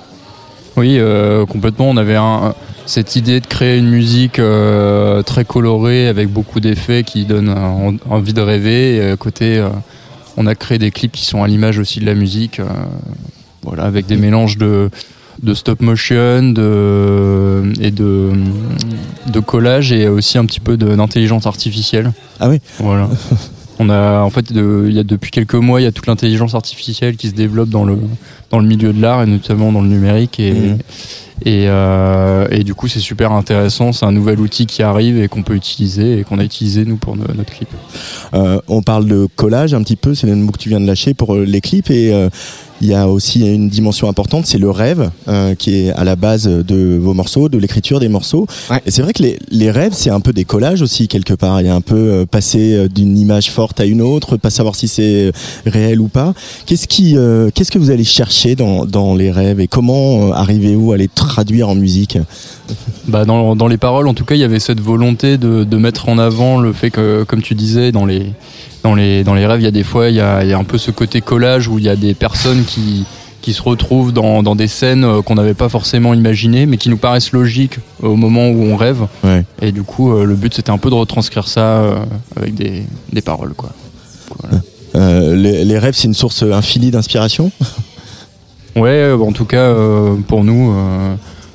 Oui, 0.77 0.97
euh, 0.99 1.47
complètement. 1.47 1.89
On 1.89 1.97
avait 1.97 2.17
un- 2.17 2.55
cette 2.85 3.17
idée 3.17 3.41
de 3.41 3.47
créer 3.47 3.79
une 3.79 3.89
musique 3.89 4.39
euh, 4.39 5.23
très 5.23 5.45
colorée 5.45 6.07
avec 6.09 6.29
beaucoup 6.29 6.61
d'effets 6.61 7.03
qui 7.03 7.25
donne 7.25 7.49
un- 7.49 7.97
envie 8.11 8.33
de 8.35 8.41
rêver. 8.43 8.97
Et 8.97 9.11
à 9.11 9.17
côté, 9.17 9.57
euh, 9.59 9.69
on 10.37 10.47
a 10.47 10.55
créé 10.55 10.79
des 10.79 10.91
clips 10.91 11.13
qui 11.13 11.25
sont 11.25 11.43
à 11.43 11.49
l'image 11.49 11.79
aussi 11.79 12.01
de 12.01 12.07
la 12.07 12.15
musique. 12.15 12.61
euh, 12.61 12.65
voilà, 13.63 13.85
avec 13.85 14.07
des 14.07 14.17
mélanges 14.17 14.59
de, 14.59 14.91
de 15.43 15.55
stop 15.55 15.81
motion 15.81 16.53
de, 16.53 17.73
et 17.81 17.91
de, 17.91 18.31
de 19.33 19.41
collage 19.41 19.91
et 19.93 20.09
aussi 20.09 20.39
un 20.39 20.45
petit 20.45 20.61
peu 20.61 20.77
d'intelligence 20.77 21.47
artificielle. 21.47 22.13
Ah 22.39 22.49
oui 22.49 22.61
Voilà. 22.79 23.09
On 23.79 23.91
a 23.91 24.21
en 24.21 24.31
fait, 24.31 24.53
de- 24.53 24.87
il 24.89 24.95
y 24.95 24.99
a 24.99 25.03
depuis 25.05 25.31
quelques 25.31 25.55
mois, 25.55 25.81
il 25.81 25.85
y 25.85 25.87
a 25.87 25.93
toute 25.93 26.07
l'intelligence 26.07 26.55
artificielle 26.55 27.17
qui 27.17 27.29
se 27.29 27.35
développe 27.35 27.69
dans 27.69 27.85
le 27.85 27.99
dans 28.51 28.59
le 28.61 28.67
milieu 28.67 28.93
de 28.93 29.03
l'art 29.03 29.23
et 29.23 29.27
notamment 29.27 29.73
dans 29.73 29.83
le 29.83 29.89
numérique 29.89 30.39
et 30.41 30.53
Mhm. 30.53 30.79
et, 31.45 31.65
euh, 31.69 32.47
et 32.51 32.65
du 32.65 32.75
coup 32.75 32.89
c'est 32.89 33.01
super 33.01 33.33
intéressant. 33.33 33.93
C'est 33.93 34.07
un 34.07 34.13
nouvel 34.13 34.41
outil 34.41 34.65
qui 34.67 34.83
arrive 34.83 35.21
et 35.21 35.29
qu'on 35.29 35.43
peut 35.43 35.55
utiliser 35.57 36.19
et 36.21 36.25
qu'on 36.25 36.39
a 36.39 36.45
utilisé 36.45 36.85
nous 36.87 36.97
pour 36.97 37.17
no- 37.17 37.25
notre 37.37 37.53
clip. 37.53 37.69
Euh, 38.35 38.61
on 38.69 38.81
parle 38.83 39.07
de 39.07 39.27
collage 39.37 39.75
un 39.75 39.83
petit 39.83 39.97
peu, 39.97 40.15
c'est 40.15 40.27
le 40.27 40.37
mot 40.37 40.53
que 40.53 40.59
tu 40.59 40.69
viens 40.71 40.81
de 40.81 40.87
lâcher 40.87 41.13
pour 41.13 41.35
euh, 41.35 41.45
les 41.45 41.61
clips 41.61 41.91
et 41.91 42.15
euh, 42.15 42.31
il 42.81 42.89
y 42.89 42.95
a 42.95 43.09
aussi 43.09 43.41
une 43.41 43.69
dimension 43.69 44.09
importante, 44.09 44.47
c'est 44.47 44.59
le 44.59 44.71
rêve 44.71 45.11
euh, 45.29 45.55
qui 45.55 45.75
est 45.75 45.91
à 45.91 46.05
la 46.05 46.17
base 46.17 46.47
de 46.47 46.99
vos 47.01 47.15
morceaux, 47.15 47.49
de 47.49 47.59
l'écriture 47.59 48.01
des 48.01 48.09
morceaux. 48.09 48.47
Ouais. 48.71 48.81
Et 48.87 48.91
c'est 48.91 49.03
vrai 49.03 49.13
que 49.13 49.23
les, 49.23 49.39
les 49.51 49.71
rêves, 49.71 49.93
c'est 49.95 50.11
un 50.11 50.21
peu 50.21 50.33
des 50.33 50.45
collages 50.45 50.83
aussi 50.83 51.09
quelque 51.09 51.35
part. 51.35 51.61
Il 51.61 51.67
y 51.67 51.71
a 51.71 51.75
un 51.75 51.81
peu 51.81 51.97
euh, 51.97 52.27
passer 52.27 52.75
euh, 52.75 52.89
d'une 52.89 53.17
image 53.19 53.51
forte 53.51 53.81
à 53.81 53.85
une 53.85 54.03
autre, 54.03 54.37
pas 54.37 54.51
savoir 54.51 54.75
si 54.75 54.89
c'est 54.89 55.27
euh, 55.27 55.33
réel 55.65 56.01
ou 56.01 56.09
pas. 56.09 56.35
Qu'est-ce 56.67 56.87
qui, 56.87 57.17
euh, 57.17 57.51
qu'est-ce 57.55 57.71
que 57.71 57.79
vous 57.79 57.91
allez 57.91 58.05
chercher 58.05 58.57
dans, 58.57 58.85
dans 58.85 59.15
les 59.15 59.31
rêves 59.31 59.61
et 59.61 59.69
comment 59.69 60.29
euh, 60.29 60.33
arrivez-vous 60.33 60.93
à 60.93 60.97
les 60.97 61.09
traduire 61.09 61.69
en 61.69 61.75
musique? 61.75 62.19
Bah 63.07 63.25
dans, 63.25 63.55
dans 63.55 63.69
les 63.69 63.79
paroles, 63.79 64.09
en 64.09 64.15
tout 64.15 64.25
cas, 64.25 64.35
il 64.35 64.41
y 64.41 64.45
avait 64.45 64.61
cette 64.61 64.81
volonté 64.81 65.39
de, 65.39 65.65
de 65.65 65.77
mettre 65.77 66.09
en 66.09 66.19
avant 66.19 66.59
le 66.59 66.73
fait 66.73 66.91
que, 66.91 67.25
comme 67.25 67.41
tu 67.41 67.55
disais, 67.55 67.93
dans 67.93 68.05
les, 68.05 68.27
dans 68.87 68.95
les, 68.95 69.25
dans 69.25 69.35
les 69.35 69.47
rêves, 69.47 69.61
il 69.61 69.65
y 69.65 69.67
a 69.67 69.73
des 69.73 69.83
fois, 69.83 70.11
il 70.11 70.15
y 70.15 70.21
a, 70.21 70.45
il 70.45 70.49
y 70.49 70.53
a 70.53 70.59
un 70.59 70.63
peu 70.63 70.79
ce 70.79 70.93
côté 70.93 71.21
collage 71.21 71.67
où 71.67 71.79
il 71.79 71.85
y 71.85 71.89
a 71.89 71.97
des 71.97 72.15
personnes 72.15 72.65
qui, 72.65 73.05
qui 73.43 73.53
se 73.53 73.61
retrouvent 73.61 74.13
dans, 74.13 74.45
dans 74.45 74.55
des 74.55 74.69
scènes 74.69 75.05
euh, 75.05 75.23
qu'on 75.23 75.35
n'avait 75.35 75.55
pas 75.55 75.69
forcément 75.69 76.15
imaginées, 76.15 76.67
mais 76.67 76.77
qui 76.77 76.89
nous 76.89 76.97
paraissent 76.97 77.33
logiques 77.33 77.81
au 78.01 78.15
moment 78.15 78.49
où 78.49 78.63
on 78.63 78.77
rêve. 78.77 79.09
Ouais. 79.25 79.45
Et 79.61 79.73
du 79.73 79.83
coup, 79.83 80.13
euh, 80.13 80.25
le 80.25 80.37
but, 80.37 80.55
c'était 80.55 80.71
un 80.71 80.79
peu 80.79 80.89
de 80.89 80.95
retranscrire 80.95 81.49
ça 81.49 81.67
euh, 81.81 81.97
avec 82.37 82.55
des, 82.55 82.85
des 83.13 83.23
paroles, 83.23 83.55
quoi. 83.55 83.71
Voilà. 84.41 84.63
Euh, 84.95 85.35
les, 85.35 85.65
les 85.65 85.79
rêves, 85.81 85.95
c'est 85.97 86.07
une 86.07 86.15
source 86.15 86.45
infinie 86.45 86.93
d'inspiration? 86.93 87.51
Ouais, 88.77 89.11
en 89.13 89.33
tout 89.33 89.47
cas, 89.47 89.57
euh, 89.57 90.15
pour 90.29 90.45
nous, 90.45 90.71
euh, 90.71 91.15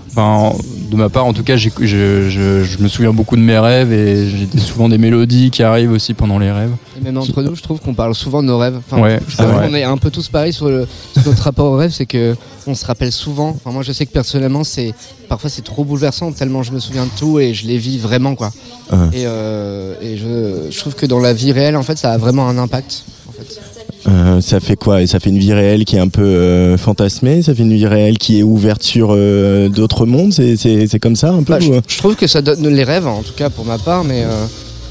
enfin, 0.09 0.53
de 0.91 0.95
ma 0.97 1.09
part, 1.09 1.25
en 1.25 1.33
tout 1.33 1.43
cas, 1.43 1.55
j'ai- 1.55 1.71
je, 1.79 2.29
je, 2.29 2.63
je 2.63 2.77
me 2.79 2.87
souviens 2.87 3.13
beaucoup 3.13 3.35
de 3.37 3.41
mes 3.41 3.57
rêves 3.57 3.91
et 3.93 4.29
j'ai 4.29 4.59
souvent 4.59 4.89
des 4.89 4.97
mélodies 4.97 5.49
qui 5.49 5.63
arrivent 5.63 5.91
aussi 5.91 6.13
pendant 6.13 6.37
les 6.37 6.51
rêves. 6.51 6.73
Et 6.99 7.01
même 7.03 7.17
entre 7.17 7.41
nous, 7.41 7.55
je 7.55 7.61
trouve 7.63 7.79
qu'on 7.79 7.93
parle 7.93 8.13
souvent 8.13 8.41
de 8.43 8.47
nos 8.47 8.57
rêves. 8.57 8.77
Enfin, 8.77 9.01
Ouais, 9.01 9.19
je 9.27 9.35
c'est 9.35 9.43
trouve 9.43 9.55
vrai. 9.55 9.67
qu'on 9.69 9.73
est 9.75 9.83
un 9.83 9.97
peu 9.97 10.11
tous 10.11 10.27
pareils 10.27 10.53
sur, 10.53 10.67
le- 10.69 10.85
sur 11.13 11.25
notre 11.31 11.43
rapport 11.43 11.71
au 11.71 11.77
rêve, 11.77 11.91
c'est 11.91 12.05
que 12.05 12.35
on 12.67 12.75
se 12.75 12.85
rappelle 12.85 13.11
souvent. 13.11 13.49
Enfin, 13.49 13.71
moi, 13.71 13.81
je 13.83 13.91
sais 13.93 14.05
que 14.05 14.11
personnellement, 14.11 14.63
c'est 14.63 14.93
parfois 15.29 15.49
c'est 15.49 15.63
trop 15.63 15.83
bouleversant 15.85 16.31
tellement 16.33 16.61
je 16.61 16.73
me 16.73 16.79
souviens 16.79 17.05
de 17.05 17.11
tout 17.17 17.39
et 17.39 17.53
je 17.53 17.65
les 17.65 17.77
vis 17.77 17.97
vraiment 17.97 18.35
quoi. 18.35 18.51
Ouais. 18.91 18.97
Et, 19.13 19.23
euh, 19.25 19.95
et 20.01 20.17
je, 20.17 20.69
je 20.69 20.79
trouve 20.79 20.93
que 20.95 21.05
dans 21.05 21.19
la 21.19 21.31
vie 21.33 21.53
réelle, 21.53 21.77
en 21.77 21.83
fait, 21.83 21.97
ça 21.97 22.11
a 22.11 22.17
vraiment 22.17 22.47
un 22.49 22.57
impact. 22.57 23.05
En 23.29 23.31
fait. 23.31 23.59
Euh, 24.07 24.41
ça 24.41 24.59
fait 24.59 24.75
quoi? 24.75 25.01
Et 25.01 25.07
ça 25.07 25.19
fait 25.19 25.29
une 25.29 25.37
vie 25.37 25.53
réelle 25.53 25.85
qui 25.85 25.95
est 25.95 25.99
un 25.99 26.07
peu 26.07 26.23
euh, 26.23 26.77
fantasmée? 26.77 27.41
Ça 27.41 27.53
fait 27.53 27.61
une 27.63 27.73
vie 27.73 27.85
réelle 27.87 28.17
qui 28.17 28.39
est 28.39 28.43
ouverte 28.43 28.81
sur 28.83 29.09
euh, 29.11 29.69
d'autres 29.69 30.05
mondes? 30.05 30.33
C'est 30.33 30.99
comme 30.99 31.15
ça 31.15 31.31
un 31.31 31.43
peu 31.43 31.53
Bah, 31.53 31.59
je, 31.59 31.71
ou- 31.71 31.81
je 31.87 31.97
trouve 31.97 32.15
que 32.15 32.27
ça 32.27 32.41
donne 32.41 32.67
les 32.67 32.83
rêves, 32.83 33.05
en 33.07 33.21
tout 33.21 33.33
cas 33.35 33.49
pour 33.49 33.65
ma 33.65 33.77
part, 33.77 34.03
mais 34.03 34.25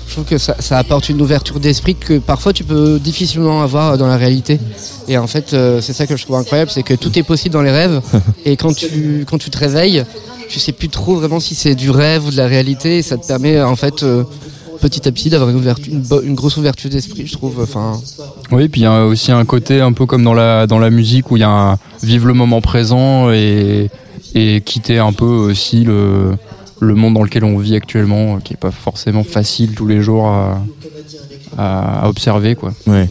je 0.07 0.13
trouve 0.13 0.25
que 0.25 0.39
ça, 0.39 0.57
ça 0.59 0.79
apporte 0.79 1.09
une 1.09 1.21
ouverture 1.21 1.59
d'esprit 1.61 1.95
que 1.95 2.19
parfois 2.19 2.53
tu 2.53 2.65
peux 2.65 2.99
difficilement 2.99 3.63
avoir 3.63 3.97
dans 3.99 4.07
la 4.09 4.17
réalité. 4.17 4.59
Et 5.09 5.19
en 5.19 5.27
fait, 5.27 5.57
c'est 5.81 5.93
ça 5.93 6.07
que 6.07 6.17
je 6.17 6.25
trouve 6.25 6.37
incroyable, 6.37 6.71
c'est 6.73 6.83
que 6.85 6.95
tout 6.95 7.17
est 7.19 7.23
possible 7.25 7.53
dans 7.53 7.63
les 7.63 7.71
rêves. 7.73 8.01
et 8.45 8.57
quand 8.57 8.75
tu, 8.75 9.25
quand 9.29 9.39
tu 9.39 9.51
te 9.51 9.59
réveilles, 9.59 10.05
tu 10.49 10.59
sais 10.61 10.73
plus 10.73 10.89
trop 10.89 11.17
vraiment 11.17 11.39
si 11.41 11.55
c'est 11.55 11.75
du 11.77 11.91
rêve 11.91 12.27
ou 12.27 12.31
de 12.31 12.37
la 12.37 12.47
réalité. 12.47 12.99
Et 12.99 13.03
ça 13.03 13.17
te 13.17 13.27
permet 13.27 13.61
en 13.61 13.77
fait 13.77 14.05
petit 14.81 15.07
à 15.07 15.13
petit 15.13 15.31
d'avoir 15.31 15.51
une, 15.51 15.57
ouverture- 15.57 15.93
une, 16.23 16.35
grosse 16.35 16.57
ouverture 16.57 16.91
d'esprit, 16.91 17.27
je 17.27 17.33
trouve. 17.35 17.61
Enfin, 17.63 18.01
Oui, 18.53 18.69
puis 18.69 18.81
il 18.83 18.85
y 18.85 18.87
a 18.87 19.05
aussi 19.07 19.31
un 19.33 19.45
côté 19.45 19.81
un 19.81 19.93
peu 19.93 20.07
comme 20.07 20.25
dans 20.25 20.35
la, 20.35 20.67
dans 20.67 20.79
la 20.79 20.91
musique 20.91 21.31
où 21.31 21.37
il 21.37 21.41
y 21.41 21.45
a 21.45 21.51
un 21.51 21.79
vivre 22.03 22.27
le 22.27 22.35
moment 22.35 22.61
présent 22.61 23.31
et, 23.31 23.91
et 24.35 24.61
quitter 24.63 24.99
un 24.99 25.13
peu 25.13 25.25
aussi 25.25 25.85
le, 25.85 26.33
le 26.81 26.95
monde 26.95 27.15
dans 27.15 27.23
lequel 27.23 27.45
on 27.45 27.59
vit 27.59 27.77
actuellement, 27.77 28.39
qui 28.39 28.55
est 28.55 28.57
pas 28.61 28.71
forcément 28.71 29.23
facile 29.25 29.75
tous 29.75 29.87
les 29.87 30.01
jours 30.03 30.27
à, 30.29 30.63
à, 31.59 32.05
à 32.05 32.09
observer, 32.09 32.55
quoi. 32.55 32.73
Ouais. 32.87 33.09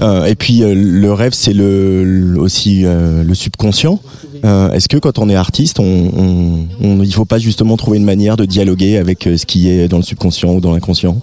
Euh, 0.00 0.26
et 0.26 0.34
puis 0.34 0.62
euh, 0.62 0.74
le 0.76 1.10
rêve, 1.12 1.32
c'est 1.32 1.54
le, 1.54 2.04
le- 2.04 2.38
aussi 2.38 2.84
euh, 2.84 3.24
le 3.24 3.34
subconscient. 3.34 3.98
Euh, 4.44 4.70
Est-ce 4.72 4.88
que 4.88 4.96
quand 4.98 5.18
on 5.18 5.28
est 5.28 5.34
artiste, 5.34 5.80
on, 5.80 5.84
on, 5.84 6.66
on- 6.82 7.02
il 7.02 7.12
faut 7.14 7.24
pas 7.24 7.38
justement 7.38 7.76
trouver 7.76 7.98
une 7.98 8.04
manière 8.04 8.36
de 8.36 8.44
dialoguer 8.44 8.96
avec 8.98 9.26
euh, 9.26 9.36
ce 9.36 9.46
qui 9.46 9.68
est 9.70 9.88
dans 9.88 9.96
le 9.98 10.02
subconscient 10.02 10.50
ou 10.54 10.60
dans 10.60 10.72
l'inconscient? 10.72 11.18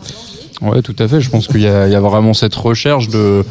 Ouais, 0.61 0.81
tout 0.81 0.95
à 0.99 1.07
fait. 1.07 1.19
Je 1.21 1.29
pense 1.29 1.47
qu'il 1.47 1.61
y, 1.61 1.67
a 1.67 1.87
il 1.87 1.91
y 1.91 1.95
a 1.95 1.99
vraiment 1.99 2.33
cette 2.33 2.55
recherche 2.55 3.09
de 3.09 3.43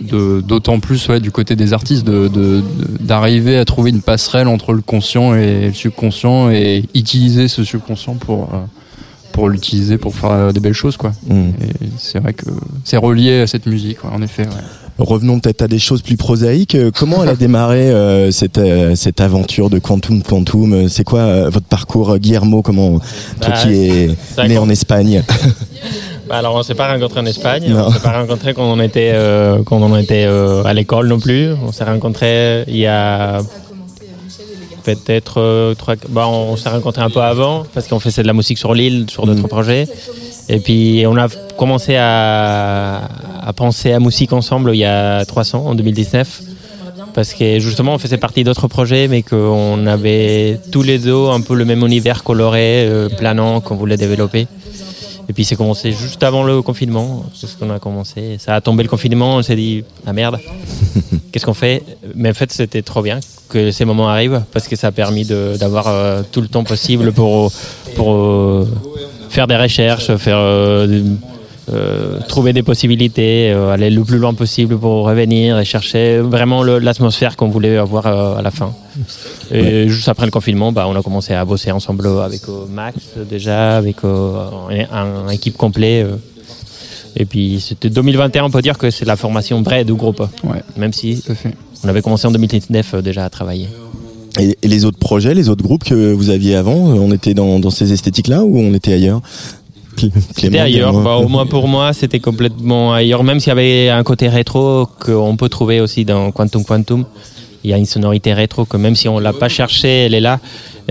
d'autant 0.00 0.80
plus 0.80 1.08
ouais, 1.08 1.20
du 1.20 1.30
côté 1.30 1.56
des 1.56 1.72
artistes 1.72 2.04
de- 2.04 2.28
de- 2.28 2.60
de- 2.60 2.64
d'arriver 3.00 3.56
à 3.56 3.64
trouver 3.64 3.90
une 3.90 4.02
passerelle 4.02 4.48
entre 4.48 4.72
le 4.72 4.82
conscient 4.82 5.34
et 5.34 5.68
le 5.68 5.72
subconscient 5.72 6.50
et 6.50 6.84
utiliser 6.94 7.48
ce 7.48 7.64
subconscient 7.64 8.14
pour 8.14 8.50
euh, 8.54 8.58
pour 9.32 9.48
l'utiliser 9.48 9.96
pour 9.96 10.14
faire 10.14 10.52
des 10.52 10.60
belles 10.60 10.74
choses 10.74 10.96
quoi. 10.96 11.12
Mm. 11.28 11.50
C'est 11.98 12.18
vrai 12.18 12.34
que 12.34 12.46
c'est 12.84 12.96
relié 12.96 13.40
à 13.40 13.46
cette 13.46 13.66
musique 13.66 14.02
ouais, 14.04 14.10
en 14.12 14.20
effet. 14.22 14.42
ouais. 14.42 14.52
Revenons 15.00 15.40
peut-être 15.40 15.62
à 15.62 15.68
des 15.68 15.78
choses 15.78 16.02
plus 16.02 16.16
prosaïques. 16.16 16.74
Euh, 16.74 16.90
Comment 16.94 17.22
elle 17.22 17.30
a 17.30 17.34
démarré 17.34 17.90
euh, 17.90 18.30
cette, 18.30 18.58
euh, 18.58 18.94
cette 18.94 19.20
aventure 19.20 19.70
de 19.70 19.78
Quantum 19.78 20.22
Quantum 20.22 20.88
C'est 20.88 21.04
quoi 21.04 21.20
euh, 21.20 21.50
votre 21.50 21.66
parcours, 21.66 22.18
Guillermo? 22.18 22.60
Comment 22.62 22.98
toi 23.40 23.48
Bah, 23.48 23.52
qui 23.62 23.72
es 23.72 24.10
ça 24.36 24.46
né 24.46 24.58
en 24.58 24.68
Espagne 24.68 25.22
Bah, 26.28 26.36
alors 26.36 26.54
on 26.54 26.62
s'est 26.62 26.74
pas 26.74 26.92
rencontrés 26.92 27.20
en 27.20 27.26
Espagne, 27.26 27.64
Non. 27.70 27.86
on 27.88 27.90
s'est 27.92 27.98
pas 28.00 28.20
rencontrés 28.20 28.54
quand 28.54 28.62
on 28.70 28.78
était 28.80 29.12
quand 29.66 29.78
on 29.82 29.96
était 29.96 30.24
à 30.64 30.72
l'école 30.74 31.08
non 31.08 31.18
plus. 31.18 31.48
On 31.66 31.72
s'est 31.72 31.82
rencontrés 31.82 32.62
il 32.68 32.76
y 32.76 32.86
a 32.86 33.40
peut-être 34.84 35.74
trois. 35.76 35.94
Bah, 36.10 36.28
on 36.28 36.56
s'est 36.56 36.68
rencontrés 36.68 37.02
un 37.02 37.10
peu 37.10 37.20
avant 37.20 37.64
parce 37.74 37.88
qu'on 37.88 37.98
faisait 38.00 38.22
de 38.22 38.26
la 38.28 38.32
musique 38.32 38.58
sur 38.58 38.74
l'île, 38.74 39.06
sur 39.10 39.26
d'autres 39.26 39.48
projets. 39.48 39.88
Et 40.52 40.58
puis 40.58 41.04
on 41.06 41.16
a 41.16 41.28
commencé 41.56 41.94
à, 41.96 43.02
à 43.40 43.52
penser 43.52 43.92
à 43.92 44.00
musique 44.00 44.32
ensemble 44.32 44.72
il 44.74 44.78
y 44.78 44.84
a 44.84 45.24
300 45.24 45.64
en 45.64 45.74
2019 45.76 46.40
parce 47.14 47.34
que 47.34 47.60
justement 47.60 47.94
on 47.94 47.98
faisait 47.98 48.18
partie 48.18 48.42
d'autres 48.42 48.66
projets 48.66 49.06
mais 49.06 49.22
qu'on 49.22 49.86
avait 49.86 50.58
tous 50.72 50.82
les 50.82 50.98
deux 50.98 51.28
un 51.28 51.40
peu 51.40 51.54
le 51.54 51.64
même 51.64 51.86
univers 51.86 52.24
coloré, 52.24 52.84
euh, 52.88 53.08
planant 53.08 53.60
qu'on 53.60 53.76
voulait 53.76 53.96
développer. 53.96 54.48
Et 55.28 55.32
puis 55.32 55.44
c'est 55.44 55.54
commencé 55.54 55.92
juste 55.92 56.24
avant 56.24 56.42
le 56.42 56.62
confinement, 56.62 57.24
c'est 57.32 57.46
ce 57.46 57.56
qu'on 57.56 57.70
a 57.70 57.78
commencé. 57.78 58.36
Ça 58.40 58.56
a 58.56 58.60
tombé 58.60 58.82
le 58.82 58.88
confinement, 58.88 59.36
on 59.36 59.42
s'est 59.42 59.54
dit 59.54 59.84
ah 60.04 60.12
merde, 60.12 60.40
qu'est-ce 61.30 61.46
qu'on 61.46 61.54
fait? 61.54 61.84
Mais 62.16 62.30
en 62.30 62.34
fait 62.34 62.50
c'était 62.50 62.82
trop 62.82 63.02
bien 63.02 63.20
que 63.48 63.70
ces 63.70 63.84
moments 63.84 64.08
arrivent 64.08 64.42
parce 64.52 64.66
que 64.66 64.74
ça 64.74 64.88
a 64.88 64.92
permis 64.92 65.24
d'avoir 65.24 65.86
euh, 65.86 66.22
tout 66.32 66.40
le 66.40 66.48
temps 66.48 66.64
possible 66.64 67.12
pour 67.12 67.52
pour 67.94 68.14
euh, 68.16 68.66
faire 69.30 69.46
des 69.46 69.56
recherches, 69.56 70.14
faire 70.16 70.38
euh, 70.38 71.02
euh, 71.72 72.18
trouver 72.28 72.52
des 72.52 72.62
possibilités, 72.62 73.52
euh, 73.52 73.72
aller 73.72 73.88
le 73.88 74.02
plus 74.02 74.18
loin 74.18 74.34
possible 74.34 74.76
pour 74.76 75.06
revenir 75.06 75.58
et 75.58 75.64
chercher 75.64 76.18
vraiment 76.18 76.62
l'atmosphère 76.64 77.36
qu'on 77.36 77.48
voulait 77.48 77.76
avoir 77.76 78.06
à 78.06 78.42
la 78.42 78.50
fin. 78.50 78.72
Et 79.52 79.88
juste 79.88 80.08
après 80.08 80.26
le 80.26 80.32
confinement, 80.32 80.72
bah, 80.72 80.86
on 80.88 80.96
a 80.96 81.02
commencé 81.02 81.32
à 81.32 81.44
bosser 81.44 81.70
ensemble 81.70 82.08
avec 82.22 82.42
Max 82.68 82.96
déjà, 83.28 83.76
avec 83.76 83.98
un, 84.04 85.26
un 85.26 85.28
équipe 85.28 85.56
complet. 85.56 86.04
et 87.16 87.24
puis 87.24 87.60
c'était 87.60 87.88
2021, 87.88 88.44
on 88.44 88.50
peut 88.50 88.62
dire 88.62 88.76
que 88.76 88.90
c'est 88.90 89.06
la 89.06 89.16
formation 89.16 89.62
vraie 89.62 89.84
du 89.84 89.94
groupe. 89.94 90.22
Même 90.76 90.92
si 90.92 91.22
on 91.84 91.88
avait 91.88 92.02
commencé 92.02 92.26
en 92.26 92.30
2019 92.30 92.94
euh, 92.94 93.02
déjà 93.02 93.24
à 93.24 93.30
travailler. 93.30 93.68
Et, 94.38 94.56
et 94.62 94.68
les 94.68 94.84
autres 94.84 94.98
projets, 94.98 95.34
les 95.34 95.48
autres 95.48 95.62
groupes 95.64 95.84
que 95.84 96.12
vous 96.12 96.30
aviez 96.30 96.54
avant, 96.56 96.90
euh, 96.90 96.94
on 97.00 97.10
était 97.12 97.34
dans, 97.34 97.58
dans 97.58 97.70
ces 97.70 97.92
esthétiques-là 97.92 98.44
ou 98.44 98.58
on 98.58 98.72
était 98.74 98.92
ailleurs 98.92 99.20
C'était 100.36 100.58
ailleurs, 100.58 100.92
bah, 101.02 101.16
au 101.16 101.28
moins 101.28 101.46
pour 101.46 101.66
moi, 101.68 101.92
c'était 101.92 102.20
complètement 102.20 102.92
ailleurs, 102.94 103.24
même 103.24 103.40
s'il 103.40 103.48
y 103.48 103.52
avait 103.52 103.88
un 103.90 104.02
côté 104.02 104.28
rétro 104.28 104.86
qu'on 105.00 105.36
peut 105.36 105.48
trouver 105.48 105.80
aussi 105.80 106.04
dans 106.04 106.30
Quantum 106.30 106.64
Quantum. 106.64 107.04
Il 107.64 107.70
y 107.70 107.74
a 107.74 107.76
une 107.76 107.84
sonorité 107.86 108.32
rétro 108.32 108.64
que 108.64 108.76
même 108.78 108.94
si 108.96 109.08
on 109.08 109.18
l'a 109.18 109.32
pas 109.34 109.48
cherché, 109.50 109.88
elle 110.06 110.14
est 110.14 110.20
là. 110.20 110.38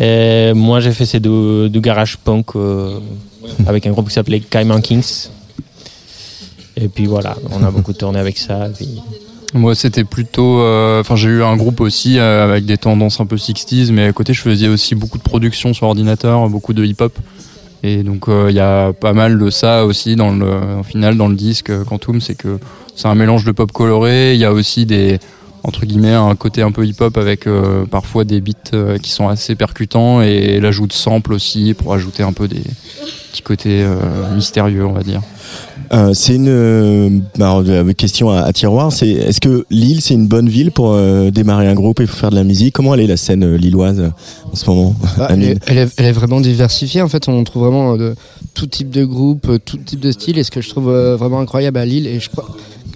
Euh, 0.02 0.54
moi, 0.54 0.80
j'ai 0.82 0.92
fait 0.92 1.06
c'est 1.06 1.20
du, 1.20 1.70
du 1.70 1.80
garage 1.82 2.18
punk 2.18 2.56
euh, 2.56 3.00
avec 3.66 3.88
un 3.88 3.92
groupe 3.92 4.10
qui 4.10 4.14
s'appelait 4.14 4.42
Cayman 4.42 4.82
Kings. 4.82 5.30
Et 6.78 6.88
puis 6.88 7.08
voilà, 7.08 7.36
on 7.52 7.64
a 7.64 7.72
beaucoup 7.72 7.94
tourné 7.94 8.20
avec 8.20 8.38
ça. 8.38 8.68
et 8.68 8.72
puis- 8.72 9.00
Moi, 9.54 9.74
c'était 9.74 10.04
plutôt. 10.04 10.60
euh, 10.62 11.02
Enfin, 11.02 11.16
j'ai 11.16 11.30
eu 11.30 11.44
un 11.44 11.56
groupe 11.56 11.82
aussi 11.82 12.20
euh, 12.20 12.44
avec 12.44 12.66
des 12.66 12.78
tendances 12.78 13.20
un 13.20 13.26
peu 13.26 13.36
60s, 13.36 13.92
mais 13.92 14.06
à 14.06 14.14
côté, 14.14 14.34
je 14.34 14.42
faisais 14.42 14.68
aussi 14.68 14.96
beaucoup 14.96 15.18
de 15.18 15.24
production 15.24 15.74
sur 15.74 15.88
ordinateur, 15.88 16.48
beaucoup 16.50 16.74
de 16.74 16.86
hip-hop. 16.86 17.18
Et 17.82 18.04
donc, 18.04 18.28
euh, 18.28 18.48
il 18.50 18.56
y 18.56 18.60
a 18.60 18.94
pas 18.94 19.14
mal 19.14 19.40
de 19.40 19.50
ça 19.50 19.86
aussi 19.86 20.16
dans 20.16 20.32
le, 20.32 20.80
au 20.80 20.84
final, 20.84 21.18
dans 21.18 21.28
le 21.28 21.36
disque 21.36 21.72
Quantum, 21.86 22.22
c'est 22.22 22.36
que 22.36 22.60
c'est 22.96 23.08
un 23.08 23.16
mélange 23.16 23.46
de 23.46 23.52
pop 23.52 23.72
coloré. 23.72 24.34
Il 24.36 24.40
y 24.40 24.46
a 24.46 24.52
aussi 24.54 24.86
des 24.86 25.20
entre 25.64 25.86
guillemets 25.86 26.14
un 26.14 26.36
côté 26.36 26.62
un 26.62 26.72
peu 26.72 26.86
hip-hop 26.86 27.18
avec 27.18 27.46
parfois 27.92 28.24
des 28.24 28.40
beats 28.40 28.98
qui 29.02 29.12
sont 29.12 29.28
assez 29.28 29.56
percutants 29.56 30.22
et 30.22 30.60
l'ajout 30.62 30.88
de 30.88 30.94
samples 30.94 31.34
aussi 31.34 31.74
pour 31.74 31.94
ajouter 31.94 32.24
un 32.24 32.32
peu 32.32 32.48
des 32.48 32.64
petits 33.32 33.42
côtés 33.42 33.86
mystérieux, 34.34 34.86
on 34.86 34.94
va 34.94 35.04
dire. 35.04 35.22
Euh, 35.92 36.14
c'est 36.14 36.36
une 36.36 36.48
euh, 36.50 37.10
alors, 37.40 37.64
euh, 37.68 37.92
question 37.94 38.30
à, 38.30 38.42
à 38.42 38.54
tiroir. 38.54 38.92
C'est 38.92 39.10
est-ce 39.10 39.42
que 39.42 39.66
Lille 39.72 40.02
c'est 40.02 40.14
une 40.14 40.28
bonne 40.28 40.48
ville 40.48 40.72
pour 40.72 40.92
euh, 40.94 41.32
démarrer 41.32 41.68
un 41.68 41.74
groupe 41.74 42.00
et 42.00 42.06
pour 42.06 42.16
faire 42.16 42.30
de 42.30 42.36
la 42.36 42.44
musique? 42.44 42.76
Comment 42.76 42.94
elle 42.94 43.00
est 43.02 43.08
la 43.08 43.18
scène 43.18 43.44
euh, 43.44 43.58
lilloise 43.58 44.00
euh, 44.00 44.10
en 44.52 44.56
ce 44.56 44.70
moment? 44.70 44.96
Bah, 45.18 45.28
elle, 45.32 45.44
est, 45.44 45.58
elle 45.68 45.78
est- 45.80 45.94
elle 45.98 46.06
est 46.06 46.12
vraiment 46.12 46.42
diversifiée. 46.42 47.02
En 47.02 47.08
fait, 47.10 47.28
on 47.28 47.44
trouve 47.44 47.64
vraiment 47.64 47.94
euh, 47.94 47.98
de, 47.98 48.16
tout 48.54 48.68
type 48.68 48.92
de 48.92 49.04
groupe, 49.04 49.48
euh, 49.50 49.58
tout 49.64 49.78
type 49.78 50.00
de 50.00 50.12
style. 50.12 50.38
Et 50.38 50.44
ce 50.44 50.52
que 50.52 50.62
je 50.62 50.70
trouve 50.70 50.90
euh, 50.90 51.16
vraiment 51.16 51.40
incroyable 51.40 51.80
à 51.80 51.86
Lille, 51.86 52.06
et 52.06 52.20
je 52.20 52.30
crois, 52.30 52.48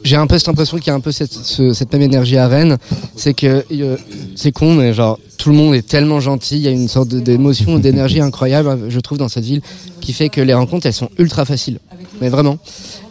j'ai 0.04 0.16
un 0.18 0.28
peu 0.28 0.38
cette 0.38 0.50
impression 0.50 0.78
qu'il 0.78 0.88
y 0.88 0.92
a 0.92 0.96
un 0.96 1.00
peu 1.00 1.12
cette, 1.12 1.32
ce- 1.34 1.74
cette 1.74 1.92
même 1.94 2.02
énergie 2.04 2.38
à 2.38 2.48
Rennes, 2.48 2.78
c'est 3.16 3.34
que 3.34 3.64
euh, 3.72 3.98
c'est 4.36 4.52
con, 4.52 4.76
mais 4.76 4.94
genre 4.94 5.18
tout 5.40 5.50
le 5.50 5.56
monde 5.56 5.74
est 5.74 5.88
tellement 5.88 6.20
gentil. 6.20 6.58
Il 6.58 6.62
y 6.62 6.68
a 6.68 6.72
une 6.72 6.88
sorte 6.88 7.08
d'émotion, 7.10 7.80
d'énergie 7.80 8.20
incroyable, 8.22 8.78
je 8.90 9.00
trouve, 9.00 9.18
dans 9.18 9.30
cette 9.30 9.46
ville, 9.46 9.62
qui 10.00 10.14
fait 10.14 10.30
que 10.30 10.42
les 10.42 10.54
rencontres, 10.54 10.86
elles 10.86 10.94
sont 10.94 11.10
ultra 11.18 11.44
faciles. 11.44 11.80
Mais 12.22 12.30
vraiment. 12.30 12.58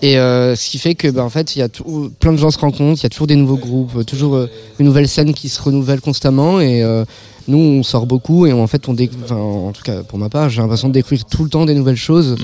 Et 0.02 0.18
euh, 0.18 0.54
ce 0.56 0.70
qui 0.70 0.78
fait 0.78 0.94
que, 0.94 1.08
bah, 1.08 1.24
en 1.24 1.30
fait, 1.30 1.56
il 1.56 1.60
y 1.60 1.62
a 1.62 1.68
tout- 1.68 2.10
plein 2.20 2.32
de 2.32 2.38
gens 2.38 2.50
se 2.50 2.58
rencontrent, 2.58 3.00
il 3.00 3.04
y 3.04 3.06
a 3.06 3.10
toujours 3.10 3.26
des 3.26 3.36
nouveaux 3.36 3.56
groupes, 3.56 3.96
euh, 3.96 4.04
toujours 4.04 4.34
euh, 4.36 4.46
une 4.78 4.86
nouvelle 4.86 5.08
scène 5.08 5.34
qui 5.34 5.48
se 5.48 5.60
renouvelle 5.62 6.00
constamment. 6.00 6.60
Et 6.60 6.82
euh, 6.82 7.04
nous, 7.48 7.58
on 7.58 7.82
sort 7.82 8.06
beaucoup 8.06 8.46
et 8.46 8.52
on- 8.52 8.62
en 8.62 8.66
fait, 8.66 8.88
on 8.88 8.96
enfin, 9.24 9.36
en 9.36 9.72
tout 9.72 9.82
cas 9.82 10.02
pour 10.02 10.18
ma 10.18 10.28
part, 10.28 10.48
j'ai 10.50 10.60
l'impression 10.62 10.88
de 10.88 10.92
découvrir 10.94 11.24
tout 11.24 11.44
le 11.44 11.50
temps 11.50 11.64
des 11.66 11.74
nouvelles 11.74 11.96
choses. 11.96 12.36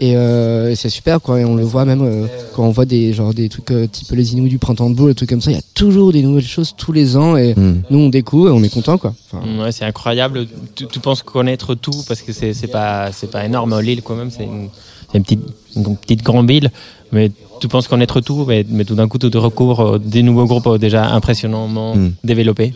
Et, 0.00 0.16
euh, 0.16 0.70
et 0.70 0.74
c'est 0.74 0.88
super, 0.88 1.20
quoi. 1.20 1.38
Et 1.40 1.44
on 1.44 1.54
le 1.54 1.62
voit 1.62 1.84
même 1.84 2.02
euh, 2.02 2.26
quand 2.56 2.64
on 2.64 2.70
voit 2.72 2.86
des 2.86 3.12
genre 3.12 3.32
des 3.32 3.48
trucs 3.48 3.70
euh, 3.70 3.86
type 3.86 4.10
les 4.10 4.32
Inuits 4.32 4.48
du 4.50 4.58
printemps 4.58 4.90
de 4.90 4.96
boule, 4.96 5.10
des 5.10 5.14
trucs 5.14 5.28
comme 5.28 5.40
ça. 5.40 5.52
Il 5.52 5.54
y 5.54 5.60
a 5.60 5.62
toujours 5.74 6.12
des 6.12 6.22
nouvelles 6.22 6.42
choses 6.42 6.74
tous 6.76 6.90
les 6.90 7.16
ans 7.16 7.36
et 7.36 7.54
Hmm. 7.54 7.82
nous 7.88 7.98
on 8.00 8.08
découvre 8.08 8.48
et 8.48 8.50
on 8.50 8.62
est 8.64 8.72
content, 8.72 8.98
quoi. 8.98 9.14
Enfin, 9.30 9.44
Ouais, 9.62 9.70
c'est 9.70 9.84
incroyable. 9.84 10.48
Tu, 10.74 10.88
tu 10.88 10.98
penses 10.98 11.22
connaître 11.22 11.76
tout 11.76 12.02
parce 12.08 12.20
que 12.22 12.32
c'est 12.32 12.52
c'est 12.52 12.66
pas 12.66 13.12
c'est 13.12 13.30
pas 13.30 13.44
énorme 13.44 13.78
l'île 13.80 14.02
quand 14.02 14.16
même. 14.16 14.30
C'est 14.32 14.42
une, 14.44 14.70
c'est 15.12 15.18
une 15.18 15.22
petite 15.24 15.40
une 15.76 15.96
petite 15.96 16.22
grande 16.22 16.48
ville, 16.50 16.70
mais 17.12 17.30
tu 17.60 17.68
penses 17.68 17.88
connaître 17.88 18.20
tout, 18.20 18.44
mais, 18.46 18.64
mais 18.68 18.84
tout 18.84 18.94
d'un 18.94 19.08
coup 19.08 19.18
tu 19.18 19.30
te 19.30 19.38
recouvres 19.38 19.94
euh, 19.94 19.98
des 19.98 20.22
nouveaux 20.22 20.46
groupes 20.46 20.66
euh, 20.66 20.78
déjà 20.78 21.06
impressionnamment 21.06 21.94
Mm. 21.96 22.12
développés. 22.24 22.72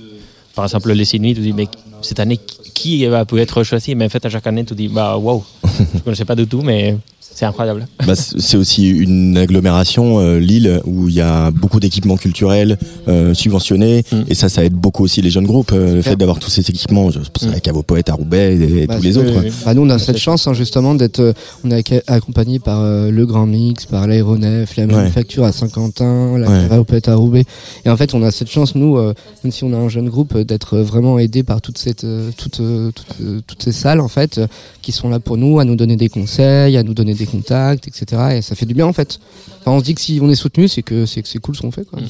Par 0.54 0.64
exemple, 0.64 0.92
les 0.92 1.14
Inuits, 1.14 1.34
tu 1.34 1.40
dis 1.40 1.52
mais 1.52 1.66
cette 2.00 2.20
année 2.20 2.38
qui 2.74 3.04
va 3.06 3.24
peut 3.24 3.38
être 3.38 3.62
choisi? 3.62 3.94
Mais 3.94 4.06
en 4.06 4.08
fait, 4.08 4.24
à 4.24 4.30
chaque 4.30 4.46
année, 4.46 4.64
tu 4.64 4.74
dis 4.74 4.88
bah 4.88 5.16
wow, 5.18 5.44
je 5.94 6.00
connaissais 6.00 6.24
pas 6.24 6.34
du 6.36 6.46
tout, 6.46 6.62
mais 6.62 6.96
c'est 7.34 7.44
incroyable. 7.46 7.86
Bah, 8.06 8.14
c'est 8.16 8.56
aussi 8.56 8.88
une 8.88 9.36
agglomération 9.36 10.18
euh, 10.20 10.38
Lille 10.38 10.80
où 10.86 11.08
il 11.08 11.14
y 11.14 11.20
a 11.20 11.50
beaucoup 11.50 11.80
d'équipements 11.80 12.16
culturels 12.16 12.78
euh, 13.08 13.34
subventionnés 13.34 14.04
Mm. 14.12 14.22
et 14.28 14.34
ça 14.34 14.48
ça 14.48 14.64
aide 14.64 14.74
beaucoup 14.74 15.02
aussi 15.04 15.20
les 15.22 15.30
jeunes 15.30 15.46
groupes 15.46 15.72
euh, 15.72 15.96
le 15.96 16.02
fait 16.02 16.16
d'avoir 16.16 16.38
tous 16.38 16.50
ces 16.50 16.60
équipements 16.70 17.10
je 17.10 17.18
pense 17.18 17.44
à 17.48 17.52
la 17.52 17.60
Cave 17.60 17.76
aux 17.76 17.82
Poètes 17.82 18.08
à 18.08 18.14
Roubaix 18.14 18.56
et, 18.56 18.82
et 18.82 18.86
Bah, 18.86 18.96
tous 18.96 19.02
les 19.02 19.16
autres. 19.18 19.32
Bah, 19.64 19.74
nous, 19.74 19.82
on 19.82 19.90
a 19.90 19.98
cette 19.98 20.18
chance, 20.18 20.46
hein, 20.46 20.54
justement, 20.54 20.94
d'être, 20.94 21.20
euh, 21.20 21.32
on 21.64 21.70
est 21.70 22.02
accompagné 22.06 22.58
par 22.58 22.80
euh, 22.82 23.10
le 23.10 23.26
Grand 23.26 23.46
Mix, 23.46 23.86
par 23.86 24.06
l'aéronef, 24.06 24.76
la 24.76 24.86
Ouais. 24.86 24.92
manufacture 24.94 25.44
à 25.44 25.52
Saint-Quentin, 25.52 26.38
la 26.38 26.48
Ouais. 26.48 26.82
ouais. 26.90 27.08
à 27.08 27.14
Roubaix. 27.14 27.44
Et 27.84 27.90
en 27.90 27.96
fait, 27.96 28.14
on 28.14 28.22
a 28.22 28.30
cette 28.30 28.48
chance, 28.50 28.74
nous, 28.74 28.96
euh, 28.96 29.14
même 29.44 29.52
si 29.52 29.64
on 29.64 29.72
a 29.72 29.76
un 29.76 29.88
jeune 29.88 30.08
groupe, 30.08 30.36
d'être 30.38 30.78
vraiment 30.78 31.18
aidé 31.18 31.42
par 31.42 31.60
toute 31.60 31.78
cette, 31.78 32.04
euh, 32.04 32.30
toute, 32.36 32.60
euh, 32.60 32.90
toute, 32.92 33.06
euh, 33.20 33.40
toutes 33.46 33.62
ces 33.62 33.72
salles, 33.72 34.00
en 34.00 34.08
fait, 34.08 34.38
euh, 34.38 34.46
qui 34.82 34.92
sont 34.92 35.08
là 35.08 35.18
pour 35.20 35.36
nous, 35.36 35.58
à 35.58 35.64
nous 35.64 35.76
donner 35.76 35.96
des 35.96 36.08
conseils, 36.08 36.76
à 36.76 36.82
nous 36.82 36.94
donner 36.94 37.14
des 37.16 37.26
contacts, 37.26 37.88
etc. 37.88 38.22
Et 38.36 38.42
ça 38.42 38.54
fait 38.54 38.66
du 38.66 38.74
bien, 38.74 38.86
en 38.86 38.92
fait. 38.92 39.18
Enfin, 39.60 39.72
on 39.72 39.78
se 39.80 39.84
dit 39.84 39.94
que 39.94 40.00
si 40.00 40.18
on 40.22 40.28
est 40.30 40.34
soutenu, 40.36 40.68
c'est 40.68 40.82
que 40.82 41.06
c'est 41.06 41.22
que 41.22 41.28
c'est 41.28 41.38
cool 41.40 41.56
ce 41.56 41.62
qu'on 41.62 41.70
fait, 41.72 41.84
quoi. 41.84 41.98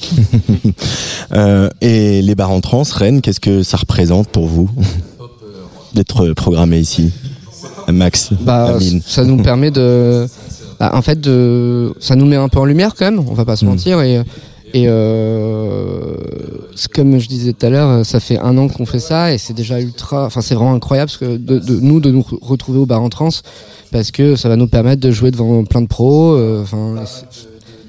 Euh, 1.32 1.68
et 1.80 2.22
les 2.22 2.34
bars 2.36 2.50
en 2.52 2.60
trans 2.60 2.82
Rennes 2.88 3.20
qu'est-ce 3.20 3.40
que 3.40 3.62
ça 3.64 3.76
représente 3.76 4.28
pour 4.28 4.46
vous 4.46 4.70
d'être 5.94 6.32
programmé 6.34 6.78
ici? 6.78 7.10
Max 7.88 8.30
Bah, 8.42 8.76
Amine. 8.76 9.00
ça 9.04 9.24
nous 9.24 9.36
permet 9.38 9.70
de, 9.72 10.26
bah, 10.78 10.90
en 10.94 11.02
fait, 11.02 11.20
de, 11.20 11.92
ça 11.98 12.14
nous 12.16 12.26
met 12.26 12.36
un 12.36 12.48
peu 12.48 12.58
en 12.60 12.64
lumière 12.64 12.94
quand 12.94 13.06
même. 13.06 13.18
On 13.18 13.34
va 13.34 13.44
pas 13.44 13.56
se 13.56 13.64
Mm. 13.64 13.68
mentir 13.68 14.00
et 14.02 14.22
et 14.74 14.84
euh, 14.88 16.16
comme 16.94 17.18
je 17.18 17.28
disais 17.28 17.52
tout 17.52 17.64
à 17.66 17.70
l'heure, 17.70 18.04
ça 18.04 18.20
fait 18.20 18.38
un 18.38 18.58
an 18.58 18.68
qu'on 18.68 18.84
fait 18.84 18.98
ça 18.98 19.32
et 19.32 19.38
c'est 19.38 19.54
déjà 19.54 19.80
ultra, 19.80 20.26
enfin 20.26 20.40
c'est 20.42 20.54
vraiment 20.54 20.74
incroyable 20.74 21.08
parce 21.10 21.18
que 21.18 21.36
de, 21.36 21.58
de 21.58 21.80
nous 21.80 22.00
de 22.00 22.10
nous 22.10 22.20
re- 22.20 22.38
retrouver 22.42 22.78
au 22.80 22.86
bar 22.86 23.00
en 23.00 23.08
trans 23.08 23.30
parce 23.92 24.10
que 24.10 24.36
ça 24.36 24.48
va 24.48 24.56
nous 24.56 24.68
permettre 24.68 25.00
de 25.00 25.10
jouer 25.10 25.30
devant 25.30 25.64
plein 25.64 25.82
de 25.82 25.86
pros. 25.86 26.34
euh, 26.34 26.62
Enfin, 26.62 26.94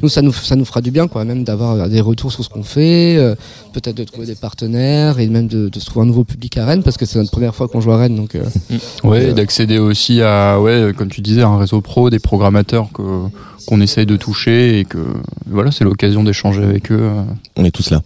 nous 0.02 0.10
ça 0.10 0.22
nous 0.22 0.32
ça 0.32 0.56
nous 0.56 0.64
fera 0.66 0.80
du 0.82 0.91
bien 0.91 1.08
quoi, 1.08 1.26
même 1.26 1.43
d'avoir 1.43 1.89
des 1.89 2.02
retours 2.02 2.32
sur 2.32 2.43
ce 2.43 2.50
qu'on 2.50 2.62
fait, 2.62 3.16
euh, 3.18 3.34
peut-être 3.74 3.98
de 3.98 4.04
trouver 4.04 4.28
des 4.28 4.36
partenaires 4.36 5.20
et 5.20 5.26
même 5.28 5.48
de, 5.48 5.70
de 5.70 5.80
se 5.80 5.86
trouver 5.88 6.04
un 6.04 6.08
nouveau 6.08 6.24
public 6.24 6.56
à 6.58 6.66
Rennes 6.68 6.84
parce 6.84 6.98
que 6.98 7.06
c'est 7.08 7.18
notre 7.18 7.32
première 7.32 7.56
fois 7.56 7.68
qu'on 7.68 7.82
joue 7.82 7.91
à 7.91 7.98
Rennes 7.98 8.16
donc. 8.16 8.36
euh, 8.36 8.43
Ouais, 9.04 9.26
Euh, 9.26 9.32
et 9.32 9.34
d'accéder 9.34 9.80
aussi 9.80 10.22
à, 10.22 10.62
ouais, 10.62 10.91
comme 10.95 11.10
tu 11.10 11.22
disais, 11.22 11.41
un 11.41 11.58
réseau 11.58 11.82
pro, 11.82 12.12
des 12.12 12.20
programmateurs 12.20 12.89
que 12.93 13.02
qu'on 13.68 13.82
essaye 13.82 14.05
de 14.05 14.15
toucher 14.15 14.80
et 14.80 14.86
que 14.86 14.97
voilà, 15.45 15.72
c'est 15.72 15.84
l'occasion 15.84 16.24
d'échanger 16.24 16.63
avec 16.63 16.91
eux. 16.91 16.99
euh. 17.01 17.22
on 17.57 17.65
est 17.65 17.72
tous 17.72 17.89
là 17.91 18.01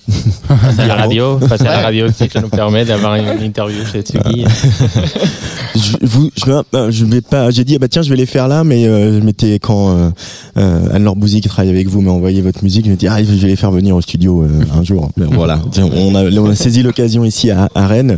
Passer 0.47 0.79
à 0.81 0.87
la 0.87 0.95
radio, 0.95 1.37
passer 1.37 1.67
à 1.67 1.71
la 1.77 1.81
radio 1.81 2.07
aussi, 2.07 2.27
ça 2.29 2.41
nous 2.41 2.49
permet 2.49 2.83
d'avoir 2.83 3.15
une, 3.15 3.41
interview 3.41 3.85
chez 3.85 4.01
Tsugi. 4.01 4.43
je, 5.75 5.97
vous, 6.01 6.29
je, 6.35 6.45
vais- 6.45 6.91
je 6.91 7.05
vais 7.05 7.21
pas. 7.21 7.49
J'ai 7.51 7.63
dit 7.63 7.75
ah 7.75 7.79
bah 7.79 7.87
tiens 7.87 8.01
je 8.01 8.09
vais 8.09 8.15
les 8.15 8.25
faire 8.25 8.47
là, 8.47 8.63
mais 8.63 8.85
euh, 8.87 9.19
je 9.19 9.25
m'étais 9.25 9.59
quand 9.59 9.95
euh, 9.95 10.09
euh, 10.57 10.93
Anne-Laure 10.93 11.15
Bouzy 11.15 11.41
qui 11.41 11.47
travaille 11.49 11.69
avec 11.71 11.87
vous 11.87 12.01
m'a 12.01 12.11
envoyé 12.11 12.41
votre 12.41 12.63
musique, 12.63 12.85
je 12.85 12.91
me 12.91 12.95
dis 12.95 13.07
ah 13.07 13.19
je 13.23 13.31
vais 13.31 13.47
les 13.47 13.55
faire 13.55 13.71
venir 13.71 13.95
au 13.95 14.01
studio 14.01 14.43
euh, 14.43 14.47
un 14.77 14.83
jour. 14.83 15.09
Mais 15.17 15.25
voilà, 15.25 15.61
on 15.77 16.15
a, 16.15 16.23
on 16.31 16.49
a 16.49 16.55
saisi 16.55 16.81
l'occasion 16.83 17.23
ici 17.23 17.51
à, 17.51 17.69
à 17.75 17.87
Rennes. 17.87 18.17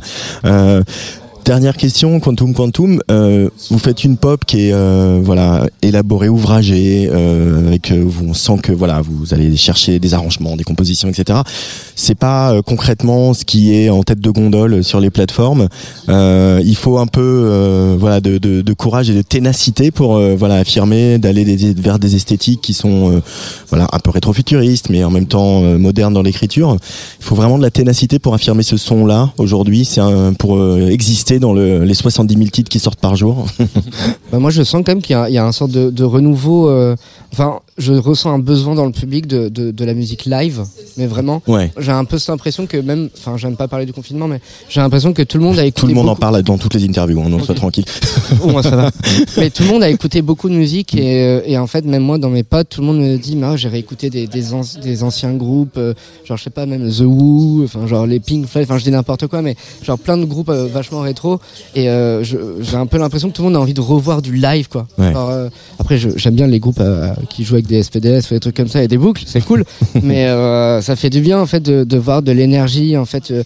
Dernière 1.46 1.76
question, 1.76 2.22
Quantum 2.22 2.54
Quantum. 2.54 3.02
euh, 3.12 3.50
vous 3.70 3.78
faites 3.78 4.06
une 4.06 4.16
pop 4.16 4.46
qui 4.46 4.68
est 4.70 4.74
euh, 4.74 5.20
voilà 5.22 5.68
élaborée, 5.82 6.30
ouvragée, 6.30 7.10
euh, 7.12 7.68
avec 7.68 7.92
euh, 7.92 8.02
vous- 8.06 8.30
on 8.30 8.34
sent 8.34 8.60
que 8.64 8.72
voilà 8.72 9.02
vous 9.02 9.34
allez 9.34 9.58
chercher 9.58 10.00
des 10.00 10.14
arrangements, 10.14 10.56
des 10.56 10.64
compositions, 10.64 11.10
etc. 11.10 11.40
C'est 11.98 12.16
pas 12.18 12.54
euh, 12.54 12.62
concrètement 12.62 13.34
ce 13.34 13.44
qui 13.44 13.74
est 13.76 13.90
en 13.90 14.04
tête 14.04 14.22
de 14.22 14.30
gondole 14.30 14.86
sur 14.86 15.02
les 15.02 15.10
plateformes. 15.10 15.68
Euh, 16.08 16.62
il 16.64 16.78
faut 16.78 16.98
un 16.98 17.08
peu 17.08 17.96
voilà 18.00 18.22
de, 18.22 18.38
de, 18.38 18.62
de 18.62 18.74
courage 18.74 19.10
et 19.10 19.14
de 19.14 19.22
ténacité 19.22 19.92
pour 19.92 20.18
voilà 20.38 20.56
affirmer 20.56 21.18
d'aller 21.18 21.44
vers 21.78 22.00
des 22.00 22.16
esthétiques 22.16 22.62
qui 22.62 22.74
sont 22.74 23.22
voilà 23.70 23.90
un 23.92 24.00
peu 24.00 24.12
rétrofuturistes, 24.12 24.90
mais 24.90 25.04
en 25.04 25.12
même 25.12 25.28
temps 25.28 25.60
modernes 25.78 26.14
dans 26.14 26.22
l'écriture. 26.22 26.78
Il 27.20 27.26
faut 27.26 27.36
vraiment 27.36 27.58
de 27.58 27.64
la 27.64 27.72
ténacité 27.72 28.18
pour 28.18 28.34
affirmer 28.34 28.64
ce 28.64 28.78
son-là 28.78 29.34
aujourd'hui. 29.38 29.84
C'est 29.84 30.00
pour 30.40 30.56
euh, 30.58 30.88
dans 31.40 31.54
le, 31.54 31.84
les 31.84 31.94
70 31.94 32.34
000 32.36 32.48
titres 32.50 32.70
qui 32.70 32.80
sortent 32.80 33.00
par 33.00 33.16
jour. 33.16 33.46
Bah, 34.32 34.40
moi, 34.40 34.50
je 34.50 34.64
sens 34.64 34.82
quand 34.84 34.92
même 34.94 35.02
qu'il 35.02 35.14
y, 35.16 35.38
a- 35.38 35.46
un 35.46 35.52
sorte 35.52 35.70
de, 35.72 35.92
de 35.92 36.04
renouveau. 36.04 36.68
euh, 36.70 36.96
Enfin, 37.32 37.60
je 37.78 37.94
ressens 37.94 38.32
un 38.32 38.40
besoin 38.40 38.76
dans 38.76 38.86
le 38.86 38.92
public 38.92 39.26
de, 39.28 39.50
de, 39.50 39.72
de 39.72 39.86
la 39.86 39.94
musique 39.94 40.26
live, 40.26 40.62
mais 40.98 41.08
vraiment. 41.08 41.42
Ouais. 41.48 41.72
J'ai 41.80 41.92
un 41.92 42.06
peu 42.06 42.20
cette 42.20 42.30
impression 42.30 42.68
que 42.68 42.78
même, 42.78 43.10
enfin, 43.18 43.36
j'aime 43.38 43.56
pas 43.56 43.68
parler 43.68 43.86
du 43.86 43.94
confinement, 43.94 44.28
mais 44.28 44.40
j'ai 44.70 44.80
l'impression 44.82 45.12
que 45.14 45.24
tout 45.24 45.38
le 45.38 45.44
monde 45.44 45.58
a 45.58 45.66
écouté. 45.66 45.82
Tout 45.82 45.88
le 45.88 45.94
monde 45.96 46.10
en 46.10 46.16
parle 46.16 46.42
dans 46.44 46.58
toutes 46.58 46.76
les 46.76 46.84
interviews. 46.88 47.20
On 47.20 47.40
soit 47.44 47.56
tranquille. 47.56 47.86
Au 48.44 48.48
moins, 48.50 48.62
ça 48.62 48.76
va. 48.76 48.92
Mais 49.38 49.50
tout 49.50 49.64
le 49.64 49.70
monde 49.70 49.82
a 49.84 49.90
écouté 49.90 50.22
beaucoup 50.22 50.50
de 50.50 50.54
musique 50.54 50.94
et, 50.96 51.24
euh, 51.24 51.42
et 51.46 51.58
en 51.58 51.68
fait, 51.68 51.84
même 51.86 52.04
moi, 52.04 52.18
dans 52.20 52.30
mes 52.30 52.44
potes, 52.44 52.70
tout 52.70 52.82
le 52.82 52.88
monde 52.88 53.00
me 53.00 53.18
dit, 53.18 53.36
mais 53.36 53.48
ah, 53.48 53.56
j'ai 53.56 53.70
réécouté 53.70 54.10
des, 54.10 54.28
des, 54.28 54.52
anci- 54.54 54.80
des 54.80 55.04
anciens 55.04 55.34
groupes, 55.34 55.78
euh, 55.78 55.94
genre, 56.26 56.38
je 56.38 56.44
sais 56.44 56.50
pas, 56.50 56.66
même 56.66 56.90
The 56.90 57.02
Who, 57.02 57.62
enfin, 57.64 57.88
genre 57.88 58.06
les 58.06 58.20
Pink 58.20 58.46
Floyd, 58.48 58.68
enfin, 58.70 58.78
je 58.78 58.84
dis 58.84 58.92
n'importe 58.92 59.28
quoi, 59.28 59.42
mais 59.42 59.56
genre 59.84 59.98
plein 59.98 60.18
de 60.18 60.26
groupes 60.26 60.50
euh, 60.50 60.68
vachement 60.72 61.02
rétro. 61.02 61.40
Et 61.76 61.90
euh, 61.90 62.24
j'ai 62.24 62.78
un 62.78 62.86
peu 62.86 62.98
l'impression 62.98 63.30
que 63.30 63.34
tout 63.36 63.42
le 63.42 63.48
monde 63.50 63.58
a 63.58 63.60
envie 63.62 63.74
de 63.74 63.82
revoir 63.82 64.22
du 64.22 64.36
live, 64.36 64.68
quoi. 64.70 64.88
Ouais. 64.98 65.12
Genre, 65.12 65.30
euh, 65.30 65.50
après, 65.80 65.98
j'aime 65.98 66.36
bien 66.36 66.48
les 66.48 66.60
groupes 66.60 66.82
qui 67.30 67.44
jouent 67.44 67.56
avec 67.56 67.63
des 67.68 67.82
SPDS 67.84 68.30
ou 68.30 68.34
des 68.36 68.40
trucs 68.40 68.56
comme 68.56 68.68
ça 68.68 68.84
et 68.84 68.88
des 68.88 68.98
boucles, 68.98 69.24
c'est 69.26 69.42
cool. 69.44 69.64
mais 70.04 70.28
euh, 70.28 70.82
ça 70.82 70.96
fait 70.96 71.10
du 71.10 71.22
bien, 71.22 71.40
en 71.40 71.46
fait, 71.46 71.62
de, 71.62 71.84
de 71.84 71.98
voir 71.98 72.22
de 72.22 72.32
l'énergie, 72.32 72.98
en 72.98 73.06
fait. 73.06 73.32
euh, 73.32 73.44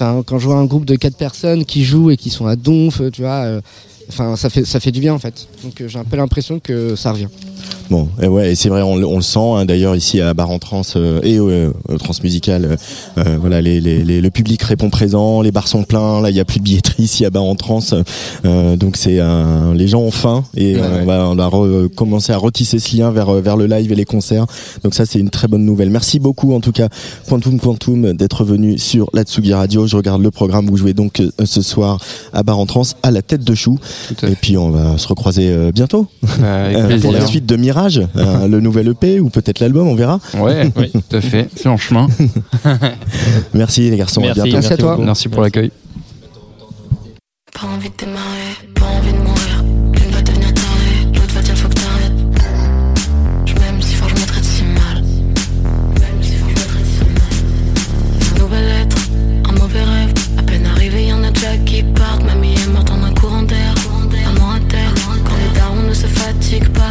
Enfin, 0.00 0.22
quand 0.24 0.38
je 0.38 0.46
vois 0.46 0.58
un 0.58 0.64
groupe 0.64 0.84
de 0.84 0.94
quatre 0.94 1.16
personnes 1.16 1.64
qui 1.64 1.82
jouent 1.82 2.10
et 2.12 2.16
qui 2.16 2.30
sont 2.30 2.46
à 2.46 2.54
donf, 2.54 3.00
euh, 3.00 3.10
tu 3.10 3.22
vois, 3.22 3.42
euh, 3.46 3.60
enfin, 4.08 4.36
ça 4.36 4.50
fait 4.50 4.64
ça 4.64 4.80
fait 4.80 4.92
du 4.92 5.00
bien 5.00 5.14
en 5.14 5.18
fait. 5.18 5.46
Donc 5.64 5.80
euh, 5.80 5.88
j'ai 5.88 5.98
un 5.98 6.04
peu 6.04 6.16
l'impression 6.16 6.58
que 6.60 6.96
ça 6.96 7.12
revient. 7.12 7.28
Bon, 7.90 8.06
et 8.20 8.26
ouais, 8.28 8.52
et 8.52 8.54
c'est 8.54 8.68
vrai, 8.68 8.82
on, 8.82 8.96
le- 8.96 9.06
on 9.06 9.16
le 9.16 9.22
sent. 9.22 9.38
hein, 9.40 9.64
D'ailleurs, 9.64 9.96
ici 9.96 10.20
à 10.20 10.34
Bar 10.34 10.50
en 10.50 10.58
Trans 10.58 10.82
euh, 10.96 11.20
et 11.22 11.38
euh, 11.38 11.70
Transmusical, 11.98 12.64
euh, 12.66 12.76
euh, 13.16 13.38
voilà, 13.40 13.62
les, 13.62 13.80
les, 13.80 14.04
les- 14.04 14.20
le 14.20 14.30
public 14.30 14.62
répond 14.62 14.90
présent, 14.90 15.40
les 15.40 15.50
bars 15.52 15.68
sont 15.68 15.84
pleins. 15.84 16.20
Là, 16.20 16.28
il 16.28 16.36
y 16.36 16.40
a 16.40 16.44
plus 16.44 16.58
de 16.58 16.64
billetterie 16.64 17.04
ici 17.04 17.24
à 17.24 17.30
Bar 17.30 17.42
en 17.44 17.54
Trans, 17.54 17.80
euh, 18.44 18.76
donc 18.76 18.96
c'est 18.98 19.18
les 19.74 19.88
gens 19.88 20.00
ont 20.00 20.10
faim 20.10 20.44
et 20.54 20.76
euh, 20.76 21.00
on 21.02 21.06
va, 21.06 21.28
on 21.30 21.34
va 21.34 21.48
re- 21.48 21.88
commencer 21.88 22.32
à 22.32 22.36
retisser 22.36 22.78
ce 22.78 22.94
lien 22.96 23.10
vers 23.10 23.32
vers 23.32 23.56
le 23.56 23.66
live 23.66 23.90
et 23.90 23.94
les 23.94 24.04
concerts. 24.04 24.44
Donc 24.84 24.94
ça, 24.94 25.06
c'est 25.06 25.18
une 25.18 25.30
très 25.30 25.48
bonne 25.48 25.64
nouvelle. 25.64 25.88
Merci 25.90 26.18
beaucoup 26.20 26.52
en 26.54 26.60
tout 26.60 26.72
cas, 26.72 26.88
Quantum 27.28 27.58
Quantum, 27.58 28.12
d'être 28.12 28.44
venu 28.44 28.76
sur 28.78 29.08
la 29.14 29.22
Tsugi 29.22 29.54
Radio. 29.54 29.86
Je 29.86 29.96
regarde 29.96 30.22
le 30.22 30.30
programme. 30.30 30.66
Vous 30.66 30.76
jouez 30.76 30.92
donc 30.92 31.20
euh, 31.20 31.30
ce 31.44 31.62
soir 31.62 31.98
à 32.34 32.42
Bar 32.42 32.58
en 32.58 32.66
Trans 32.66 32.82
à 33.02 33.10
la 33.10 33.22
tête 33.22 33.44
de 33.44 33.54
chou. 33.54 33.78
Et 34.22 34.34
puis 34.34 34.56
on 34.56 34.70
va 34.70 34.98
se 34.98 35.08
recroiser 35.08 35.50
euh, 35.50 35.72
bientôt 35.72 36.06
Avec 36.22 36.38
Euh, 36.88 37.00
pour 37.00 37.12
la 37.12 37.26
suite 37.26 37.46
de 37.46 37.56
Mirage, 37.56 38.00
euh, 38.16 38.48
le 38.48 38.60
nouvel 38.60 38.88
EP 38.88 39.20
ou 39.20 39.30
peut-être 39.30 39.60
l'album, 39.60 39.88
on 39.88 39.94
verra. 39.94 40.20
Ouais, 40.38 40.70
oui, 40.76 40.90
tout 40.92 41.16
à 41.16 41.20
fait. 41.20 41.48
C'est 41.54 41.68
en 41.68 41.76
chemin. 41.76 42.08
Merci 43.54 43.90
les 43.90 43.96
garçons, 43.96 44.22
à 44.22 44.32
bientôt. 44.32 44.76
beaucoup. 44.76 45.02
Merci 45.02 45.28
pour 45.28 45.42
l'accueil. 45.42 45.70
Pas 47.52 47.66
envie 47.66 47.90
de 47.90 47.94
démarrer, 47.96 48.74
pas 48.74 48.86
envie 48.86 49.12
de 49.12 49.37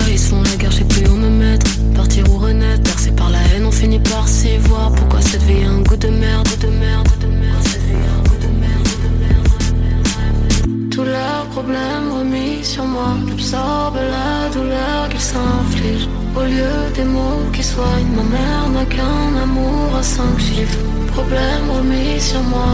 ils 0.10 0.20
se 0.20 0.30
font 0.30 0.42
la 0.42 0.56
guerre, 0.56 0.72
je 0.72 0.78
sais 0.78 0.84
plus 0.86 1.08
où 1.10 1.16
me 1.16 1.30
mettre. 1.30 1.66
Partir 1.96 2.24
ou 2.30 2.38
renaître, 2.38 2.84
bercé 2.84 3.12
par 3.12 3.30
la 3.30 3.40
haine, 3.54 3.66
on 3.66 3.72
finit 3.72 4.00
par 4.00 4.28
s'y 4.28 4.58
voir. 4.58 4.92
Pourquoi 4.92 5.22
cette 5.22 5.44
vie 5.44 5.64
a 5.64 5.70
un 5.70 5.82
goût 5.82 5.96
de 5.96 6.10
merde, 6.10 6.48
de 6.62 6.68
merde, 6.68 7.10
de 7.22 7.28
merde. 7.28 7.64
Cette 7.64 7.82
vie 7.82 7.94
un 7.96 8.30
goût 8.30 8.40
de 8.46 8.52
merde, 8.64 8.88
de 9.04 9.10
merde. 9.24 10.92
Tous 10.92 11.04
leurs 11.04 11.46
problèmes 11.52 12.12
remis 12.18 12.64
sur 12.64 12.86
moi 12.86 13.16
J'absorbe 13.30 13.96
la 13.96 14.50
douleur 14.54 15.10
qu'ils 15.10 15.20
s'infligent 15.20 16.10
Au 16.36 16.42
lieu 16.42 16.76
des 16.96 17.04
mots 17.04 17.46
qui 17.54 17.64
soignent 17.64 18.14
Ma 18.16 18.24
mère 18.24 18.70
n'a 18.74 18.86
qu'un 18.86 19.44
amour 19.44 19.96
à 20.00 20.04
cinq 20.04 20.40
chiffres 20.40 20.80
Problèmes 21.14 21.70
remis 21.78 22.20
sur 22.20 22.42
moi 22.44 22.72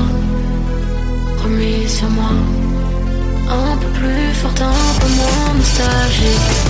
Remis 1.43 1.87
sur 1.87 2.09
moi 2.09 2.31
Un 3.49 3.77
peu 3.77 3.87
plus 3.99 4.33
forte, 4.41 4.61
un 4.61 4.99
peu 4.99 5.09
moins 5.19 5.53
nostalgique 5.57 6.62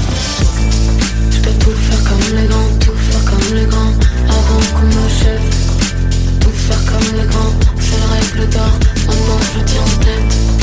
Je 1.32 1.40
dois 1.42 1.54
tout 1.60 1.72
faire 1.72 2.04
comme 2.04 2.38
les 2.38 2.48
grands 2.48 2.72
Tout 2.80 2.96
faire 2.96 3.26
comme 3.26 3.56
les 3.56 3.66
grands 3.66 3.94
Avant 4.30 4.64
qu'on 4.74 4.88
me 4.88 5.10
chève 5.10 5.48
Tout 6.40 6.50
faire 6.50 6.84
comme 6.86 7.18
les 7.18 7.28
grands 7.28 7.54
C'est 7.80 8.00
la 8.00 8.08
règle 8.16 8.50
d'or 8.54 8.74
Maintenant 9.08 9.40
je 9.54 9.60
le 9.60 9.66
tiens 9.66 9.82
en 9.82 10.04
tête. 10.04 10.54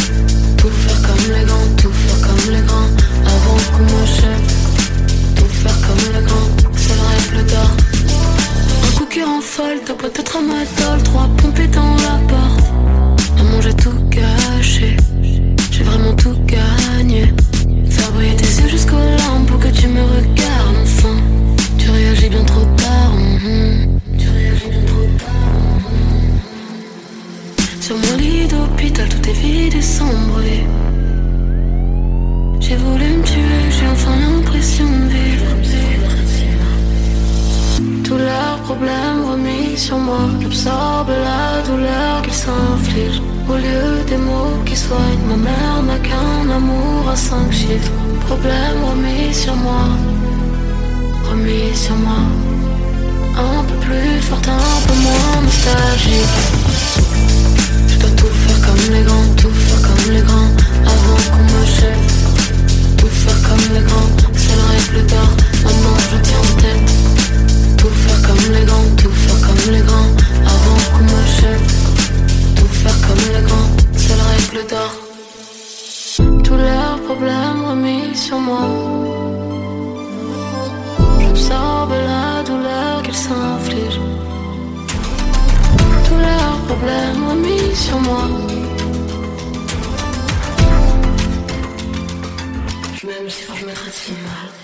Tout 0.61 0.69
faire 0.69 1.01
comme 1.03 1.35
les 1.35 1.45
grands, 1.47 1.69
tout 1.79 1.91
faire 1.91 2.21
comme 2.21 2.53
les 2.53 2.61
grands 2.61 2.91
Avant 3.25 3.57
qu'on 3.73 3.85
m'achève 3.85 4.47
Tout 5.37 5.45
faire 5.47 5.81
comme 5.81 6.15
les 6.15 6.23
grands, 6.27 6.51
c'est 6.77 6.97
la 6.97 7.09
règle 7.09 7.51
d'or 7.51 7.71
Un 8.87 8.99
coup 8.99 9.07
qui 9.07 9.23
rend 9.23 9.41
folle, 9.41 9.81
t'as 9.87 9.95
peut-être 9.95 10.37
un 10.37 10.43
matol 10.43 11.03
Trois 11.03 11.29
pompées 11.39 11.69
dans 11.69 11.95
la 11.97 12.19
porte. 12.29 12.73
Maman 13.39 13.61
j'ai 13.63 13.75
tout 13.75 13.99
gâché 14.11 14.97
J'ai 15.71 15.83
vraiment 15.83 16.15
tout 16.15 16.37
gagné 16.45 17.33
Faire 18.01 18.13
briller 18.13 18.37
tes 18.37 18.63
yeux 18.63 18.69
jusqu'aux 18.69 18.97
larmes 18.97 19.45
Pour 19.47 19.59
que 19.59 19.69
tu 19.69 19.87
me 19.87 20.01
regardes 20.03 20.77
enfin 20.83 21.17
Tu 21.77 21.91
réagis 21.91 22.31
bien 22.31 22.45
trop 22.45 22.65
tard 22.77 23.13
mhm. 23.13 24.01
Tu 24.19 24.29
réagis 24.29 24.69
bien 24.71 24.85
trop 24.87 25.07
tard 25.19 25.31
sur 27.81 27.97
mon 27.97 28.17
lit 28.19 28.47
d'hôpital, 28.47 29.09
tout 29.09 29.29
est 29.29 29.33
vide 29.33 29.75
et 29.75 29.83
sombre. 29.83 30.41
J'ai 32.61 32.77
voulu 32.77 33.05
me 33.05 33.23
tuer, 33.25 33.63
j'ai 33.69 33.89
enfin 33.89 34.15
l'impression 34.17 34.85
de 34.85 35.09
vivre. 35.09 35.51
Tous 38.05 38.17
leurs 38.17 38.59
problèmes 38.65 39.25
remis 39.29 39.77
sur 39.77 39.99
moi. 39.99 40.29
J'absorbe 40.41 41.09
la 41.09 41.63
douleur 41.63 42.23
qu'ils 42.23 42.33
s'infligent. 42.33 43.30
Au 43.49 43.57
lieu 43.57 44.05
des 44.07 44.17
mots 44.17 44.59
qui 44.65 44.77
soignent, 44.77 45.27
ma 45.29 45.37
mère 45.37 45.83
n'a 45.83 45.99
qu'un 45.99 46.51
amour 46.51 47.09
à 47.11 47.17
cinq 47.17 47.51
chiffres. 47.51 47.93
Problèmes 48.27 48.83
remis 48.91 49.35
sur 49.35 49.55
moi. 49.57 49.85
Remis 51.29 51.75
sur 51.75 51.97
moi. 51.97 52.23
Un 53.37 53.65
peu 53.65 53.75
plus 53.87 54.21
forte, 54.21 54.49
un 54.49 54.81
peu 54.87 54.95
moins 55.07 55.43
nostalgique. 55.43 56.37
Je 57.89 57.99
dois 57.99 58.11
tout 58.11 58.33
faire 58.43 58.61
comme 58.67 58.95
les 58.95 59.03
grands, 59.03 59.35
tout 59.37 59.51
faire 59.51 59.83
comme 59.83 60.13
les 60.15 60.23
grands 60.23 60.51
Avant 60.93 61.21
qu'on 61.31 61.45
me 61.53 61.67
chève 61.67 62.07
Tout 62.97 63.07
faire 63.07 63.41
comme 63.49 63.75
les 63.75 63.83
grands, 63.83 64.11
c'est 64.37 64.57
la 64.57 64.67
règle 64.75 65.07
d'or 65.07 65.31
Maintenant 65.65 65.97
je 65.99 66.17
le 66.17 66.23
tiens 66.23 66.39
en 66.39 66.61
tête 66.63 66.89
Tout 67.77 67.89
faire 67.89 68.23
comme 68.23 68.53
les 68.55 68.65
grands, 68.65 68.91
tout 68.97 69.11
faire 69.11 69.41
comme 69.47 69.73
les 69.73 69.81
grands 69.81 70.20
règle 74.41 74.67
d'or 74.69 74.93
Tous 76.45 76.57
leurs 76.57 77.01
problèmes 77.07 77.65
remis 77.69 78.17
sur 78.17 78.39
moi 78.39 78.67
J'absorbe 81.21 81.93
la 81.93 82.43
douleur 82.43 83.03
qu'ils 83.03 83.15
s'infligent 83.15 84.01
tous 86.07 86.17
leurs 86.17 86.59
problèmes 86.67 87.29
remis 87.31 87.77
sur 87.77 87.99
moi. 88.01 88.25
M'aime 93.07 93.29
si 93.29 93.45
je 93.59 93.65
me 93.67 93.73
traite 93.73 93.95
si 93.95 94.13
mal. 94.13 94.60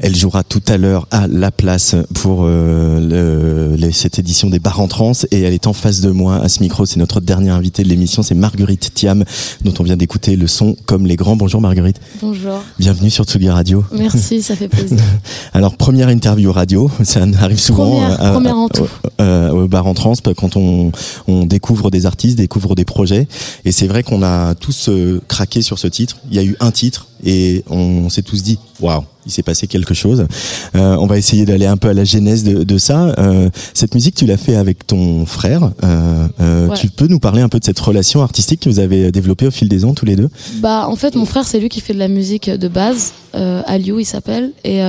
Elle 0.00 0.14
jouera 0.14 0.44
tout 0.44 0.62
à 0.68 0.76
l'heure 0.76 1.08
à 1.10 1.26
la 1.26 1.50
place 1.50 1.96
pour 2.14 2.42
euh, 2.44 3.00
le- 3.00 3.74
les- 3.76 3.90
cette 3.90 4.20
édition 4.20 4.48
des 4.48 4.60
Bars 4.60 4.78
en 4.78 4.86
Trans 4.86 5.10
et 5.32 5.40
elle 5.42 5.52
est 5.52 5.66
en 5.66 5.72
face 5.72 6.00
de 6.00 6.10
moi 6.10 6.36
à 6.36 6.48
ce 6.48 6.60
micro. 6.60 6.86
C'est 6.86 6.98
notre 7.00 7.20
dernière 7.20 7.56
invitée 7.56 7.82
de 7.82 7.88
l'émission, 7.88 8.22
c'est 8.22 8.36
Marguerite 8.36 8.92
Thiam 8.94 9.24
dont 9.64 9.74
on 9.80 9.82
vient 9.82 9.96
d'écouter 9.96 10.36
le 10.36 10.46
son 10.46 10.76
comme 10.86 11.04
les 11.04 11.16
grands. 11.16 11.34
Bonjour 11.34 11.60
Marguerite, 11.60 12.00
Bonjour. 12.22 12.62
bienvenue 12.78 13.10
sur 13.10 13.24
Tsugi 13.24 13.50
Radio. 13.50 13.84
Merci, 13.90 14.40
ça 14.40 14.54
fait 14.54 14.68
plaisir. 14.68 14.98
Alors 15.52 15.76
première 15.76 16.10
interview 16.10 16.52
radio, 16.52 16.88
ça 17.02 17.24
arrive 17.40 17.58
souvent 17.58 17.90
Première- 17.90 18.22
euh, 18.22 18.32
première 18.34 18.56
en 18.56 18.68
tout. 18.68 18.86
euh, 19.20 19.50
au 19.50 19.66
bar 19.66 19.88
en 19.88 19.94
trans 19.94 20.12
quand 20.36 20.56
on, 20.56 20.92
on 21.26 21.44
découvre 21.44 21.90
des 21.90 22.06
artistes, 22.06 22.38
découvre 22.38 22.76
des 22.76 22.84
projets. 22.84 23.26
Et 23.64 23.72
c'est 23.72 23.88
vrai 23.88 24.04
qu'on 24.04 24.22
a 24.22 24.54
tous 24.54 24.88
euh, 24.90 25.20
craqué 25.26 25.60
sur 25.60 25.80
ce 25.80 25.88
titre. 25.88 26.18
Il 26.30 26.36
y 26.36 26.38
a 26.38 26.44
eu 26.44 26.54
un 26.60 26.70
titre 26.70 27.08
et 27.24 27.64
on 27.68 28.08
s'est 28.08 28.22
tous 28.22 28.42
dit 28.42 28.58
waouh, 28.80 29.02
il 29.26 29.32
s'est 29.32 29.42
passé 29.42 29.66
quelque 29.66 29.94
chose. 29.94 30.26
Euh, 30.74 30.96
on 30.98 31.06
va 31.06 31.18
essayer 31.18 31.44
d'aller 31.44 31.66
un 31.66 31.76
peu 31.76 31.88
à 31.88 31.94
la 31.94 32.04
genèse 32.04 32.44
de, 32.44 32.62
de 32.62 32.78
ça. 32.78 33.14
Euh, 33.18 33.50
cette 33.74 33.94
musique, 33.94 34.14
tu 34.14 34.24
l'as 34.26 34.36
fait 34.36 34.54
avec 34.56 34.86
ton 34.86 35.26
frère. 35.26 35.70
Euh, 35.84 36.26
Ouais. 36.68 36.76
Tu 36.76 36.88
peux 36.88 37.06
nous 37.06 37.18
parler 37.18 37.40
un 37.40 37.48
peu 37.48 37.58
de 37.58 37.64
cette 37.64 37.78
relation 37.78 38.20
artistique 38.22 38.60
que 38.60 38.68
vous 38.68 38.78
avez 38.78 39.10
développée 39.10 39.46
au 39.46 39.50
fil 39.50 39.68
des 39.70 39.84
ans 39.86 39.94
tous 39.94 40.04
les 40.04 40.16
deux? 40.16 40.28
Bah, 40.56 40.86
en 40.86 40.96
fait, 40.96 41.14
mon 41.14 41.24
frère, 41.24 41.46
c'est 41.46 41.58
lui 41.58 41.70
qui 41.70 41.80
fait 41.80 41.94
de 41.94 41.98
la 41.98 42.08
musique 42.08 42.50
de 42.50 42.68
base. 42.68 43.12
Aliou, 43.32 43.98
il 43.98 44.04
s'appelle. 44.04 44.52
Et 44.64 44.80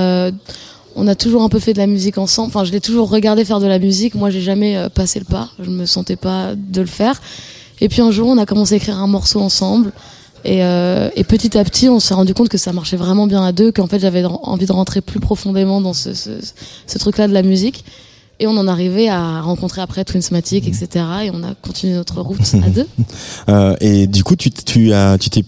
on 0.94 1.06
a 1.06 1.14
toujours 1.14 1.42
un 1.42 1.48
peu 1.48 1.58
fait 1.58 1.72
de 1.72 1.78
la 1.78 1.86
musique 1.86 2.18
ensemble. 2.18 2.48
Enfin, 2.48 2.64
je 2.64 2.72
l'ai 2.72 2.80
toujours 2.80 3.08
regardé 3.08 3.46
faire 3.46 3.60
de 3.60 3.66
la 3.66 3.78
musique. 3.78 4.14
Moi, 4.14 4.28
j'ai 4.28 4.42
jamais 4.42 4.88
passé 4.94 5.20
le 5.20 5.24
pas. 5.24 5.48
Je 5.58 5.70
me 5.70 5.86
sentais 5.86 6.16
pas 6.16 6.54
de 6.54 6.80
le 6.82 6.86
faire. 6.86 7.20
Et 7.80 7.88
puis 7.88 8.02
un 8.02 8.10
jour, 8.10 8.28
on 8.28 8.36
a 8.36 8.44
commencé 8.44 8.74
à 8.74 8.76
écrire 8.76 8.98
un 8.98 9.06
morceau 9.06 9.40
ensemble. 9.40 9.92
Et, 10.44 10.64
euh, 10.64 11.10
et 11.16 11.24
petit 11.24 11.56
à 11.58 11.64
petit, 11.64 11.88
on 11.88 12.00
s'est 12.00 12.14
rendu 12.14 12.34
compte 12.34 12.48
que 12.48 12.58
ça 12.58 12.72
marchait 12.72 12.96
vraiment 12.96 13.26
bien 13.26 13.44
à 13.44 13.52
deux, 13.52 13.72
qu'en 13.72 13.86
fait, 13.86 13.98
j'avais 13.98 14.24
envie 14.24 14.66
de 14.66 14.72
rentrer 14.72 15.00
plus 15.00 15.20
profondément 15.20 15.80
dans 15.80 15.92
ce, 15.92 16.14
ce, 16.14 16.30
ce 16.86 16.98
truc-là 16.98 17.28
de 17.28 17.34
la 17.34 17.42
musique. 17.42 17.84
Et 18.38 18.46
on 18.46 18.56
en 18.56 18.68
arrivait 18.68 19.08
à 19.08 19.42
rencontrer 19.42 19.82
après 19.82 20.02
Twinsmatic, 20.04 20.66
etc. 20.66 20.88
Et 21.24 21.30
on 21.30 21.42
a 21.42 21.54
continué 21.60 21.94
notre 21.94 22.20
route 22.22 22.40
à 22.64 22.70
deux. 22.70 22.86
Euh, 23.48 23.74
et 23.80 24.06
du 24.06 24.22
coup, 24.22 24.36
tu, 24.36 24.50
tu 24.50 24.92
as, 24.92 25.18
tu 25.18 25.28
t'es 25.28 25.44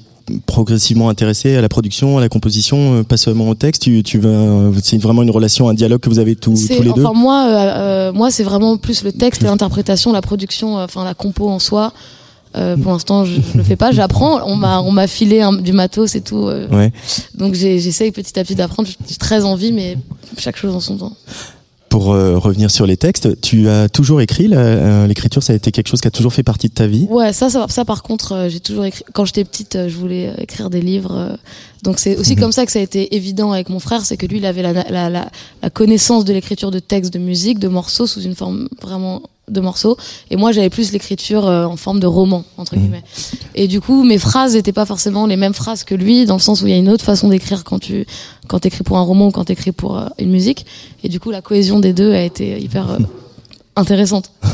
progressivement 0.46 1.08
intéressé 1.08 1.56
à 1.56 1.60
la 1.60 1.68
production, 1.68 2.18
à 2.18 2.20
la 2.20 2.28
composition, 2.28 2.96
euh, 2.96 3.02
pas 3.02 3.16
seulement 3.16 3.48
au 3.48 3.54
texte. 3.54 3.82
Tu, 3.82 4.02
tu 4.02 4.20
c'est 4.82 4.98
vraiment 4.98 5.22
une 5.22 5.30
relation, 5.30 5.68
un 5.68 5.74
dialogue 5.74 6.00
que 6.00 6.08
vous 6.08 6.18
avez 6.18 6.36
tous, 6.36 6.68
tous 6.68 6.82
les 6.82 6.92
deux. 6.92 7.04
enfin 7.04 7.18
moi 7.18 7.46
euh, 7.46 7.52
euh, 7.54 8.12
moi 8.12 8.30
c'est 8.30 8.44
vraiment 8.44 8.76
plus 8.76 9.04
le 9.04 9.12
texte 9.12 9.42
l'interprétation 9.42 10.12
la 10.12 10.22
production 10.22 10.78
euh, 10.78 10.84
enfin 10.84 11.04
la 11.04 11.14
compo 11.14 11.48
en 11.48 11.58
soi 11.58 11.92
Euh, 12.54 12.76
pour 12.76 12.92
l'instant 12.92 13.24
je, 13.24 13.34
je 13.52 13.56
le 13.56 13.62
fais 13.64 13.76
pas 13.76 13.92
j'apprends 13.92 14.40
on 14.46 14.56
m'a 14.56 14.80
on 14.82 14.92
m'a 14.92 15.06
filé 15.06 15.40
un- 15.40 15.54
du 15.54 15.72
matos 15.72 16.14
et 16.16 16.20
tout 16.20 16.48
euh, 16.48 16.68
Ouais. 16.68 16.92
donc 17.34 17.54
j'ai- 17.54 17.78
j'essaye 17.78 18.10
petit 18.12 18.38
à 18.38 18.44
petit 18.44 18.54
d'apprendre 18.54 18.86
j'ai 19.08 19.16
très 19.16 19.42
envie 19.44 19.72
mais 19.72 19.96
chaque 20.36 20.56
chose 20.58 20.74
en 20.74 20.80
son 20.80 20.98
temps 20.98 21.16
Pour 21.88 22.12
euh, 22.12 22.38
revenir 22.38 22.70
sur 22.70 22.86
les 22.86 22.96
textes, 22.96 23.38
tu 23.42 23.68
as 23.68 23.86
toujours 23.90 24.22
écrit. 24.22 24.48
euh, 24.52 25.06
L'écriture, 25.06 25.42
ça 25.42 25.52
a 25.52 25.56
été 25.56 25.70
quelque 25.72 25.88
chose 25.88 26.00
qui 26.00 26.08
a 26.08 26.10
toujours 26.10 26.32
fait 26.32 26.42
partie 26.42 26.68
de 26.68 26.72
ta 26.72 26.86
vie? 26.86 27.06
Ouais, 27.10 27.34
ça, 27.34 27.50
ça, 27.50 27.66
ça 27.68 27.84
par 27.84 28.02
contre, 28.02 28.32
euh, 28.32 28.48
j'ai 28.48 28.60
toujours 28.60 28.86
écrit. 28.86 29.04
Quand 29.12 29.26
j'étais 29.26 29.44
petite, 29.44 29.76
euh, 29.76 29.90
je 29.90 29.96
voulais 29.98 30.32
écrire 30.38 30.70
des 30.70 30.80
livres. 30.80 31.14
euh, 31.14 31.36
donc 31.82 31.98
c'est 31.98 32.16
aussi 32.16 32.34
comme 32.34 32.50
ça 32.52 32.64
que 32.64 32.72
ça 32.72 32.78
a 32.78 32.82
été 32.82 33.14
évident 33.14 33.52
avec 33.52 33.68
mon 33.68 33.78
frère, 33.78 34.06
c'est 34.06 34.16
que 34.16 34.24
lui, 34.24 34.38
il 34.38 34.46
avait 34.46 34.62
la, 34.62 34.72
la, 34.72 35.10
la, 35.10 35.26
la 35.62 35.70
connaissance 35.70 36.24
de 36.24 36.32
l'écriture 36.32 36.70
de 36.70 36.78
textes, 36.78 37.12
de 37.12 37.18
musique, 37.18 37.58
de 37.58 37.68
morceaux 37.68 38.06
sous 38.06 38.22
une 38.22 38.34
forme 38.36 38.68
vraiment 38.80 39.20
de 39.52 39.60
morceaux. 39.60 39.96
Et 40.30 40.36
moi, 40.36 40.52
j'avais 40.52 40.70
plus 40.70 40.92
l'écriture 40.92 41.46
euh, 41.46 41.64
en 41.64 41.76
forme 41.76 42.00
de 42.00 42.06
roman 42.06 42.44
entre 42.56 42.76
guillemets. 42.76 43.02
Et 43.54 43.68
du 43.68 43.80
coup, 43.80 44.04
mes 44.04 44.18
phrases 44.18 44.54
n'étaient 44.54 44.72
pas 44.72 44.86
forcément 44.86 45.26
les 45.26 45.36
mêmes 45.36 45.54
phrases 45.54 45.84
que 45.84 45.94
lui, 45.94 46.26
dans 46.26 46.36
le 46.36 46.40
sens 46.40 46.62
où 46.62 46.66
il 46.66 46.70
y 46.70 46.74
a 46.74 46.78
une 46.78 46.88
autre 46.88 47.04
façon 47.04 47.28
d'écrire 47.28 47.64
quand 47.64 47.78
tu 47.78 48.06
quand 48.48 48.60
t'écris 48.60 48.84
pour 48.84 48.98
un 48.98 49.02
roman 49.02 49.28
ou 49.28 49.30
quand 49.30 49.44
t'écris 49.44 49.72
pour 49.72 49.96
euh, 49.96 50.06
une 50.18 50.30
musique. 50.30 50.66
Et 51.04 51.08
du 51.08 51.20
coup, 51.20 51.30
la 51.30 51.42
cohésion 51.42 51.78
des 51.78 51.92
deux 51.92 52.12
a 52.12 52.22
été 52.22 52.60
hyper 52.60 52.90
euh, 52.90 52.98
intéressante. 53.76 54.30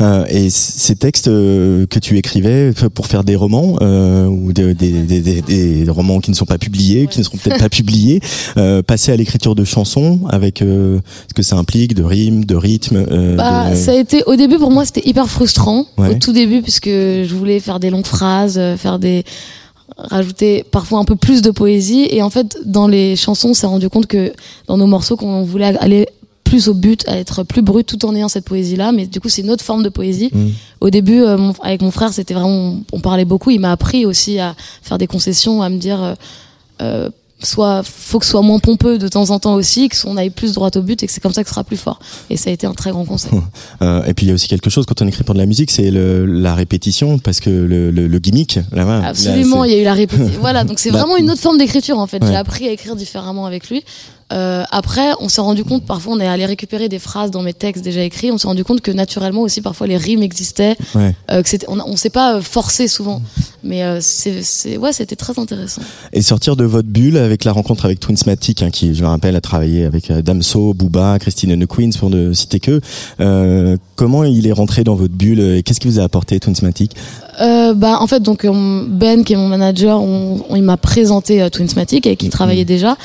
Euh, 0.00 0.24
et 0.30 0.48
ces 0.48 0.96
textes 0.96 1.28
euh, 1.28 1.86
que 1.86 1.98
tu 1.98 2.16
écrivais 2.16 2.72
pour 2.94 3.06
faire 3.06 3.22
des 3.22 3.36
romans 3.36 3.76
euh, 3.82 4.24
ou 4.24 4.52
de- 4.54 4.72
des, 4.72 5.02
des, 5.02 5.20
des, 5.20 5.42
des 5.42 5.90
romans 5.90 6.20
qui 6.20 6.30
ne 6.30 6.36
sont 6.36 6.46
pas 6.46 6.56
publiés, 6.56 7.06
qui 7.06 7.18
ne 7.18 7.24
seront 7.24 7.36
peut-être 7.36 7.58
pas 7.58 7.68
publiés, 7.68 8.20
euh, 8.56 8.82
passer 8.82 9.12
à 9.12 9.16
l'écriture 9.16 9.54
de 9.54 9.62
chansons 9.64 10.20
avec 10.30 10.62
euh, 10.62 11.00
ce 11.28 11.34
que 11.34 11.42
ça 11.42 11.56
implique 11.56 11.94
de 11.94 12.02
rimes, 12.02 12.46
de 12.46 12.56
rythme. 12.56 13.04
euh, 13.10 13.36
Bah, 13.36 13.70
de- 13.70 13.76
ça 13.76 13.92
a 13.92 13.94
été 13.96 14.22
au 14.24 14.36
début 14.36 14.56
pour 14.58 14.70
moi 14.70 14.86
c'était 14.86 15.06
hyper 15.06 15.28
frustrant 15.28 15.84
Ouais. 15.98 16.10
au 16.10 16.14
tout 16.14 16.32
début 16.32 16.62
puisque 16.62 16.88
je 16.88 17.34
voulais 17.34 17.60
faire 17.60 17.78
des 17.78 17.90
longues 17.90 18.06
phrases, 18.06 18.58
faire 18.78 18.98
des 18.98 19.24
rajouter 19.98 20.64
parfois 20.70 20.98
un 21.00 21.04
peu 21.04 21.16
plus 21.16 21.42
de 21.42 21.50
poésie 21.50 22.06
et 22.10 22.22
en 22.22 22.30
fait 22.30 22.56
dans 22.64 22.88
les 22.88 23.16
chansons 23.16 23.50
on 23.50 23.54
s'est 23.54 23.66
rendu 23.66 23.90
compte 23.90 24.06
que 24.06 24.32
dans 24.66 24.78
nos 24.78 24.86
morceaux 24.86 25.16
qu'on 25.16 25.42
voulait 25.42 25.76
aller 25.78 26.06
plus 26.50 26.68
au 26.68 26.74
but, 26.74 27.06
à 27.08 27.16
être 27.16 27.42
plus 27.44 27.62
brut 27.62 27.86
tout 27.86 28.04
en 28.04 28.14
ayant 28.14 28.28
cette 28.28 28.44
poésie 28.44 28.76
là 28.76 28.92
mais 28.92 29.06
du 29.06 29.20
coup 29.20 29.28
c'est 29.28 29.42
une 29.42 29.50
autre 29.50 29.64
forme 29.64 29.82
de 29.82 29.88
poésie. 29.88 30.30
Mm. 30.32 30.48
Au 30.80 30.90
début 30.90 31.20
euh, 31.22 31.36
mon- 31.38 31.54
avec 31.62 31.80
mon 31.82 31.90
frère 31.92 32.12
c'était 32.12 32.34
vraiment 32.34 32.80
on 32.92 33.00
parlait 33.00 33.24
beaucoup, 33.24 33.50
il 33.50 33.60
m'a 33.60 33.72
appris 33.72 34.04
aussi 34.06 34.38
à 34.38 34.54
faire 34.82 34.98
des 34.98 35.06
concessions, 35.06 35.62
à 35.62 35.68
me 35.68 35.78
dire 35.78 36.02
euh, 36.02 36.14
euh, 36.82 37.08
soit 37.42 37.82
faut 37.82 38.18
que 38.18 38.26
ce 38.26 38.32
soit 38.32 38.42
moins 38.42 38.58
pompeux 38.58 38.98
de 38.98 39.08
temps 39.08 39.30
en 39.30 39.38
temps 39.38 39.54
aussi, 39.54 39.88
que 39.88 39.96
on 40.06 40.16
aille 40.18 40.28
plus 40.28 40.52
droit 40.52 40.68
au 40.76 40.82
but 40.82 41.02
et 41.02 41.06
que 41.06 41.12
c'est 41.12 41.22
comme 41.22 41.32
ça 41.32 41.42
que 41.42 41.48
ce 41.48 41.54
sera 41.54 41.64
plus 41.64 41.78
fort. 41.78 41.98
Et 42.28 42.36
ça 42.36 42.50
a 42.50 42.52
été 42.52 42.66
un 42.66 42.74
très 42.74 42.90
grand 42.90 43.04
conseil. 43.06 43.30
Euh, 43.80 44.04
et 44.04 44.12
puis 44.12 44.26
il 44.26 44.28
y 44.28 44.32
a 44.32 44.34
aussi 44.34 44.46
quelque 44.48 44.68
chose 44.68 44.84
quand 44.86 45.00
on 45.00 45.06
écrit 45.06 45.24
pour 45.24 45.34
de 45.34 45.40
la 45.40 45.46
musique, 45.46 45.70
c'est 45.70 45.90
la 45.90 46.54
répétition 46.54 47.18
parce 47.18 47.40
que 47.40 47.48
le, 47.48 47.90
le, 47.90 48.08
le 48.08 48.18
gimmick 48.18 48.58
là-bas. 48.72 49.02
Absolument, 49.06 49.62
là, 49.62 49.68
il 49.68 49.72
y 49.72 49.76
a 49.76 49.80
eu 49.80 49.84
la 49.84 49.94
répétition. 49.94 50.38
voilà, 50.40 50.64
donc 50.64 50.78
c'est 50.80 50.90
Bah, 50.90 50.98
vraiment 50.98 51.16
une 51.16 51.30
autre 51.30 51.40
forme 51.40 51.56
d'écriture 51.56 51.98
en 51.98 52.06
fait. 52.06 52.22
Ouais. 52.22 52.28
J'ai 52.30 52.36
appris 52.36 52.68
à 52.68 52.72
écrire 52.72 52.94
différemment 52.96 53.46
avec 53.46 53.70
lui. 53.70 53.84
Euh, 54.32 54.62
après, 54.70 55.10
on 55.20 55.28
s'est 55.28 55.40
rendu 55.40 55.64
compte, 55.64 55.84
parfois 55.84 56.12
on 56.14 56.20
est 56.20 56.26
allé 56.26 56.46
récupérer 56.46 56.88
des 56.88 56.98
phrases 57.00 57.30
dans 57.32 57.42
mes 57.42 57.52
textes 57.52 57.82
déjà 57.82 58.02
écrits, 58.04 58.30
on 58.30 58.38
s'est 58.38 58.46
rendu 58.46 58.62
compte 58.64 58.80
que 58.80 58.90
naturellement 58.92 59.40
aussi 59.42 59.60
parfois 59.60 59.86
les 59.88 59.96
rimes 59.96 60.22
existaient, 60.22 60.76
Ouais. 60.94 61.14
euh, 61.32 61.42
que 61.42 61.48
c'était, 61.48 61.66
on, 61.68 61.78
on 61.84 61.96
s'est 61.96 62.10
pas 62.10 62.36
euh, 62.36 62.40
forcé 62.40 62.86
souvent, 62.86 63.22
mais 63.64 63.82
euh, 63.82 63.98
c'est, 64.00 64.76
ouais, 64.76 64.92
c'était 64.92 65.16
très 65.16 65.38
intéressant. 65.38 65.82
Et 66.12 66.22
sortir 66.22 66.54
de 66.54 66.64
votre 66.64 66.88
bulle 66.88 67.16
avec 67.16 67.44
la 67.44 67.52
rencontre 67.52 67.84
avec 67.86 67.98
Twinsmatic, 67.98 68.62
hein, 68.62 68.70
qui, 68.70 68.94
je 68.94 69.00
le 69.02 69.08
rappelle, 69.08 69.34
a 69.34 69.40
travaillé 69.40 69.84
avec 69.84 70.10
euh, 70.10 70.22
Damso, 70.22 70.74
Booba, 70.74 71.18
Christine 71.18 71.52
and 71.52 71.64
the 71.64 71.66
Queens, 71.66 71.90
pour 71.98 72.10
ne 72.10 72.32
citer 72.32 72.60
que. 72.60 72.80
Euh, 73.20 73.76
comment 73.96 74.22
il 74.24 74.46
est 74.46 74.52
rentré 74.52 74.84
dans 74.84 74.94
votre 74.94 75.14
bulle 75.14 75.40
et 75.40 75.62
qu'est-ce 75.62 75.80
qui 75.80 75.88
vous 75.88 75.98
a 75.98 76.04
apporté 76.04 76.38
Twinsmatic 76.40 76.92
Euh, 77.40 77.74
bah 77.74 77.98
en 78.00 78.06
fait 78.06 78.20
donc 78.22 78.46
Ben 78.46 79.24
qui 79.24 79.32
est 79.32 79.36
mon 79.36 79.48
manager, 79.48 80.00
on, 80.02 80.44
on- 80.48 80.56
il 80.56 80.62
m'a 80.62 80.76
présenté 80.76 81.48
Twinsmatic 81.50 82.06
avec 82.06 82.18
qui 82.20 82.26
il 82.26 82.30
travaillait 82.30 82.64
déjà. 82.64 82.96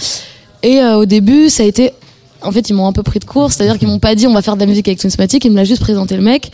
Et 0.63 0.81
euh, 0.81 0.97
au 0.97 1.05
début 1.05 1.49
ça 1.49 1.63
a 1.63 1.65
été, 1.65 1.91
en 2.41 2.51
fait 2.51 2.69
ils 2.69 2.73
m'ont 2.73 2.87
un 2.87 2.93
peu 2.93 3.03
pris 3.03 3.19
de 3.19 3.25
court, 3.25 3.51
c'est-à-dire 3.51 3.77
qu'ils 3.77 3.87
m'ont 3.87 3.99
pas 3.99 4.15
dit 4.15 4.27
on 4.27 4.33
va 4.33 4.41
faire 4.41 4.55
de 4.55 4.61
la 4.61 4.65
musique 4.65 4.87
avec 4.87 4.99
Twinsmatic, 4.99 5.43
ils 5.45 5.51
me 5.51 5.55
l'a 5.55 5.63
juste 5.63 5.81
présenté 5.81 6.15
le 6.15 6.23
mec. 6.23 6.51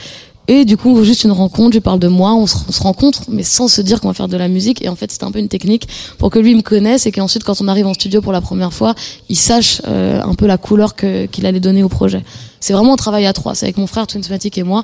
Et 0.48 0.66
du 0.66 0.76
coup 0.76 1.04
juste 1.04 1.24
une 1.24 1.32
rencontre, 1.32 1.76
je 1.76 1.80
parle 1.80 2.00
de 2.00 2.08
moi, 2.08 2.34
on 2.34 2.48
se, 2.48 2.58
on 2.68 2.72
se 2.72 2.82
rencontre 2.82 3.22
mais 3.30 3.44
sans 3.44 3.68
se 3.68 3.82
dire 3.82 4.02
qu'on 4.02 4.08
va 4.08 4.14
faire 4.14 4.28
de 4.28 4.38
la 4.38 4.48
musique. 4.48 4.84
Et 4.84 4.90
en 4.90 4.96
fait 4.96 5.12
c'était 5.12 5.24
un 5.24 5.32
peu 5.32 5.40
une 5.40 5.48
technique 5.48 5.88
pour 6.18 6.30
que 6.30 6.40
lui 6.40 6.56
me 6.56 6.62
connaisse 6.62 7.06
et 7.06 7.12
qu'ensuite 7.12 7.44
quand 7.44 7.62
on 7.62 7.68
arrive 7.68 7.88
en 7.88 7.94
studio 7.94 8.22
pour 8.22 8.32
la 8.32 8.42
première 8.42 8.74
fois, 8.74 8.96
il 9.30 9.38
sache 9.38 9.82
euh, 9.88 10.22
un 10.22 10.34
peu 10.34 10.48
la 10.48 10.58
couleur 10.58 10.96
qu'il 10.96 11.46
allait 11.46 11.60
donner 11.60 11.84
au 11.84 11.90
projet. 11.90 12.24
C'est 12.60 12.74
vraiment 12.74 12.94
un 12.94 12.98
travail 12.98 13.26
à 13.26 13.34
trois, 13.34 13.56
c'est 13.56 13.66
avec 13.66 13.78
mon 13.78 13.88
frère 13.88 14.08
Twinsmatic 14.08 14.58
et 14.58 14.64
moi. 14.64 14.84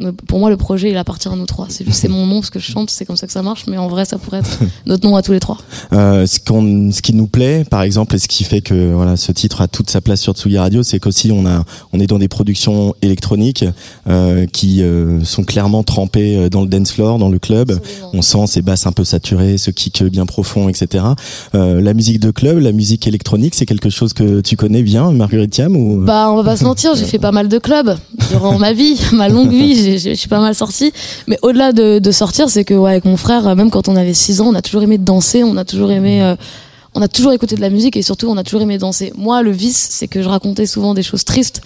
Euh, 0.00 0.12
Pour 0.26 0.38
moi, 0.38 0.50
le 0.50 0.56
projet, 0.56 0.90
il 0.90 0.96
appartient 0.96 1.28
à 1.28 1.36
nous 1.36 1.46
trois. 1.46 1.66
C'est 1.68 1.84
juste 1.84 1.98
c'est 1.98 2.08
mon 2.08 2.26
nom 2.26 2.40
parce 2.40 2.50
que 2.50 2.58
je 2.58 2.70
chante, 2.70 2.90
c'est 2.90 3.04
comme 3.04 3.16
ça 3.16 3.26
que 3.26 3.32
ça 3.32 3.42
marche, 3.42 3.64
mais 3.66 3.78
en 3.78 3.88
vrai, 3.88 4.04
ça 4.04 4.18
pourrait 4.18 4.38
être 4.38 4.58
notre 4.86 5.06
nom 5.06 5.16
à 5.16 5.22
tous 5.22 5.32
les 5.32 5.40
trois. 5.40 5.58
Euh, 5.92 6.26
ce, 6.26 6.38
qu'on, 6.40 6.90
ce 6.92 7.02
qui 7.02 7.14
nous 7.14 7.26
plaît, 7.26 7.64
par 7.64 7.82
exemple, 7.82 8.14
et 8.14 8.18
ce 8.18 8.28
qui 8.28 8.44
fait 8.44 8.60
que 8.60 8.92
voilà, 8.92 9.16
ce 9.16 9.32
titre 9.32 9.60
a 9.60 9.68
toute 9.68 9.90
sa 9.90 10.00
place 10.00 10.20
sur 10.20 10.34
Tsugi 10.34 10.58
Radio, 10.58 10.82
c'est 10.82 10.98
qu'aussi 10.98 11.32
on 11.32 11.46
a, 11.46 11.64
on 11.92 12.00
est 12.00 12.06
dans 12.06 12.18
des 12.18 12.28
productions 12.28 12.94
électroniques 13.02 13.64
euh, 14.08 14.46
qui 14.46 14.82
euh, 14.82 15.24
sont 15.24 15.44
clairement 15.44 15.82
trempées 15.82 16.36
euh, 16.36 16.48
dans 16.48 16.62
le 16.62 16.68
dance 16.68 16.92
floor, 16.92 17.18
dans 17.18 17.28
le 17.28 17.38
club. 17.38 17.78
On 18.12 18.22
sent 18.22 18.46
ces 18.46 18.62
basses 18.62 18.86
un 18.86 18.92
peu 18.92 19.04
saturées, 19.04 19.58
ce 19.58 19.70
kick 19.70 20.02
bien 20.04 20.26
profond, 20.26 20.68
etc. 20.68 21.04
Euh, 21.54 21.80
la 21.80 21.94
musique 21.94 22.20
de 22.20 22.30
club, 22.30 22.58
la 22.58 22.72
musique 22.72 23.06
électronique, 23.06 23.54
c'est 23.54 23.66
quelque 23.66 23.90
chose 23.90 24.12
que 24.12 24.40
tu 24.40 24.56
connais 24.56 24.82
bien, 24.82 25.10
Marguerite 25.12 25.50
Thiam 25.50 25.76
ou 25.76 26.04
Bah, 26.04 26.30
on 26.30 26.36
va 26.36 26.44
pas 26.44 26.56
se 26.56 26.64
mentir, 26.64 26.94
j'ai 26.94 27.04
fait 27.04 27.18
pas 27.18 27.32
mal 27.32 27.48
de 27.48 27.58
clubs 27.58 27.96
durant 28.30 28.58
ma 28.58 28.72
vie, 28.72 29.00
ma 29.12 29.28
longue 29.28 29.50
vie, 29.50 29.74
je 29.98 30.14
suis 30.14 30.28
pas 30.28 30.40
mal 30.40 30.54
sortie. 30.54 30.92
Mais 31.26 31.38
au-delà 31.42 31.72
de, 31.72 31.98
de 31.98 32.10
sortir, 32.10 32.50
c'est 32.50 32.64
que, 32.64 32.74
ouais, 32.74 32.90
avec 32.90 33.04
mon 33.04 33.16
frère, 33.16 33.56
même 33.56 33.70
quand 33.70 33.88
on 33.88 33.96
avait 33.96 34.14
6 34.14 34.40
ans, 34.40 34.48
on 34.48 34.54
a 34.54 34.62
toujours 34.62 34.82
aimé 34.82 34.98
danser, 34.98 35.44
on 35.44 35.56
a 35.56 35.64
toujours 35.64 35.90
aimé, 35.90 36.22
euh, 36.22 36.36
on 36.94 37.02
a 37.02 37.08
toujours 37.08 37.32
écouté 37.32 37.56
de 37.56 37.60
la 37.60 37.70
musique 37.70 37.96
et 37.96 38.02
surtout, 38.02 38.28
on 38.28 38.36
a 38.36 38.44
toujours 38.44 38.62
aimé 38.62 38.78
danser. 38.78 39.12
Moi, 39.16 39.42
le 39.42 39.50
vice, 39.50 39.88
c'est 39.90 40.08
que 40.08 40.22
je 40.22 40.28
racontais 40.28 40.66
souvent 40.66 40.94
des 40.94 41.02
choses 41.02 41.24
tristes. 41.24 41.60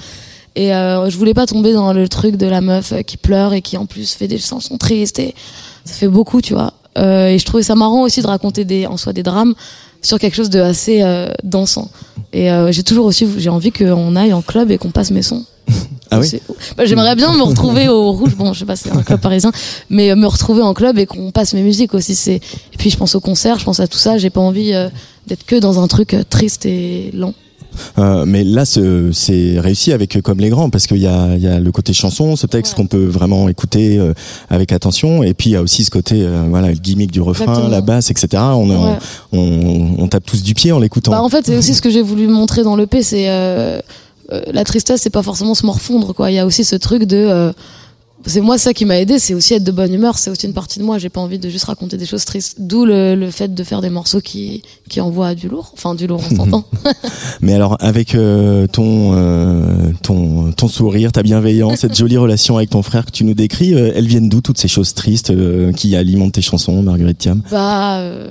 Et 0.57 0.75
euh, 0.75 1.09
je 1.11 1.17
voulais 1.17 1.35
pas 1.35 1.47
tomber 1.47 1.73
dans 1.73 1.93
le 1.93 2.09
truc 2.09 2.37
de 2.37 2.47
la 2.47 2.61
meuf 2.61 2.93
euh, 2.93 3.03
qui 3.03 3.17
pleure 3.17 3.53
et 3.55 3.63
qui 3.63 3.77
en 3.77 3.87
plus 3.87 4.13
fait 4.13 4.27
des 4.27 4.39
chansons 4.39 4.79
tristes 4.79 5.19
et 5.19 5.35
ça 5.85 5.95
fait 5.95 6.09
beaucoup, 6.09 6.41
tu 6.41 6.55
vois. 6.55 6.75
Euh, 6.99 7.29
et 7.29 7.39
je 7.39 7.45
trouvais 7.45 7.63
ça 7.63 7.77
marrant 7.77 8.03
aussi 8.03 8.21
de 8.21 8.27
raconter 8.27 8.65
des, 8.65 8.87
en 8.87 8.97
soi 8.97 9.13
des 9.13 9.23
drames 9.23 9.55
sur 10.03 10.19
quelque 10.19 10.35
chose 10.35 10.51
de 10.51 10.61
assez 10.61 11.03
euh, 11.03 11.31
dansant. 11.45 11.89
Et 12.33 12.49
j'ai 12.71 12.85
toujours 12.85 13.07
aussi, 13.07 13.27
j'ai 13.39 13.49
envie 13.49 13.73
qu'on 13.73 14.15
aille 14.15 14.33
en 14.33 14.41
club 14.41 14.71
et 14.71 14.79
qu'on 14.79 14.93
passe 14.93 15.11
mes 15.11 15.23
sons. 15.23 15.45
Ah 16.11 16.19
oui 16.21 16.27
C'est- 16.27 16.43
bah, 16.77 16.85
J'aimerais 16.87 17.15
bien 17.17 17.33
me 17.37 17.43
retrouver 17.43 17.89
au 17.89 18.13
Rouge. 18.13 18.35
Bon, 18.37 18.53
je 18.53 18.61
sais 18.61 18.65
pas, 18.65 18.77
c'est 18.77 18.91
un 18.91 19.03
club 19.03 19.21
parisien, 19.21 19.53
mais 19.91 20.11
euh, 20.11 20.17
me 20.17 20.27
retrouver 20.27 20.63
en 20.63 20.75
club 20.75 20.99
et 20.99 21.07
qu'on 21.07 21.31
passe 21.31 21.55
mes 21.55 21.63
musiques 21.63 21.95
aussi. 21.95 22.15
C'est 22.15 22.37
et 22.37 22.77
puis 22.79 22.91
je 22.91 22.97
pense 22.97 23.15
au 23.15 23.21
concert, 23.21 23.59
je 23.59 23.65
pense 23.65 23.81
à 23.81 23.87
tout 23.87 23.99
ça. 23.99 24.19
J'ai 24.19 24.31
pas 24.31 24.41
envie 24.41 24.73
euh, 24.75 24.89
d'être 25.27 25.45
que 25.45 25.57
dans 25.57 25.81
un 25.83 25.87
truc 25.87 26.15
euh, 26.15 26.23
triste 26.29 26.67
et 26.67 27.11
lent. 27.15 27.35
Euh, 27.99 28.25
mais 28.27 28.43
là, 28.43 28.65
ce- 28.65 29.13
c'est 29.13 29.61
réussi 29.61 29.93
avec 29.93 30.21
comme 30.23 30.41
les 30.41 30.49
grands 30.49 30.71
parce 30.71 30.89
qu'il 30.89 30.97
y 30.99 31.07
a, 31.07 31.37
il 31.37 31.41
y 31.43 31.47
a 31.47 31.61
le 31.61 31.71
côté 31.71 31.93
chanson, 31.93 32.35
ce 32.35 32.49
texte 32.49 32.75
qu'on 32.75 32.89
peut 32.89 33.05
vraiment 33.05 33.49
écouter 33.49 33.97
euh, 33.97 34.13
avec 34.49 34.73
attention, 34.73 35.23
et 35.23 35.35
puis 35.35 35.51
il 35.51 35.53
y 35.53 35.57
a 35.57 35.63
aussi 35.63 35.85
ce 35.85 35.91
côté, 35.93 36.17
euh, 36.25 36.47
voilà, 36.49 36.71
le 36.71 36.75
gimmick 36.75 37.13
du 37.13 37.21
refrain, 37.21 37.45
Exactement. 37.45 37.69
la 37.71 37.81
basse, 37.81 38.11
etc. 38.11 38.43
On, 38.57 38.69
Ouais. 38.71 38.99
on, 39.33 39.95
on 39.99 40.09
tape 40.09 40.25
tous 40.27 40.43
du 40.43 40.55
pied 40.55 40.73
en 40.73 40.81
l'écoutant. 40.81 41.13
Bah, 41.13 41.23
en 41.23 41.29
fait, 41.29 41.47
c'est 41.47 41.57
aussi 41.57 41.75
ce 41.75 41.81
que 41.81 41.91
j'ai 41.91 42.03
voulu 42.03 42.27
montrer 42.27 42.65
dans 42.65 42.75
l'EP, 42.75 43.05
c'est 43.05 43.29
euh, 43.29 43.31
euh, 43.79 43.81
la 44.53 44.65
tristesse, 44.65 45.03
c'est 45.03 45.11
pas 45.11 45.23
forcément 45.23 45.55
se 45.55 45.67
morfondre, 45.67 46.15
quoi. 46.15 46.31
Il 46.31 46.35
y 46.35 46.39
a 46.39 46.47
aussi 46.47 46.65
ce 46.65 46.77
truc 46.77 47.05
de. 47.05 47.53
C'est 48.27 48.41
moi 48.41 48.59
ça 48.59 48.75
qui 48.75 48.85
m'a 48.85 48.99
aidé, 48.99 49.19
c'est 49.19 49.35
aussi 49.35 49.55
être 49.55 49.65
de 49.65 49.73
bonne 49.73 49.93
humeur, 49.93 50.19
c'est 50.19 50.31
aussi 50.31 50.47
une 50.47 50.53
partie 50.53 50.79
de 50.79 50.85
moi. 50.85 50.99
J'ai 50.99 51.09
pas 51.09 51.21
envie 51.21 51.39
de 51.39 51.49
juste 51.49 51.65
raconter 51.65 51.97
des 51.97 52.07
choses 52.07 52.25
tristes. 52.25 52.57
D'où 52.59 52.85
le, 52.85 53.15
le 53.15 53.31
fait 53.31 53.55
de 53.55 53.65
faire 53.65 53.81
des 53.81 53.91
morceaux 53.91 54.21
qui 54.21 54.63
qui 54.89 55.01
envoient 55.01 55.35
du 55.35 55.49
lourd, 55.49 55.71
enfin 55.73 55.95
du 55.95 56.07
lourd, 56.07 56.23
on 56.31 56.37
s'entend. 56.37 56.65
Mais 57.41 57.55
alors 57.55 57.77
avec 57.81 58.15
euh, 58.15 58.67
ton 58.67 59.13
euh, 59.15 59.93
ton 60.03 60.53
ton 60.53 60.69
sourire, 60.69 61.13
ta 61.13 61.23
bienveillance, 61.23 61.81
cette 61.81 61.97
jolie 61.97 62.17
relation 62.17 62.57
avec 62.57 62.71
ton 62.71 62.83
frère 62.83 63.07
que 63.07 63.11
tu 63.11 63.25
nous 63.25 63.35
décris, 63.35 63.75
euh, 63.75 63.93
elles 63.95 64.07
viennent 64.07 64.29
d'où 64.29 64.41
toutes 64.41 64.59
ces 64.59 64.69
choses 64.69 64.95
tristes 64.95 65.31
euh, 65.31 65.73
qui 65.73 65.97
alimentent 65.97 66.33
tes 66.33 66.43
chansons, 66.43 66.83
Marguerite 66.83 67.19
Thiam? 67.19 67.43
Bah, 67.51 67.99
euh, 68.01 68.31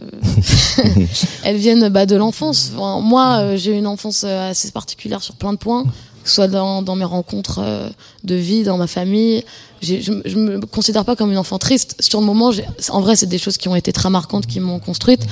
elles 1.44 1.58
viennent 1.58 1.90
bah, 1.90 2.06
de 2.06 2.16
l'enfance. 2.16 2.72
Enfin, 2.76 3.02
moi, 3.02 3.56
j'ai 3.56 3.78
une 3.78 3.88
enfance 3.88 4.24
assez 4.24 4.72
particulière 4.72 5.24
sur 5.24 5.36
plein 5.36 5.54
de 5.54 5.58
points, 5.58 5.86
que 6.24 6.30
ce 6.30 6.36
soit 6.36 6.48
dans, 6.48 6.82
dans 6.82 6.96
mes 6.96 7.06
rencontres 7.06 7.60
euh, 7.60 7.90
de 8.24 8.36
vie, 8.36 8.64
dans 8.64 8.78
ma 8.78 8.88
famille. 8.88 9.44
Je, 9.82 10.02
je 10.02 10.36
me 10.36 10.60
considère 10.60 11.06
pas 11.06 11.16
comme 11.16 11.32
une 11.32 11.38
enfant 11.38 11.58
triste. 11.58 11.96
Sur 12.00 12.20
le 12.20 12.26
moment, 12.26 12.52
en 12.90 13.02
vrai, 13.02 13.16
c'est 13.16 13.28
des 13.28 13.38
choses 13.38 13.58
qui 13.58 13.68
ont 13.70 13.76
été 13.76 13.94
très 13.94 14.10
marquantes, 14.10 14.46
qui 14.46 14.60
m'ont 14.60 14.80
construite. 14.80 15.26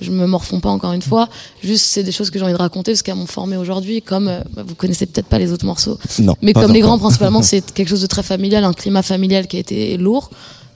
Je 0.00 0.10
me 0.10 0.26
morfonds 0.26 0.60
pas 0.60 0.70
encore 0.70 0.92
une 0.92 1.02
fois. 1.02 1.28
Juste, 1.62 1.84
c'est 1.84 2.02
des 2.02 2.12
choses 2.12 2.30
que 2.30 2.38
j'ai 2.38 2.44
envie 2.44 2.54
de 2.54 2.58
raconter 2.58 2.92
parce 2.92 3.02
qu'elles 3.02 3.16
m'ont 3.16 3.26
formé 3.26 3.56
aujourd'hui. 3.56 4.00
Comme 4.00 4.28
euh, 4.28 4.40
bah, 4.54 4.62
vous 4.66 4.74
connaissez 4.74 5.06
peut-être 5.06 5.26
pas 5.26 5.38
les 5.38 5.52
autres 5.52 5.66
morceaux, 5.66 5.98
Non, 6.18 6.36
mais 6.40 6.54
comme 6.54 6.72
les 6.72 6.80
grands, 6.80 6.98
principalement, 6.98 7.42
c'est 7.50 7.72
quelque 7.72 7.88
chose 7.88 8.00
de 8.00 8.06
très 8.06 8.22
familial, 8.22 8.64
un 8.64 8.72
climat 8.72 9.02
familial 9.02 9.46
qui 9.46 9.56
a 9.58 9.60
été 9.60 9.96
lourd, 9.98 10.30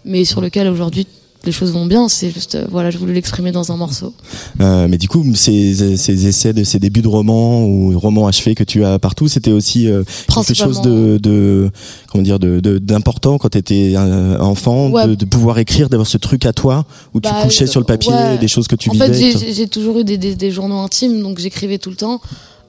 mais 0.04 0.24
sur 0.24 0.40
lequel 0.42 0.68
aujourd'hui 0.68 1.06
les 1.46 1.52
choses 1.52 1.72
vont 1.72 1.86
bien. 1.86 2.08
C'est 2.08 2.30
juste, 2.30 2.54
euh, 2.54 2.64
voilà, 2.70 2.90
je 2.90 2.98
voulais 2.98 3.12
l'exprimer 3.14 3.52
dans 3.52 3.70
un 3.72 3.76
morceau. 3.76 4.12
Euh, 4.60 4.86
mais 4.88 4.98
du 4.98 5.08
coup, 5.08 5.24
ces, 5.34 5.96
ces 5.96 6.26
essais 6.26 6.52
de 6.52 6.64
ces 6.64 6.78
débuts 6.78 7.02
de 7.02 7.08
romans 7.08 7.64
ou 7.64 7.98
romans 7.98 8.26
achevés 8.26 8.54
que 8.54 8.64
tu 8.64 8.84
as 8.84 8.98
partout, 8.98 9.28
c'était 9.28 9.52
aussi 9.52 9.88
euh, 9.88 10.02
quelque 10.28 10.54
chose 10.54 10.80
de, 10.80 11.18
de 11.22 11.70
comment 12.10 12.22
dire 12.24 12.38
de 12.38 12.78
d'important 12.78 13.38
quand 13.38 13.50
tu 13.50 13.58
étais 13.58 13.94
enfant, 14.40 14.90
Ouais. 14.90 15.06
de, 15.08 15.14
de 15.14 15.24
pouvoir 15.24 15.58
écrire, 15.58 15.88
d'avoir 15.88 16.06
ce 16.06 16.18
truc 16.18 16.46
à 16.46 16.52
toi 16.52 16.84
où 17.14 17.20
tu 17.20 17.28
Bah, 17.30 17.42
couchais 17.42 17.66
sur 17.66 17.80
le 17.80 17.86
papier 17.86 18.12
ouais. 18.12 18.38
des 18.38 18.48
choses 18.48 18.68
que 18.68 18.76
tu 18.76 18.90
en 18.90 18.92
vivais. 18.92 19.12
fait, 19.12 19.52
j'ai- 19.52 19.68
toujours 19.68 19.98
eu 19.98 20.04
des, 20.04 20.18
des, 20.18 20.34
des 20.34 20.50
journaux 20.50 20.78
intimes, 20.78 21.20
donc 21.22 21.38
j'écrivais 21.38 21.78
tout 21.78 21.90
le 21.90 21.96
temps. 21.96 22.20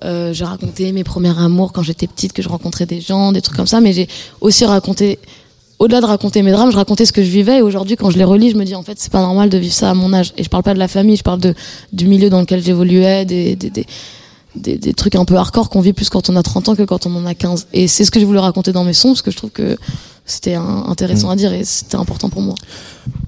Euh, 0.03 0.33
j'ai 0.33 0.43
raconté 0.45 0.91
mes 0.91 1.03
premiers 1.03 1.37
amours 1.39 1.71
quand 1.71 1.81
j'étais 1.83 2.07
petite, 2.07 2.33
que 2.33 2.41
je 2.41 2.49
rencontrais 2.49 2.85
des 2.85 2.99
gens, 3.01 3.31
des 3.31 3.41
trucs 3.41 3.55
comme 3.57 3.67
ça, 3.67 3.79
mais 3.81 3.93
j'ai 3.93 4.07
aussi 4.41 4.65
raconté, 4.65 5.19
au-delà 5.79 6.01
de 6.01 6.05
raconter 6.05 6.41
mes 6.41 6.51
drames, 6.51 6.71
je 6.71 6.75
racontais 6.75 7.05
ce 7.05 7.11
que 7.11 7.23
je 7.23 7.29
vivais, 7.29 7.57
et 7.57 7.61
aujourd'hui, 7.61 7.95
quand 7.95 8.09
je 8.09 8.17
les 8.17 8.23
relis, 8.23 8.51
je 8.51 8.55
me 8.55 8.63
dis, 8.63 8.75
en 8.75 8.83
fait, 8.83 8.97
c'est 8.99 9.11
pas 9.11 9.21
normal 9.21 9.49
de 9.49 9.57
vivre 9.57 9.73
ça 9.73 9.89
à 9.89 9.93
mon 9.93 10.13
âge. 10.13 10.33
Et 10.37 10.43
je 10.43 10.49
parle 10.49 10.63
pas 10.63 10.73
de 10.73 10.79
la 10.79 10.87
famille, 10.87 11.17
je 11.17 11.23
parle 11.23 11.39
de, 11.39 11.53
du 11.93 12.07
milieu 12.07 12.29
dans 12.29 12.39
lequel 12.39 12.63
j'évoluais, 12.63 13.25
des, 13.25 13.55
des, 13.55 13.69
des, 13.69 13.85
des, 14.55 14.77
des 14.77 14.93
trucs 14.93 15.15
un 15.15 15.25
peu 15.25 15.35
hardcore 15.35 15.69
qu'on 15.69 15.81
vit 15.81 15.93
plus 15.93 16.09
quand 16.09 16.29
on 16.29 16.35
a 16.35 16.43
30 16.43 16.69
ans 16.69 16.75
que 16.75 16.83
quand 16.83 17.05
on 17.05 17.15
en 17.15 17.25
a 17.25 17.33
15. 17.33 17.67
Et 17.73 17.87
c'est 17.87 18.05
ce 18.05 18.11
que 18.11 18.19
j'ai 18.19 18.25
voulu 18.25 18.39
raconter 18.39 18.71
dans 18.71 18.83
mes 18.83 18.93
sons, 18.93 19.09
parce 19.09 19.21
que 19.21 19.31
je 19.31 19.37
trouve 19.37 19.51
que 19.51 19.77
c'était 20.25 20.55
intéressant 20.55 21.27
Mm. 21.27 21.31
à 21.31 21.35
dire 21.35 21.53
et 21.53 21.63
c'était 21.63 21.97
important 21.97 22.29
pour 22.29 22.41
moi. 22.41 22.55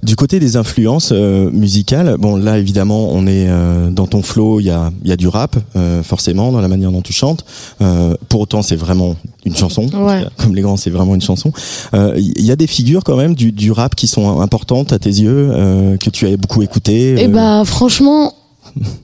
Du 0.02 0.16
côté 0.16 0.40
des 0.40 0.56
influences 0.56 1.10
euh, 1.12 1.48
musicales, 1.52 2.16
bon 2.18 2.34
là 2.34 2.58
évidemment 2.58 3.10
on 3.12 3.26
est 3.26 3.46
euh, 3.48 3.90
dans 3.90 4.08
ton 4.08 4.22
flow, 4.22 4.58
il 4.58 4.64
y 4.64 4.70
a, 4.70 4.90
il 5.04 5.08
y 5.08 5.12
a 5.12 5.16
du 5.16 5.28
rap 5.28 5.56
euh, 5.76 6.02
forcément 6.02 6.50
dans 6.50 6.60
la 6.60 6.66
manière 6.66 6.90
dont 6.90 7.02
tu 7.02 7.12
chantes. 7.12 7.44
Euh, 7.80 8.16
pour 8.28 8.40
autant 8.40 8.62
c'est 8.62 8.74
vraiment 8.74 9.14
une 9.48 9.56
chanson, 9.56 9.86
Ouais. 9.92 10.24
comme 10.38 10.54
les 10.54 10.62
grands 10.62 10.76
c'est 10.76 10.90
vraiment 10.90 11.14
une 11.14 11.20
chanson. 11.20 11.52
Euh, 11.94 12.14
Il 12.16 12.44
y 12.44 12.50
a 12.52 12.56
des 12.56 12.66
figures 12.68 13.02
quand 13.04 13.16
même 13.16 13.34
du, 13.34 13.50
du 13.52 13.72
rap 13.72 13.94
qui 13.96 14.06
sont 14.06 14.40
importantes 14.40 14.92
à 14.92 14.98
tes 14.98 15.10
yeux, 15.10 15.50
euh, 15.52 15.96
que 15.96 16.10
tu 16.10 16.26
as 16.26 16.36
beaucoup 16.36 16.62
écouté. 16.62 17.20
Et 17.20 17.24
euh, 17.26 17.28
bah 17.28 17.62
franchement, 17.64 18.34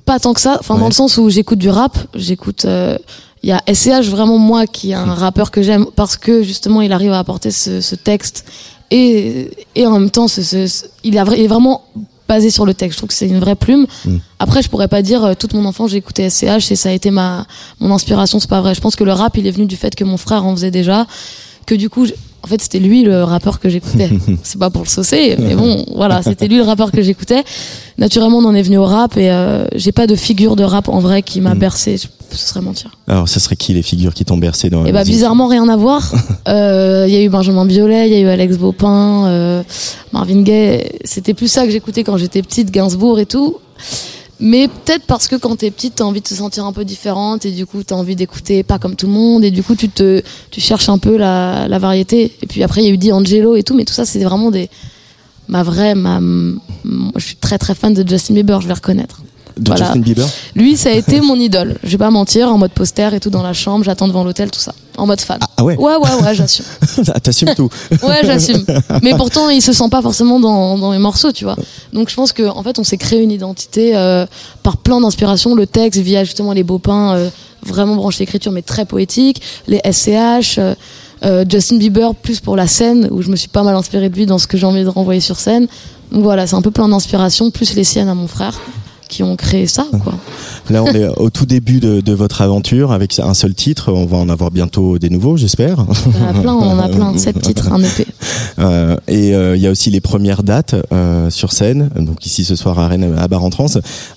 pas 0.05 0.19
tant 0.21 0.33
que 0.35 0.41
ça. 0.41 0.57
Enfin 0.61 0.79
dans 0.79 0.87
le 0.87 0.93
sens 0.93 1.19
où 1.19 1.29
j'écoute 1.31 1.59
du 1.59 1.69
rap, 1.71 1.99
j'écoute. 2.15 2.65
euh, 2.67 2.97
Il 3.43 3.49
y 3.49 3.53
a 3.53 3.61
SCH 3.67 4.09
vraiment 4.09 4.39
moi 4.39 4.67
qui 4.67 4.93
est 4.93 4.95
un 4.95 5.13
rappeur 5.15 5.51
que 5.51 5.61
j'aime 5.63 5.85
parce 5.97 6.17
que 6.17 6.43
justement 6.43 6.81
il 6.81 6.93
arrive 6.93 7.13
à 7.13 7.19
apporter 7.19 7.51
ce, 7.51 7.81
ce 7.83 7.95
texte 7.95 8.45
et 8.91 9.51
et 9.75 9.87
en 9.87 9.93
même 9.99 10.11
temps 10.11 10.29
ce, 10.29 10.43
ce- 10.43 10.67
ce- 10.67 10.85
il, 11.05 11.19
a, 11.19 11.25
vra- 11.25 11.35
il 11.37 11.45
est 11.45 11.47
vraiment 11.57 11.83
basé 12.29 12.51
sur 12.51 12.67
le 12.67 12.75
texte. 12.75 12.95
Je 12.95 12.99
trouve 12.99 13.09
que 13.09 13.15
c'est 13.15 13.29
une 13.29 13.41
vraie 13.41 13.55
plume. 13.55 13.87
Mm. 14.05 14.17
Après 14.39 14.63
je 14.63 14.69
pourrais 14.69 14.89
pas 14.89 15.03
dire 15.03 15.25
euh, 15.25 15.35
toute 15.35 15.55
mon 15.55 15.65
enfance 15.65 15.91
j'ai 15.91 15.99
écouté 15.99 16.29
SCH 16.29 16.71
et 16.71 16.77
ça 16.77 16.89
a 16.89 16.93
été 16.93 17.11
ma 17.11 17.47
mon 17.81 17.95
inspiration. 17.95 18.41
C'est 18.41 18.51
pas 18.51 18.61
vrai. 18.61 18.75
Je 18.75 18.81
pense 18.81 18.97
que 18.97 19.05
le 19.05 19.13
rap 19.13 19.37
il 19.37 19.47
est 19.47 19.51
venu 19.51 19.67
du 19.67 19.77
fait 19.77 19.95
que 19.95 20.05
mon 20.05 20.17
frère 20.17 20.45
en 20.45 20.55
faisait 20.55 20.71
déjà, 20.71 21.07
que 21.67 21.75
du 21.75 21.91
coup 21.91 22.07
en 22.45 22.47
fait, 22.47 22.61
c'était 22.63 22.79
lui 22.79 23.03
le 23.03 23.25
rappeur 23.25 23.59
que 23.59 23.69
j'écoutais. 23.71 24.11
C'est 24.43 24.59
pas 24.59 24.69
pour 24.71 24.83
le 24.83 24.89
saucer, 24.89 25.35
mais 25.39 25.55
bon, 25.55 25.85
voilà, 25.97 26.23
c'était 26.23 26.47
lui 26.47 26.59
le 26.59 26.63
rappeur 26.63 26.93
que 26.93 27.01
j'écoutais. 27.03 27.43
Naturellement, 27.99 28.39
on 28.39 28.45
en 28.45 28.55
est 28.55 28.63
venu 28.63 28.77
au 28.79 28.85
rap 28.85 29.17
et 29.17 29.31
euh, 29.31 29.65
j'ai 29.75 29.93
pas 29.93 30.07
de 30.07 30.15
figure 30.15 30.55
de 30.57 30.63
rap 30.65 30.89
en 30.89 30.99
vrai 30.99 31.23
qui 31.23 31.41
m'a 31.41 31.55
bercé. 31.55 31.97
Je- 31.97 32.07
Ce 32.37 32.49
serait 32.49 32.61
mentir. 32.61 32.91
Alors 33.09 33.29
ce 33.29 33.39
serait 33.41 33.55
qui 33.57 33.73
les 33.75 33.83
figures 33.83 34.13
qui 34.13 34.25
t'ont 34.25 34.37
bercé 34.37 34.69
dans 34.69 34.83
la 34.83 34.89
Et 34.89 34.93
bah 34.93 35.01
musique 35.01 35.15
bizarrement 35.15 35.47
rien 35.49 35.69
à 35.69 35.77
voir. 35.77 36.03
Euh, 36.49 37.07
Il 37.09 37.15
y 37.15 37.17
a 37.17 37.23
eu 37.23 37.31
Benjamin 37.31 37.65
Biolay, 37.65 38.07
il 38.09 38.13
y 38.13 38.17
a 38.17 38.21
eu 38.21 38.27
Alex 38.29 38.59
Baupin, 38.59 39.27
euh, 39.27 39.63
Marvin 40.13 40.43
Gaye. 40.43 40.91
C'était 41.05 41.33
plus 41.33 41.49
ça 41.49 41.65
que 41.65 41.71
j'écoutais 41.71 42.05
quand 42.05 42.19
j'étais 42.19 42.43
petite, 42.43 42.71
Gainsbourg 42.71 43.19
et 43.19 43.25
tout. 43.27 43.57
Mais 44.41 44.69
peut-être 44.69 45.05
parce 45.07 45.29
que 45.29 45.37
quand 45.37 45.57
t'es 45.57 45.71
petite, 45.71 45.97
t'as 45.97 46.05
envie 46.05 46.21
de 46.21 46.27
te 46.27 46.35
sentir 46.35 46.65
un 46.65 46.73
peu 46.73 46.85
différente 46.85 47.47
et 47.47 47.53
du 47.53 47.67
coup 47.67 47.83
t'as 47.85 47.95
envie 47.95 48.17
d'écouter 48.17 48.63
pas 48.63 48.79
comme 48.79 48.97
tout 48.97 49.07
le 49.07 49.13
monde 49.13 49.45
et 49.45 49.51
du 49.51 49.63
coup 49.63 49.77
tu 49.77 49.89
te 49.89 50.23
tu 50.51 50.61
cherches 50.61 50.89
un 50.89 50.99
peu 50.99 51.17
la, 51.17 51.69
la 51.69 51.79
variété. 51.79 52.33
Et 52.43 52.47
puis 52.47 52.63
après 52.63 52.83
il 52.83 52.87
y 52.87 52.91
a 52.91 52.93
eu 52.93 52.99
D'Angelo 52.99 53.55
et 53.55 53.63
tout, 53.63 53.75
mais 53.75 53.85
tout 53.85 53.95
ça 53.95 54.05
c'est 54.05 54.23
vraiment 54.25 54.51
des 54.51 54.69
ma 55.47 55.63
vraie 55.63 55.95
ma, 55.95 56.21
je 57.17 57.25
suis 57.25 57.37
très 57.37 57.59
très 57.59 57.75
fan 57.75 57.95
de 57.95 58.07
Justin 58.09 58.35
Bieber, 58.35 58.61
je 58.61 58.67
vais 58.67 58.75
reconnaître. 58.75 59.23
De 59.57 59.69
Voilà. 59.69 59.85
Justin 59.87 60.01
Bieber 60.01 60.27
Lui, 60.57 60.77
ça 60.77 60.89
a 60.91 60.93
été 60.93 61.21
mon 61.21 61.37
idole. 61.37 61.77
Je 61.85 61.91
vais 61.91 61.99
pas 61.99 62.11
mentir, 62.11 62.49
en 62.49 62.59
mode 62.59 62.73
poster 62.73 63.15
et 63.15 63.21
tout 63.21 63.31
dans 63.31 63.43
la 63.43 63.53
chambre, 63.53 63.85
j'attends 63.85 64.09
devant 64.09 64.25
l'hôtel, 64.25 64.51
tout 64.51 64.59
ça. 64.61 64.75
En 64.97 65.07
mode 65.07 65.21
fan. 65.21 65.39
Ah 65.57 65.65
ouais 65.65 65.77
Ouais, 65.77 65.95
ouais, 65.97 66.23
ouais, 66.23 66.35
j'assume. 66.35 66.65
Ah, 67.15 67.21
T'assumes 67.21 67.55
tout. 67.55 67.69
Ouais, 68.03 68.21
j'assume. 68.23 68.65
Mais 69.03 69.15
pourtant, 69.17 69.49
il 69.51 69.63
se 69.63 69.73
sent 69.73 69.89
pas 69.91 70.03
forcément 70.03 70.41
dans, 70.41 70.79
dans 70.79 70.93
les 70.93 70.99
morceaux, 70.99 71.33
tu 71.33 71.45
vois. 71.45 71.57
Donc 71.93 72.09
je 72.11 72.15
pense 72.15 72.33
que 72.33 72.43
en 72.43 72.63
fait, 72.63 72.79
on 72.79 72.85
s'est 72.85 72.97
créé 72.97 73.21
une 73.23 73.31
identité 73.33 73.97
euh, 73.97 74.27
par 74.63 74.77
plein 74.77 75.01
d'inspirations. 75.01 75.55
Le 75.55 75.67
texte 75.67 76.01
via 76.01 76.25
justement 76.25 76.53
les 76.53 76.63
Baupins, 76.65 77.15
euh, 77.17 77.31
vraiment 77.65 77.97
branché 77.97 78.23
écriture, 78.25 78.53
mais 78.53 78.63
très 78.63 78.85
poétique. 78.85 79.41
Les 79.67 79.81
SCH, 79.91 80.59
euh, 80.59 80.75
euh, 81.25 81.45
Justin 81.49 81.79
Bieber, 81.79 82.15
plus 82.15 82.41
pour 82.41 82.57
la 82.57 82.67
scène, 82.67 83.09
où 83.11 83.23
je 83.23 83.31
me 83.31 83.37
suis 83.37 83.49
pas 83.49 83.63
mal 83.63 83.75
inspiré 83.75 84.09
de 84.09 84.15
lui 84.15 84.27
dans 84.27 84.39
ce 84.39 84.47
que 84.47 84.57
j'ai 84.57 84.67
envie 84.67 84.85
de 84.85 84.89
renvoyer 84.89 85.21
sur 85.21 85.39
scène. 85.39 85.67
Donc 86.13 86.23
voilà, 86.23 86.47
c'est 86.47 86.55
un 86.57 86.63
peu 86.63 86.71
plein 86.71 86.89
d'inspirations, 86.89 87.51
plus 87.51 87.75
les 87.75 87.85
siennes 87.85 88.09
à 88.09 88.15
mon 88.15 88.29
frère, 88.29 88.55
qui 89.09 89.23
ont 89.23 89.37
créé 89.37 89.67
ça, 89.67 89.87
quoi. 90.03 90.15
Là, 90.71 90.83
on 90.83 90.87
est 90.93 91.07
au 91.19 91.31
tout 91.31 91.47
début 91.47 91.81
de, 91.81 92.01
de 92.01 92.13
votre 92.13 92.41
aventure 92.43 92.93
avec 92.93 93.19
un 93.19 93.35
seul 93.35 93.55
titre. 93.55 93.93
On 93.93 94.07
va 94.07 94.17
en 94.17 94.29
avoir 94.29 94.51
bientôt 94.51 94.99
des 94.99 95.11
nouveaux, 95.11 95.37
j'espère. 95.37 95.79
On 95.79 96.25
en 96.25 96.29
a 96.29 96.41
plein, 96.41 96.55
on 96.55 96.71
en 96.71 96.79
a 96.79 96.89
plein, 96.89 97.19
sept 97.19 97.41
titres, 97.43 97.73
un 97.73 97.83
EP. 97.83 98.07
Euh, 98.59 98.97
et 99.09 99.35
euh, 99.35 99.57
il 99.57 99.63
y 99.63 99.67
a 99.67 99.71
aussi 99.71 99.91
les 99.91 100.01
premières 100.01 100.43
dates 100.43 100.75
euh, 100.93 101.31
sur 101.31 101.53
scène. 101.53 101.91
Donc 101.97 102.25
ici 102.27 102.45
ce 102.45 102.57
soir 102.57 102.79
à 102.79 102.89
Rennes, 102.89 103.15
à 103.19 103.29
Bar 103.29 103.45
en 103.45 103.51
Trans. 103.51 103.67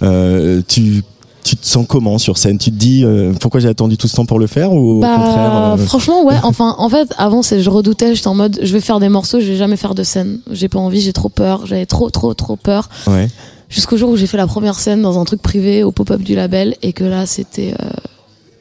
Euh, 0.04 0.62
tu 0.68 1.04
tu 1.44 1.56
te 1.56 1.66
sens 1.66 1.86
comment 1.88 2.18
sur 2.18 2.38
scène? 2.38 2.58
Tu 2.58 2.72
te 2.72 2.76
dis 2.76 3.06
euh, 3.06 3.32
pourquoi 3.40 3.62
j'ai 3.62 3.70
attendu 3.70 3.96
tout 3.96 4.10
ce 4.10 4.18
temps 4.18 4.26
pour 4.26 4.38
le 4.38 4.48
faire 4.48 4.74
ou 4.74 4.98
au 4.98 5.00
Bah, 5.00 5.16
contraire 5.16 5.54
euh, 5.54 5.78
franchement, 5.78 6.26
ouais. 6.26 6.36
Enfin, 6.44 6.76
en 6.78 6.90
fait, 6.90 7.14
avant, 7.18 7.42
c'est, 7.42 7.62
je 7.62 7.70
redoutais. 7.70 8.16
J'étais 8.16 8.28
en 8.28 8.36
mode, 8.36 8.60
je 8.62 8.74
vais 8.74 8.82
faire 8.82 9.00
des 9.00 9.08
morceaux, 9.08 9.40
je 9.40 9.46
vais 9.46 9.56
jamais 9.56 9.78
faire 9.78 9.96
de 9.96 10.04
scène. 10.04 10.40
J'ai 10.52 10.68
pas 10.68 10.80
envie, 10.80 11.00
j'ai 11.00 11.14
trop 11.14 11.30
peur. 11.30 11.66
J'avais 11.66 11.86
trop, 11.86 12.10
trop, 12.10 12.34
trop 12.34 12.58
peur. 12.58 12.90
Ouais. 13.08 13.30
Jusqu'au 13.70 13.98
jour 13.98 14.10
où 14.10 14.16
j'ai 14.18 14.28
fait 14.28 14.38
la 14.38 14.48
première 14.48 14.80
scène 14.80 15.02
dans 15.02 15.20
un 15.20 15.26
truc 15.26 15.42
privé 15.42 15.84
au 15.84 15.92
pop-up 15.92 16.22
du 16.22 16.36
label 16.36 16.76
et 16.82 16.94
que 16.94 17.04
là, 17.04 17.26
c'était. 17.26 17.74
euh, 17.82 17.90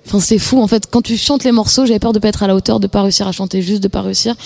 Enfin, 0.08 0.38
fou 0.38 0.62
en 0.62 0.68
fait. 0.68 0.84
Quand 0.90 1.02
tu 1.02 1.16
chantes 1.16 1.42
les 1.44 1.52
morceaux, 1.52 1.84
j'avais 1.84 1.98
peur 1.98 2.12
de 2.12 2.18
pas 2.20 2.28
être 2.28 2.42
à 2.42 2.46
la 2.46 2.54
hauteur, 2.54 2.78
de 2.78 2.86
pas 2.86 3.02
réussir 3.02 3.26
à 3.26 3.32
chanter, 3.32 3.60
juste 3.60 3.82
de 3.82 3.88
pas 3.88 4.02
réussir. 4.02 4.36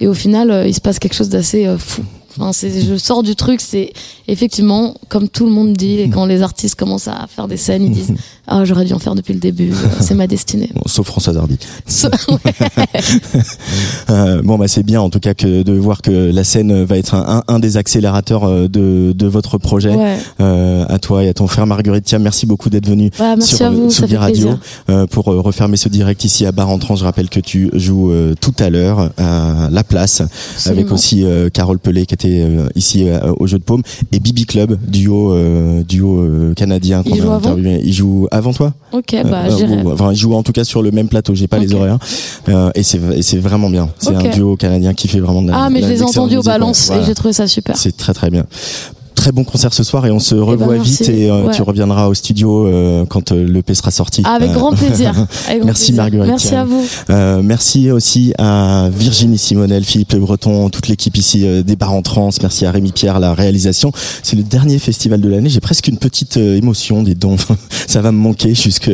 Et 0.00 0.06
au 0.06 0.14
final, 0.14 0.50
euh, 0.50 0.66
il 0.66 0.74
se 0.74 0.80
passe 0.80 0.98
quelque 0.98 1.14
chose 1.14 1.28
d'assez 1.28 1.66
euh, 1.66 1.76
fou. 1.76 2.02
Enfin, 2.38 2.50
je 2.52 2.96
sors 2.96 3.22
du 3.22 3.36
truc, 3.36 3.60
c'est 3.60 3.92
effectivement 4.28 4.94
comme 5.08 5.28
tout 5.28 5.44
le 5.44 5.50
monde 5.52 5.74
dit, 5.74 5.98
et 6.00 6.08
quand 6.08 6.24
les 6.26 6.42
artistes 6.42 6.74
commencent 6.76 7.08
à 7.08 7.26
faire 7.28 7.48
des 7.48 7.56
scènes, 7.56 7.84
ils 7.84 7.90
disent 7.92 8.14
ah 8.46 8.64
j'aurais 8.64 8.84
dû 8.84 8.92
en 8.92 8.98
faire 8.98 9.14
depuis 9.14 9.34
le 9.34 9.40
début, 9.40 9.70
euh, 9.72 9.74
c'est 10.00 10.14
ma 10.14 10.26
destinée. 10.26 10.70
Bon, 10.74 10.82
sauf 10.86 11.06
François 11.06 11.36
Hardy. 11.36 11.58
So- 11.86 12.08
Euh, 14.10 14.42
bon 14.42 14.58
bah 14.58 14.68
c'est 14.68 14.82
bien 14.82 15.00
en 15.00 15.10
tout 15.10 15.20
cas 15.20 15.34
que 15.34 15.62
de 15.62 15.72
voir 15.72 16.02
que 16.02 16.10
la 16.10 16.44
scène 16.44 16.84
va 16.84 16.98
être 16.98 17.14
un, 17.14 17.58
des 17.58 17.76
accélérateurs 17.76 18.44
euh, 18.44 18.68
de, 18.68 19.12
de 19.16 19.26
votre 19.26 19.58
projet. 19.58 19.94
Ouais. 19.94 20.18
Euh, 20.40 20.84
à 20.88 20.98
toi 20.98 21.24
et 21.24 21.28
à 21.28 21.34
ton 21.34 21.46
frère 21.46 21.66
Marguerite 21.66 22.04
Thiam, 22.04 22.22
merci 22.22 22.46
beaucoup 22.46 22.68
d'être 22.70 22.86
venu 22.88 23.10
Ouais, 23.18 23.36
merci 23.36 23.56
sur 23.56 23.70
vous, 23.72 23.90
Tsugi 23.90 24.16
Radio 24.16 24.50
euh, 24.90 25.06
pour 25.06 25.24
refermer 25.26 25.76
ce 25.76 25.88
direct 25.88 26.24
ici 26.24 26.44
à 26.46 26.52
Bar 26.52 26.68
Entrant. 26.68 26.96
Je 26.96 27.04
rappelle 27.04 27.28
que 27.28 27.40
tu 27.40 27.70
joues 27.74 28.12
tout 28.40 28.54
à 28.58 28.70
l'heure 28.70 29.10
à 29.18 29.68
La 29.70 29.84
Place 29.84 30.22
avec 30.66 30.90
aussi 30.90 31.24
Carole 31.52 31.78
Pelé 31.78 32.06
qui 32.06 32.14
était 32.14 32.21
était 32.26 32.42
euh, 32.42 32.68
ici 32.74 33.08
euh, 33.08 33.32
au 33.38 33.46
Jeu 33.46 33.58
de 33.58 33.62
Paume, 33.64 33.82
et 34.12 34.20
Bibi 34.20 34.46
Club, 34.46 34.78
duo 34.86 35.32
euh, 35.32 35.82
duo 35.82 36.28
canadien 36.56 37.02
Il 37.04 37.10
qu'on 37.12 37.16
joue 37.18 37.30
a 37.30 37.34
interviewé. 37.36 37.80
Il 37.84 37.92
joue 37.92 38.28
avant 38.30 38.52
toi? 38.52 38.72
Ok, 38.92 39.16
bah 39.24 39.48
j'irai. 39.48 39.82
ou- 39.82 39.92
enfin, 39.92 40.12
il 40.12 40.16
joue 40.16 40.34
en 40.34 40.42
tout 40.42 40.52
cas 40.52 40.64
sur 40.64 40.82
le 40.82 40.90
même 40.90 41.08
plateau. 41.08 41.34
J'ai 41.34 41.48
pas 41.48 41.58
les 41.58 41.74
horaires, 41.74 41.98
et 42.74 42.82
c'est 42.82 43.38
vraiment 43.38 43.70
bien. 43.70 43.88
C'est 43.98 44.14
un 44.14 44.28
duo 44.30 44.56
canadien 44.56 44.94
qui 44.94 45.08
fait 45.08 45.20
vraiment 45.20 45.42
de 45.42 45.48
la. 45.50 45.64
Ah, 45.64 45.70
mais 45.70 45.80
de 45.80 45.86
je 45.86 45.90
les 45.92 45.98
ai 46.00 46.02
entendus 46.02 46.36
au 46.36 46.40
ouais. 46.40 46.46
balance 46.46 46.86
Voilà. 46.86 47.02
et 47.02 47.06
j'ai 47.06 47.14
trouvé 47.14 47.32
ça 47.32 47.46
super. 47.46 47.76
C'est 47.76 47.96
très 47.96 48.14
très 48.14 48.30
bien. 48.30 48.46
Très 49.22 49.30
bon 49.30 49.44
concert 49.44 49.72
ce 49.72 49.84
soir 49.84 50.04
et 50.04 50.10
on 50.10 50.18
se 50.18 50.34
revoit 50.34 50.72
merci. 50.74 50.90
vite 51.04 51.08
et 51.10 51.30
euh, 51.30 51.44
Ouais. 51.44 51.54
tu 51.54 51.62
reviendras 51.62 52.08
au 52.08 52.14
studio 52.14 52.66
euh, 52.66 53.04
quand 53.08 53.30
euh, 53.30 53.46
l'EP 53.46 53.72
sera 53.72 53.92
sorti. 53.92 54.24
Avec 54.24 54.50
grand 54.50 54.72
plaisir. 54.72 55.10
Avec 55.46 55.58
grand 55.60 55.66
merci 55.66 55.92
plaisir. 55.92 56.02
Marguerite. 56.02 56.30
Merci 56.30 56.54
à 56.56 56.64
vous. 56.64 56.84
Euh, 57.08 57.40
merci 57.40 57.92
aussi 57.92 58.34
à 58.36 58.88
Virginie 58.92 59.38
Simonel, 59.38 59.84
Philippe 59.84 60.12
Le 60.14 60.18
Breton, 60.18 60.70
toute 60.70 60.88
l'équipe 60.88 61.16
ici 61.16 61.46
des 61.62 61.76
Bars 61.76 61.92
en 61.92 62.02
Trans. 62.02 62.30
Merci 62.42 62.66
à 62.66 62.72
Rémi 62.72 62.90
Pierre, 62.90 63.20
la 63.20 63.32
réalisation. 63.32 63.92
C'est 64.24 64.34
le 64.34 64.42
dernier 64.42 64.80
festival 64.80 65.20
de 65.20 65.28
l'année. 65.28 65.50
J'ai 65.50 65.60
presque 65.60 65.86
une 65.86 65.98
petite 65.98 66.36
émotion, 66.36 67.04
des 67.04 67.14
dons. 67.14 67.36
Ça 67.86 68.00
va 68.00 68.10
me 68.10 68.18
manquer 68.18 68.56
jusque 68.56 68.90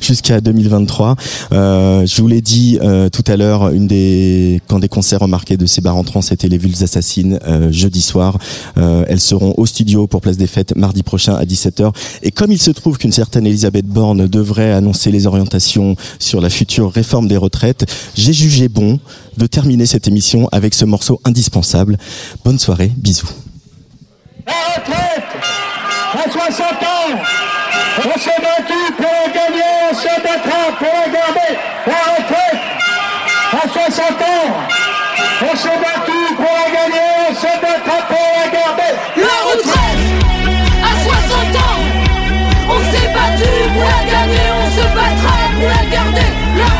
jusqu'à 0.00 0.40
2023. 0.40 1.16
Euh, 1.52 2.06
je 2.06 2.22
vous 2.22 2.28
l'ai 2.28 2.40
dit 2.40 2.78
euh, 2.82 3.08
tout 3.08 3.24
à 3.26 3.36
l'heure, 3.36 3.70
une 3.70 3.88
des 3.88 4.60
quand 4.68 4.78
des 4.78 4.88
concerts 4.88 5.20
remarqués 5.20 5.56
de 5.56 5.66
ces 5.66 5.80
Bars 5.80 5.96
en 5.96 6.04
Trans, 6.04 6.22
c'était 6.22 6.48
les 6.48 6.58
Vulves 6.58 6.84
Assassines 6.84 7.40
euh, 7.48 7.72
jeudi 7.72 8.00
soir. 8.02 8.38
Euh, 8.78 9.04
elles 9.08 9.20
seront 9.20 9.54
au 9.56 9.66
studio 9.72 10.06
pour 10.06 10.20
Place 10.20 10.36
des 10.36 10.46
Fêtes 10.46 10.76
mardi 10.76 11.02
prochain 11.02 11.34
à 11.34 11.44
17h. 11.44 11.92
Et 12.22 12.30
comme 12.30 12.52
il 12.52 12.60
se 12.60 12.70
trouve 12.70 12.98
qu'une 12.98 13.12
certaine 13.12 13.46
Elisabeth 13.46 13.86
Borne 13.86 14.28
devrait 14.28 14.72
annoncer 14.72 15.10
les 15.10 15.26
orientations 15.26 15.96
sur 16.18 16.40
la 16.40 16.50
future 16.50 16.92
réforme 16.92 17.26
des 17.26 17.38
retraites, 17.38 17.90
j'ai 18.14 18.34
jugé 18.34 18.68
bon 18.68 19.00
de 19.38 19.46
terminer 19.46 19.86
cette 19.86 20.06
émission 20.08 20.48
avec 20.52 20.74
ce 20.74 20.84
morceau 20.84 21.20
indispensable. 21.24 21.96
Bonne 22.44 22.58
soirée, 22.58 22.92
bisous. 22.96 23.30
La 24.46 24.52
retraite 24.76 25.24
à 26.14 26.30
60 26.30 26.60
ans, 26.60 27.22
on 27.98 28.18
s'est 28.18 28.42
battu 28.42 28.92
pour 28.96 29.06
la 29.06 29.32
gagner, 29.32 29.62
on 29.90 30.74
pour 30.76 30.86
la 30.86 31.12
garder. 31.12 31.50
La 31.86 32.00
retraite 32.16 32.60
à 33.52 33.68
60 33.68 34.10
ans, 34.20 34.48
on 35.50 35.56
s'est 35.56 35.68
battu 35.68 36.31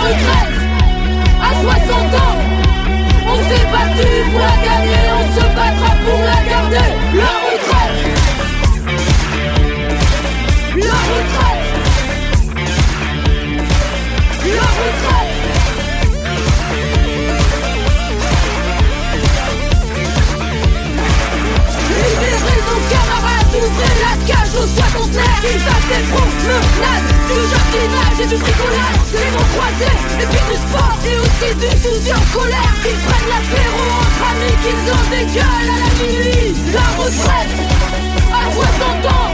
Retraite. 0.03 0.59
À 1.41 1.51
60 1.63 2.15
ans 2.15 2.39
On 3.29 3.37
s'est 3.37 3.67
battu 3.73 4.09
pour 4.31 4.41
la 4.41 4.57
gagner, 4.67 5.05
on 5.15 5.25
se 5.33 5.45
battra 5.55 5.91
pour 6.05 6.21
la 6.21 6.39
garder. 6.51 6.91
La 7.15 7.33
retraite. 7.47 8.01
La 10.77 10.99
retraite. 11.13 11.67
La 14.45 14.69
retraite. 14.81 15.33
Libérez 22.03 22.63
nos 22.69 22.83
camarades, 22.91 23.55
ouvrez 23.55 23.95
la 24.03 24.15
cage 24.27 24.55
aux 24.61 24.82
soixantenaires 25.13 25.41
Qui 25.43 25.53
des 25.89 26.05
promenades, 26.09 27.09
du 27.29 27.39
jardinage 27.53 28.19
et 28.23 28.27
du 28.27 28.37
bricolage 28.37 29.09
Les 29.13 29.31
mots 29.33 29.49
croisés, 29.53 29.99
et 30.21 30.27
puis 30.27 30.43
du 30.49 30.57
sport 30.57 30.97
et 31.05 31.17
aussi 31.19 31.51
du 31.55 31.71
souci 31.83 32.13
en 32.13 32.25
colère. 32.33 32.75
Qui 32.83 32.93
prennent 33.05 33.29
l'apéro 33.29 33.83
entre 34.01 34.25
amis, 34.31 34.57
qu'ils 34.63 34.85
ont 34.89 35.07
des 35.13 35.27
gueules 35.37 35.71
à 35.73 35.79
la 35.83 35.91
minuit 36.01 36.55
La 36.73 36.89
retraite, 36.97 37.53
à 38.33 38.45
60 38.53 39.07
ans. 39.13 39.33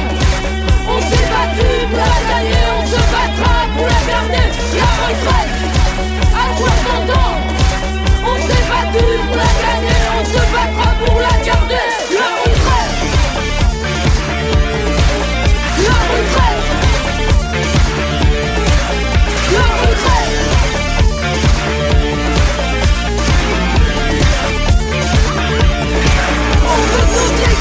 On 0.91 1.01
s'est 1.01 1.29
battu 1.31 1.69
pour 1.91 1.99
la 1.99 2.21
gagner, 2.29 2.65
on 2.79 2.87
se 2.87 3.01
battra 3.13 3.55
pour 3.75 3.87
la 3.87 4.01
garder 4.09 4.47
La 4.75 4.91
retraite, 5.05 5.55
à 6.35 6.57
60 6.57 7.11
ans. 7.17 7.37
On 8.31 8.37
s'est 8.47 8.67
battu 8.69 9.05
pour 9.27 9.37
la 9.37 9.53
gagner, 9.63 9.99
on 10.19 10.25
se 10.25 10.43
battra 10.53 10.89
pour. 11.05 11.21
La 11.21 11.38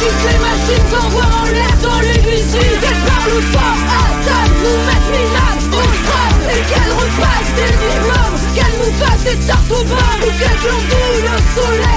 toutes 0.08 0.32
les 0.32 0.40
machines 0.40 0.88
s'envoient 0.92 1.36
en 1.42 1.46
l'air 1.52 1.74
dans 1.84 2.00
les 2.00 2.20
huissiers 2.24 2.74
Qu'elles 2.82 3.04
parlent 3.12 3.44
fort, 3.52 3.82
attaquent, 4.00 4.60
nous 4.64 4.80
mettent 4.88 5.12
minage 5.12 5.66
au 5.68 5.84
strap 6.00 6.36
Et 6.54 6.62
qu'elles 6.70 6.96
repassent 7.02 7.56
des 7.60 7.74
diplômes, 7.84 8.38
qu'elles 8.56 8.78
nous 8.80 8.94
fassent 9.02 9.26
des 9.28 9.40
tartes 9.46 9.72
au 9.72 9.84
beurre 9.84 10.20
Ou 10.24 10.32
qu'elles 10.40 10.62
glandouillent 10.64 11.26
le 11.28 11.38
soleil, 11.56 11.97